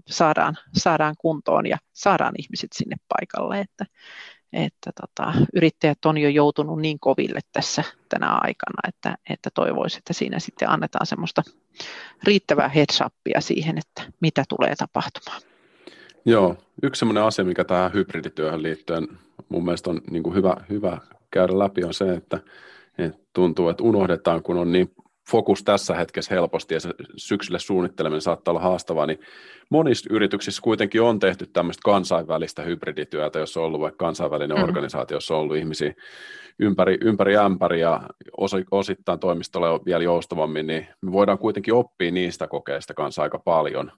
saadaan, 0.08 0.58
saadaan 0.74 1.16
kuntoon 1.18 1.68
ja 1.68 1.78
saadaan 1.94 2.34
ihmiset 2.38 2.70
sinne 2.74 2.96
paikalle, 3.08 3.60
että, 3.60 3.86
että 4.54 4.92
tota, 5.02 5.34
yrittäjät 5.54 6.06
on 6.06 6.18
jo 6.18 6.30
joutunut 6.30 6.82
niin 6.82 7.00
koville 7.00 7.40
tässä 7.52 7.84
tänä 8.10 8.28
aikana, 8.28 8.88
että, 8.88 9.18
että 9.30 9.50
toivoisi, 9.54 9.98
että 9.98 10.14
siinä 10.14 10.40
sitten 10.40 10.70
annetaan 10.70 11.06
semmoista 11.06 11.44
riittävää 12.24 12.68
heads 12.68 13.00
siihen, 13.40 13.78
että 13.78 14.12
mitä 14.22 14.44
tulee 14.50 14.76
tapahtumaan. 14.76 15.42
Joo, 16.30 16.56
yksi 16.84 17.00
sellainen 17.00 17.24
asia, 17.24 17.46
mikä 17.46 17.64
tähän 17.64 17.94
hybridityöhön 17.94 18.64
liittyen 18.64 19.08
mun 19.50 19.66
mielestä 19.66 19.90
on 19.90 20.02
niin 20.10 20.24
kuin 20.24 20.36
hyvä, 20.36 20.56
hyvä 20.70 20.98
käydä 21.32 21.60
läpi, 21.60 21.84
on 21.84 21.94
se, 21.94 22.14
että, 22.14 22.40
että 22.98 23.20
tuntuu, 23.34 23.70
että 23.70 23.84
unohdetaan, 23.84 24.44
kun 24.44 24.58
on 24.58 24.72
niin 24.72 24.92
fokus 25.32 25.64
tässä 25.64 25.96
hetkessä 25.96 26.36
helposti 26.36 26.74
ja 26.74 26.80
se 26.80 26.90
syksylle 27.16 27.60
suunnitteleminen 27.60 28.22
saattaa 28.22 28.52
olla 28.52 28.62
haastavaa, 28.62 29.06
niin 29.06 29.20
monissa 29.70 30.10
yrityksissä 30.14 30.62
kuitenkin 30.62 31.02
on 31.02 31.20
tehty 31.20 31.46
tämmöistä 31.54 31.82
kansainvälistä 31.86 32.62
hybridityötä, 32.62 33.40
jos 33.40 33.58
on 33.58 33.64
ollut 33.64 33.82
vaikka 33.82 34.06
kansainvälinen 34.06 34.58
mm. 34.58 34.64
organisaatio, 34.64 35.18
jossa 35.18 35.36
on 35.36 35.42
ollut 35.42 35.58
ihmisiä 35.58 35.94
ympäri, 36.60 36.98
ympäri 37.02 37.38
ämpäri 37.38 37.82
ja 37.82 38.02
osittain 38.72 39.20
toimistolle 39.20 39.70
on 39.70 39.80
vielä 39.86 40.04
joustavammin, 40.04 40.68
niin 40.68 40.88
me 41.02 41.12
voidaan 41.12 41.38
kuitenkin 41.38 41.74
oppia 41.74 42.12
niistä 42.12 42.48
kokeista 42.48 42.94
kanssa 42.94 43.22
aika 43.22 43.40
paljon 43.40 43.92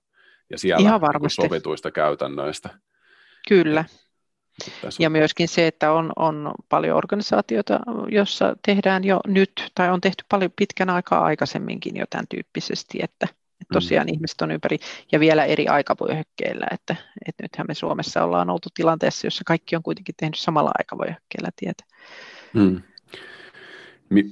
ja 0.50 0.58
siellä 0.58 0.82
Ihan 0.82 1.02
varmasti. 1.02 1.41
sovituista 1.41 1.91
käytännöistä. 1.91 2.70
Kyllä. 3.47 3.86
Ja 5.00 5.10
myöskin 5.10 5.47
se, 5.47 5.68
että 5.68 5.91
on, 5.91 6.12
on 6.16 6.52
paljon 6.70 6.97
organisaatioita, 6.97 7.80
jossa 8.12 8.56
tehdään 8.66 9.04
jo 9.04 9.20
nyt 9.28 9.72
tai 9.76 9.89
on 9.89 10.02
tehty 10.02 10.26
paljon 10.30 10.52
pitkän 10.56 10.89
aikaa 10.89 11.24
aikaisemminkin 11.24 11.97
jo 11.97 12.06
tämän 12.10 12.28
tyyppisesti, 12.30 13.00
että, 13.02 13.28
että 13.62 13.74
tosiaan 13.74 14.08
mm. 14.08 14.14
ihmiset 14.14 14.41
on 14.41 14.52
ympäri 14.52 14.78
ja 15.12 15.20
vielä 15.20 15.45
eri 15.45 15.68
aikavyöhykkeillä, 15.68 16.68
että, 16.72 16.95
että 17.28 17.43
nythän 17.43 17.68
me 17.68 17.74
Suomessa 17.74 18.24
ollaan 18.24 18.50
oltu 18.50 18.70
tilanteessa, 18.74 19.28
jossa 19.28 19.43
kaikki 19.47 19.76
on 19.76 19.84
kuitenkin 19.84 20.16
tehnyt 20.18 20.39
samalla 20.39 20.72
aikavyöhykkeellä 20.80 21.50
tietä. 21.56 21.84
Mm. 22.54 22.82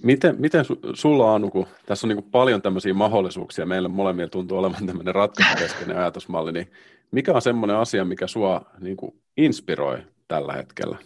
Miten, 0.03 0.35
miten 0.39 0.65
sulla 0.93 1.35
Anu, 1.35 1.49
kun 1.49 1.67
tässä 1.85 2.07
on 2.07 2.15
niin 2.15 2.31
paljon 2.31 2.61
tämmöisiä 2.61 2.93
mahdollisuuksia, 2.93 3.65
meillä 3.65 3.89
molemmilla 3.89 4.29
tuntuu 4.29 4.57
olevan 4.57 4.85
tämmöinen 4.85 5.15
ratkaisukeskeinen 5.15 5.97
ajatusmalli, 5.97 6.51
niin 6.51 6.71
mikä 7.11 7.33
on 7.33 7.41
semmoinen 7.41 7.75
asia, 7.75 8.05
mikä 8.05 8.27
sua 8.27 8.61
niin 8.79 8.97
inspiroi 9.37 9.97
tällä 10.27 10.53
hetkellä? 10.53 10.97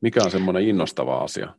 Mikä 0.00 0.20
on 0.24 0.30
semmoinen 0.30 0.68
innostava 0.68 1.18
asia? 1.18 1.54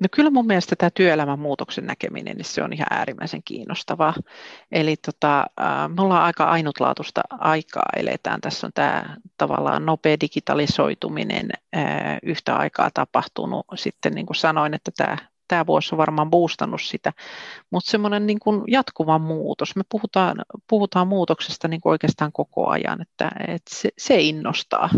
No 0.00 0.06
kyllä 0.12 0.30
mun 0.30 0.46
mielestä 0.46 0.76
tämä 0.76 0.90
työelämän 0.90 1.38
muutoksen 1.38 1.86
näkeminen, 1.86 2.36
niin 2.36 2.44
se 2.44 2.62
on 2.62 2.72
ihan 2.72 2.86
äärimmäisen 2.90 3.42
kiinnostavaa. 3.44 4.14
Eli 4.72 4.96
tota, 4.96 5.46
me 5.96 6.02
ollaan 6.02 6.22
aika 6.22 6.44
ainutlaatuista 6.44 7.20
aikaa 7.30 7.86
eletään. 7.96 8.40
Tässä 8.40 8.66
on 8.66 8.72
tämä 8.74 9.16
tavallaan 9.36 9.86
nopea 9.86 10.16
digitalisoituminen 10.20 11.48
yhtä 12.22 12.56
aikaa 12.56 12.90
tapahtunut. 12.94 13.66
Sitten 13.74 14.12
niin 14.14 14.26
kuin 14.26 14.36
sanoin, 14.36 14.74
että 14.74 14.90
tämä, 14.96 15.16
tämä 15.48 15.66
vuosi 15.66 15.94
on 15.94 15.98
varmaan 15.98 16.30
boostannut 16.30 16.82
sitä, 16.82 17.12
mutta 17.70 17.90
semmoinen 17.90 18.26
niin 18.26 18.38
kuin 18.38 18.62
jatkuva 18.68 19.18
muutos. 19.18 19.76
Me 19.76 19.82
puhutaan, 19.88 20.36
puhutaan 20.68 21.08
muutoksesta 21.08 21.68
niin 21.68 21.80
kuin 21.80 21.90
oikeastaan 21.90 22.32
koko 22.32 22.68
ajan, 22.68 23.02
että, 23.02 23.30
että 23.48 23.74
se, 23.74 23.88
se 23.98 24.20
innostaa 24.20 24.90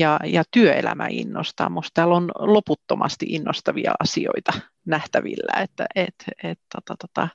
ja, 0.00 0.20
ja 0.24 0.42
työelämä 0.50 1.06
innostaa. 1.10 1.68
Minusta 1.68 1.90
täällä 1.94 2.14
on 2.14 2.30
loputtomasti 2.38 3.26
innostavia 3.28 3.92
asioita 4.00 4.52
nähtävillä, 4.84 5.62
että 5.62 5.86
et, 5.94 6.14
et, 6.42 6.58
tota, 6.74 6.94
tota, 7.06 7.28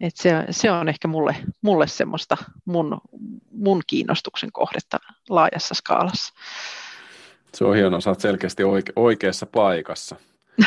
et 0.00 0.16
se, 0.16 0.44
se 0.50 0.70
on 0.70 0.88
ehkä 0.88 1.08
mulle, 1.08 1.36
mulle 1.62 1.86
semmoista 1.86 2.36
mun, 2.64 3.00
mun 3.50 3.82
kiinnostuksen 3.86 4.52
kohdetta 4.52 4.98
laajassa 5.28 5.74
skaalassa. 5.74 6.34
Se 7.54 7.64
on 7.64 7.76
hienoa, 7.76 8.00
sä 8.00 8.10
oot 8.10 8.20
selkeästi 8.20 8.64
oike, 8.64 8.92
oikeassa 8.96 9.46
paikassa. 9.46 10.16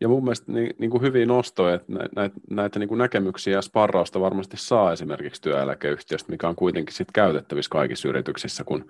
Ja 0.00 0.08
mun 0.08 0.24
mielestä 0.24 0.52
niin, 0.52 0.74
niin 0.78 0.90
kuin 0.90 1.02
hyviä 1.02 1.26
nostoja, 1.26 1.74
että 1.74 1.92
näitä, 1.92 2.40
näitä 2.50 2.78
niin 2.78 2.88
kuin 2.88 2.98
näkemyksiä 2.98 3.52
ja 3.52 3.62
sparrausta 3.62 4.20
varmasti 4.20 4.56
saa 4.56 4.92
esimerkiksi 4.92 5.42
työeläkeyhtiöstä, 5.42 6.32
mikä 6.32 6.48
on 6.48 6.56
kuitenkin 6.56 6.94
sit 6.94 7.12
käytettävissä 7.12 7.70
kaikissa 7.70 8.08
yrityksissä, 8.08 8.64
kun 8.64 8.88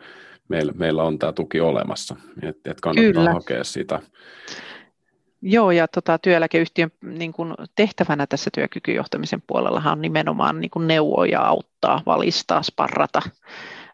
meillä, 0.49 0.73
meillä 0.77 1.03
on 1.03 1.19
tämä 1.19 1.33
tuki 1.33 1.61
olemassa, 1.61 2.17
että 2.43 2.71
et 2.71 2.81
kannattaa 2.81 3.13
Kyllä. 3.13 3.33
hakea 3.33 3.65
sitä. 3.65 4.01
Joo, 5.43 5.71
ja 5.71 5.89
tota, 5.89 6.19
työeläkeyhtiön 6.19 6.91
niin 7.03 7.33
kuin 7.33 7.55
tehtävänä 7.75 8.27
tässä 8.27 8.51
työkykyjohtamisen 8.55 9.43
puolella 9.47 9.83
on 9.93 10.01
nimenomaan 10.01 10.61
niin 10.61 10.71
kuin 10.71 10.87
neuvoa 10.87 11.27
ja 11.27 11.41
auttaa, 11.41 12.03
valistaa, 12.07 12.63
sparrata 12.63 13.23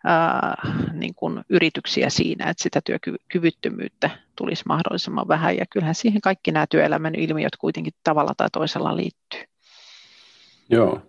ää, 0.05 0.62
niin 0.92 1.14
kuin 1.14 1.44
yrityksiä 1.48 2.11
siinä, 2.11 2.50
että 2.50 2.62
sitä 2.62 2.80
työkyvyttömyyttä 2.84 4.11
tulisi 4.36 4.62
mahdollisimman 4.66 5.28
vähän. 5.28 5.57
Ja 5.57 5.64
kyllähän 5.70 5.94
siihen 5.94 6.20
kaikki 6.20 6.53
nämä 6.53 6.66
työelämän 6.66 7.14
ilmiöt 7.14 7.57
kuitenkin 7.57 7.92
tavalla 8.05 8.32
tai 8.36 8.48
toisella 8.53 8.96
liittyy. 8.96 9.44
Joo. 10.68 11.03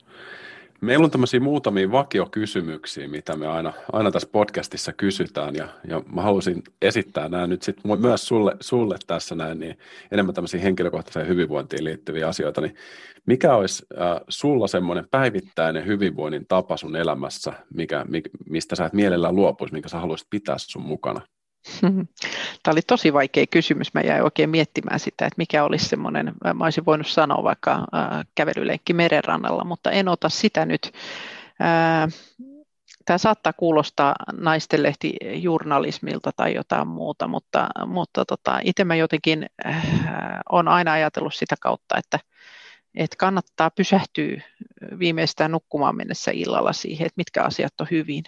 Meillä 0.84 1.06
on 1.06 1.12
tämmöisiä 1.12 1.40
muutamia 1.40 1.92
vakiokysymyksiä, 1.92 3.08
mitä 3.08 3.36
me 3.36 3.48
aina, 3.48 3.74
aina 3.92 4.12
tässä 4.12 4.30
podcastissa 4.32 4.94
kysytään, 4.94 5.56
ja, 5.56 5.68
ja 5.88 6.02
mä 6.14 6.22
haluaisin 6.22 6.64
esittää 6.82 7.30
nämä 7.30 7.48
nyt 7.48 7.62
sit 7.62 7.78
myös 8.00 8.28
sulle, 8.28 8.58
sulle 8.60 8.96
tässä 9.08 9.36
näin, 9.36 9.60
niin 9.60 9.78
enemmän 10.12 10.36
tämmöisiä 10.36 10.62
henkilökohtaiseen 10.62 11.28
hyvinvointiin 11.28 11.84
liittyviä 11.84 12.28
asioita, 12.28 12.62
niin 12.62 12.76
mikä 13.26 13.56
olisi 13.56 13.86
äh, 14.02 14.22
sulla 14.30 14.68
semmoinen 14.68 15.08
päivittäinen 15.12 15.86
hyvinvoinnin 15.86 16.46
tapa 16.48 16.78
sun 16.78 16.96
elämässä, 16.96 17.54
mikä, 17.74 18.06
mistä 18.50 18.76
sä 18.76 18.86
et 18.86 18.94
mielellään 18.94 19.36
luopuisi, 19.36 19.74
minkä 19.74 19.90
sä 19.90 20.00
haluaisit 20.00 20.28
pitää 20.30 20.56
sun 20.58 20.82
mukana? 20.82 21.22
Tämä 22.64 22.72
oli 22.72 22.82
tosi 22.82 23.14
vaikea 23.14 23.46
kysymys. 23.52 23.94
Mä 23.94 24.02
jäin 24.02 24.24
oikein 24.24 24.50
miettimään 24.50 25.00
sitä, 25.00 25.26
että 25.26 25.38
mikä 25.38 25.64
olisi 25.64 25.86
semmoinen, 25.86 26.34
mä 26.54 26.64
olisin 26.64 26.86
voinut 26.86 27.08
sanoa 27.08 27.44
vaikka 27.44 27.86
kävelylenkki 28.36 28.94
merenrannalla, 28.94 29.64
mutta 29.64 29.92
en 29.92 30.08
ota 30.08 30.30
sitä 30.30 30.66
nyt. 30.66 30.92
Tämä 33.06 33.18
saattaa 33.18 33.54
kuulostaa 33.54 34.16
naistenlehti 34.34 35.14
journalismilta 35.22 36.32
tai 36.36 36.54
jotain 36.54 36.88
muuta, 36.88 37.28
mutta, 37.28 37.70
mutta 37.86 38.26
tota, 38.26 38.60
itse 38.64 38.84
mä 38.84 38.96
jotenkin 38.96 39.46
äh, 39.66 39.88
olen 40.50 40.68
aina 40.68 40.92
ajatellut 40.92 41.36
sitä 41.36 41.56
kautta, 41.62 41.98
että, 41.98 42.20
että 42.96 43.16
kannattaa 43.20 43.70
pysähtyä 43.72 44.42
viimeistään 45.00 45.52
nukkumaan 45.52 45.96
mennessä 45.96 46.32
illalla 46.32 46.74
siihen, 46.74 47.06
että 47.06 47.18
mitkä 47.18 47.44
asiat 47.44 47.82
on 47.82 47.88
hyvin 47.92 48.24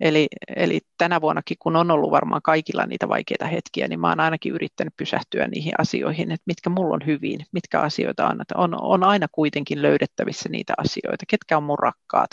Eli, 0.00 0.26
eli 0.56 0.80
tänä 0.98 1.20
vuonnakin, 1.20 1.56
kun 1.60 1.76
on 1.76 1.90
ollut 1.90 2.10
varmaan 2.10 2.42
kaikilla 2.42 2.86
niitä 2.86 3.08
vaikeita 3.08 3.46
hetkiä, 3.46 3.88
niin 3.88 4.00
mä 4.00 4.08
oon 4.08 4.20
ainakin 4.20 4.52
yrittänyt 4.52 4.96
pysähtyä 4.96 5.46
niihin 5.46 5.72
asioihin, 5.78 6.32
että 6.32 6.42
mitkä 6.46 6.70
mulla 6.70 6.94
on 6.94 7.06
hyvin, 7.06 7.40
mitkä 7.52 7.80
asioita 7.80 8.28
on. 8.28 8.40
On, 8.54 8.82
on 8.82 9.04
aina 9.04 9.26
kuitenkin 9.32 9.82
löydettävissä 9.82 10.48
niitä 10.48 10.74
asioita, 10.78 11.24
ketkä 11.28 11.56
on 11.56 11.62
mun 11.62 11.78
rakkaat, 11.78 12.30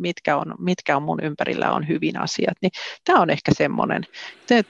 mitkä 0.00 0.36
on, 0.36 0.54
mitkä 0.58 0.96
on 0.96 1.02
mun 1.02 1.18
ympärillä 1.22 1.72
on 1.72 1.88
hyvin 1.88 2.20
asiat. 2.20 2.56
Niin 2.62 2.70
tämä 3.04 3.20
on 3.20 3.30
ehkä 3.30 3.52
semmoinen 3.54 4.02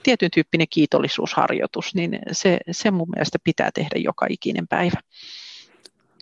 tietyn 0.03 0.31
tyyppinen 0.31 0.67
kiitollisuusharjoitus, 0.71 1.95
niin 1.95 2.19
se, 2.33 2.59
se 2.71 2.91
mun 2.91 3.09
mielestä 3.15 3.39
pitää 3.45 3.71
tehdä 3.75 3.97
joka 3.97 4.27
ikinen 4.31 4.69
päivä. 4.69 5.01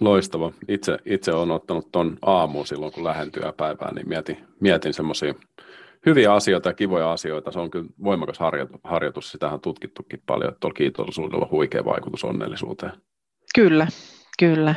Loistava. 0.01 0.53
Itse, 0.69 0.99
itse 1.05 1.33
olen 1.33 1.51
ottanut 1.51 1.93
tuon 1.93 2.19
aamuun 2.23 2.67
silloin, 2.67 2.93
kun 2.93 3.05
lähden 3.05 3.33
työpäivään, 3.33 3.95
niin 3.95 4.09
mietin, 4.09 4.39
mietin 4.61 4.95
semmoisia 4.95 5.35
hyviä 6.07 6.35
asioita 6.35 6.69
ja 6.69 6.75
kivoja 6.75 7.13
asioita. 7.13 7.53
Se 7.53 7.59
on 7.59 7.71
kyllä 7.71 7.87
voimakas 8.05 8.39
harjoitus. 8.85 9.31
Sitähän 9.31 9.55
on 9.55 9.61
tutkittukin 9.61 10.23
paljon, 10.27 10.49
että 10.49 10.61
tuolla 10.61 10.75
kiitollisuudella 10.75 11.45
on 11.45 11.51
huikea 11.51 11.85
vaikutus 11.85 12.25
onnellisuuteen. 12.25 12.93
Kyllä, 13.55 13.87
kyllä. 14.39 14.75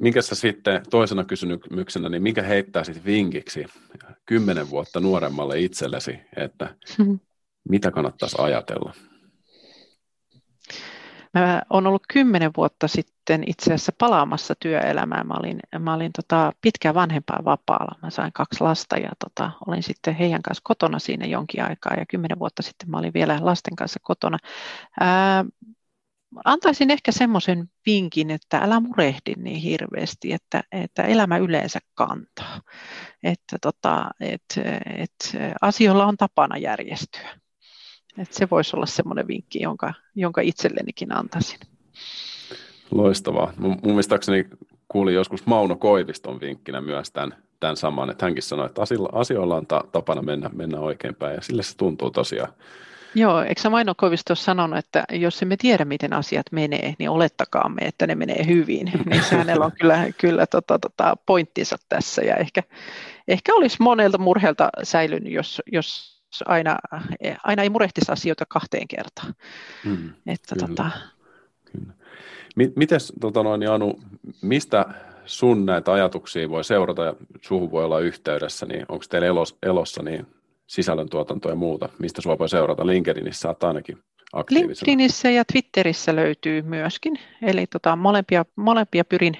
Minkä 0.00 0.22
sä 0.22 0.34
sitten 0.34 0.82
toisena 0.90 1.24
kysymyksenä, 1.24 2.08
niin 2.08 2.22
minkä 2.22 2.42
heittäisit 2.42 3.04
vinkiksi 3.04 3.66
kymmenen 4.26 4.70
vuotta 4.70 5.00
nuoremmalle 5.00 5.60
itsellesi, 5.60 6.18
että 6.36 6.74
mitä 7.68 7.90
kannattaisi 7.90 8.36
ajatella? 8.38 8.92
Mä 11.34 11.62
olen 11.70 11.86
ollut 11.86 12.02
kymmenen 12.12 12.50
vuotta 12.56 12.88
sitten 12.88 13.44
itse 13.46 13.64
asiassa 13.64 13.92
palaamassa 13.98 14.54
työelämään. 14.54 15.26
Mä 15.26 15.34
olin, 15.34 15.60
mä 15.78 15.94
olin 15.94 16.12
tota 16.12 16.52
pitkään 16.60 16.94
vanhempaa 16.94 17.44
vapaalla. 17.44 17.98
Mä 18.02 18.10
sain 18.10 18.32
kaksi 18.32 18.60
lasta 18.60 18.96
ja 18.96 19.10
tota, 19.18 19.50
olin 19.66 19.82
sitten 19.82 20.14
heidän 20.14 20.42
kanssa 20.42 20.62
kotona 20.64 20.98
siinä 20.98 21.26
jonkin 21.26 21.64
aikaa 21.64 21.94
ja 21.94 22.06
kymmenen 22.06 22.38
vuotta 22.38 22.62
sitten 22.62 22.90
mä 22.90 22.98
olin 22.98 23.14
vielä 23.14 23.38
lasten 23.40 23.76
kanssa 23.76 24.00
kotona. 24.02 24.38
Ää, 25.00 25.44
antaisin 26.44 26.90
ehkä 26.90 27.12
semmoisen 27.12 27.70
vinkin, 27.86 28.30
että 28.30 28.58
älä 28.58 28.80
murehdi 28.80 29.34
niin 29.36 29.60
hirveästi, 29.60 30.32
että, 30.32 30.64
että 30.72 31.02
elämä 31.02 31.36
yleensä 31.36 31.78
kantaa. 31.94 32.60
Että 33.22 33.56
tota, 33.62 34.10
et, 34.20 34.44
et, 34.96 35.14
asioilla 35.60 36.06
on 36.06 36.16
tapana 36.16 36.58
järjestyä. 36.58 37.40
Et 38.20 38.32
se 38.32 38.50
voisi 38.50 38.76
olla 38.76 38.86
semmoinen 38.86 39.28
vinkki, 39.28 39.62
jonka, 39.62 39.94
jonka 40.14 40.40
itsellenikin 40.40 41.16
antaisin. 41.16 41.60
Loistavaa. 42.90 43.52
Mun, 43.56 43.78
mun 43.82 43.96
kuulin 44.88 45.14
joskus 45.14 45.46
Mauno 45.46 45.76
Koiviston 45.76 46.40
vinkkinä 46.40 46.80
myös 46.80 47.10
tämän, 47.10 47.34
tämän 47.60 47.76
saman, 47.76 48.10
että 48.10 48.26
hänkin 48.26 48.42
sanoi, 48.42 48.66
että 48.66 48.82
asioilla 49.12 49.56
on 49.56 49.66
ta, 49.66 49.84
tapana 49.92 50.22
mennä, 50.22 50.50
mennä 50.52 50.80
oikeinpäin 50.80 51.34
ja 51.34 51.40
sille 51.40 51.62
se 51.62 51.76
tuntuu 51.76 52.10
tosiaan, 52.10 52.52
Joo, 53.14 53.42
eikö 53.42 53.70
Maino 53.70 53.94
Koivisto 53.96 54.34
sanonut, 54.34 54.78
että 54.78 55.04
jos 55.12 55.42
emme 55.42 55.56
tiedä, 55.56 55.84
miten 55.84 56.12
asiat 56.12 56.46
menee, 56.52 56.94
niin 56.98 57.10
olettakaamme, 57.10 57.82
että 57.82 58.06
ne 58.06 58.14
menee 58.14 58.46
hyvin. 58.46 58.92
Niin 59.10 59.22
hänellä 59.30 59.64
on 59.64 59.72
kyllä, 59.80 60.06
kyllä 60.18 60.46
tota, 60.46 60.78
tota, 60.78 61.16
pointtinsa 61.26 61.76
tässä 61.88 62.22
ja 62.22 62.36
ehkä, 62.36 62.62
ehkä 63.28 63.54
olisi 63.54 63.76
monelta 63.80 64.18
murheelta 64.18 64.68
säilynyt, 64.82 65.32
jos, 65.32 65.62
jos 65.72 66.19
aina, 66.46 66.76
aina 67.44 67.62
ei 67.62 67.70
murehtisi 67.70 68.12
asioita 68.12 68.44
kahteen 68.48 68.88
kertaan. 68.88 69.34
Mm, 69.84 70.12
että, 70.26 70.54
kyllä, 70.54 70.68
tota... 70.68 70.90
kyllä. 71.72 71.92
Mites 72.76 73.12
tota 73.20 73.42
noin, 73.42 73.70
Anu, 73.70 74.00
mistä 74.42 74.86
sun 75.24 75.66
näitä 75.66 75.92
ajatuksia 75.92 76.48
voi 76.48 76.64
seurata 76.64 77.04
ja 77.04 77.14
suhun 77.40 77.70
voi 77.70 77.84
olla 77.84 78.00
yhteydessä, 78.00 78.66
niin 78.66 78.86
onko 78.88 79.04
teillä 79.08 79.26
elos, 79.26 79.58
elossa 79.62 80.02
niin 80.02 80.26
sisällöntuotanto 80.66 81.48
ja 81.48 81.54
muuta, 81.54 81.88
mistä 81.98 82.22
sua 82.22 82.38
voi 82.38 82.48
seurata? 82.48 82.86
LinkedInissä 82.86 83.40
saat 83.40 83.64
ainakin 83.64 83.98
aktiivisena. 84.32 84.86
LinkedInissä 84.86 85.30
ja 85.30 85.44
Twitterissä 85.52 86.16
löytyy 86.16 86.62
myöskin, 86.62 87.18
eli 87.42 87.66
tota, 87.66 87.96
molempia, 87.96 88.44
molempia 88.56 89.04
pyrin, 89.04 89.38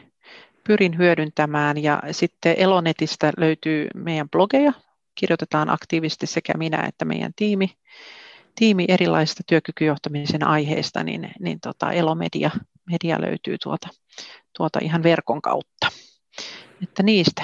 pyrin 0.66 0.98
hyödyntämään 0.98 1.82
ja 1.82 2.02
sitten 2.10 2.54
Elonetistä 2.58 3.32
löytyy 3.36 3.88
meidän 3.94 4.30
blogeja, 4.30 4.72
kirjoitetaan 5.20 5.70
aktiivisesti 5.70 6.26
sekä 6.26 6.52
minä 6.56 6.84
että 6.88 7.04
meidän 7.04 7.32
tiimi, 7.36 7.70
tiimi 8.54 8.84
erilaisista 8.88 9.42
työkykyjohtamisen 9.46 10.46
aiheista, 10.46 11.04
niin, 11.04 11.30
niin 11.40 11.60
tota 11.60 11.92
Elomedia 11.92 12.50
media 12.90 13.20
löytyy 13.20 13.56
tuota, 13.62 13.88
tuota 14.56 14.78
ihan 14.82 15.02
verkon 15.02 15.42
kautta. 15.42 15.88
Että 16.82 17.02
niistä 17.02 17.42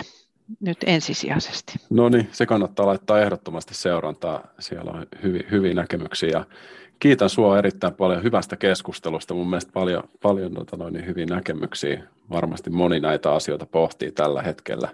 nyt 0.61 0.79
ensisijaisesti. 0.87 1.73
No 1.91 2.09
niin, 2.09 2.29
se 2.33 2.47
kannattaa 2.47 2.87
laittaa 2.87 3.21
ehdottomasti 3.21 3.75
seurantaa. 3.75 4.49
Siellä 4.59 4.91
on 4.91 5.07
hyviä, 5.23 5.49
hyviä 5.51 5.75
näkemyksiä. 5.75 6.29
Ja 6.29 6.45
kiitän 6.99 7.31
sinua 7.31 7.59
erittäin 7.59 7.95
paljon 7.95 8.23
hyvästä 8.23 8.57
keskustelusta. 8.57 9.35
Mun 9.35 9.51
mielestä 9.51 9.73
paljon, 9.73 10.03
paljon 10.23 10.55
tota 10.55 10.77
noin, 10.77 11.07
hyviä 11.07 11.27
näkemyksiä. 11.27 12.03
Varmasti 12.31 12.71
moni 12.71 13.01
näitä 13.01 13.33
asioita 13.33 13.67
pohtii 13.67 14.13
tällä 14.13 14.43
hetkellä. 14.43 14.89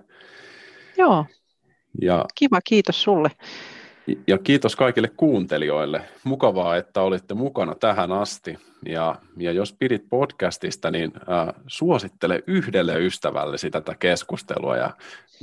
Joo, 0.99 1.26
ja, 2.01 2.24
kiva, 2.34 2.61
kiitos 2.64 3.03
sulle. 3.03 3.30
Ja 4.26 4.38
kiitos 4.38 4.76
kaikille 4.76 5.09
kuuntelijoille. 5.16 6.03
Mukavaa, 6.24 6.76
että 6.76 7.03
olitte 7.03 7.34
mukana 7.34 7.74
tähän 7.74 8.12
asti. 8.12 8.59
Ja, 8.86 9.16
ja 9.36 9.53
jos 9.53 9.72
pidit 9.72 10.05
podcastista, 10.11 10.90
niin 10.90 11.12
äh, 11.16 11.55
suosittele 11.66 12.43
yhdelle 12.47 12.99
ystävälle 12.99 13.59
sitä 13.59 13.80
tätä 13.80 13.99
keskustelua 13.99 14.76
ja, 14.76 14.90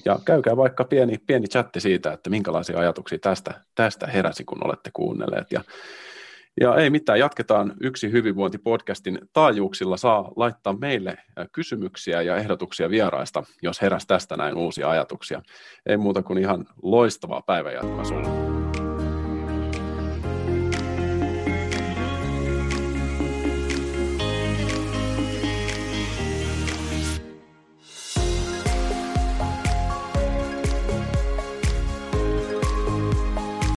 ja 0.05 0.19
käykää 0.25 0.57
vaikka 0.57 0.83
pieni, 0.83 1.17
pieni 1.27 1.47
chatti 1.47 1.79
siitä, 1.79 2.13
että 2.13 2.29
minkälaisia 2.29 2.79
ajatuksia 2.79 3.19
tästä, 3.19 3.53
tästä 3.75 4.07
heräsi, 4.07 4.43
kun 4.43 4.65
olette 4.65 4.89
kuunnelleet. 4.93 5.51
Ja 5.51 5.61
ja 6.59 6.75
ei 6.75 6.89
mitään, 6.89 7.19
jatketaan 7.19 7.73
Yksi 7.81 8.11
hyvinvointi-podcastin 8.11 9.27
taajuuksilla. 9.33 9.97
Saa 9.97 10.31
laittaa 10.35 10.73
meille 10.73 11.17
kysymyksiä 11.51 12.21
ja 12.21 12.37
ehdotuksia 12.37 12.89
vieraista, 12.89 13.43
jos 13.61 13.81
heräs 13.81 14.07
tästä 14.07 14.37
näin 14.37 14.57
uusia 14.57 14.89
ajatuksia. 14.89 15.41
Ei 15.85 15.97
muuta 15.97 16.23
kuin 16.23 16.37
ihan 16.37 16.65
loistavaa 16.83 17.41
päivänjatkoa 17.41 18.03
sulle. 18.03 18.58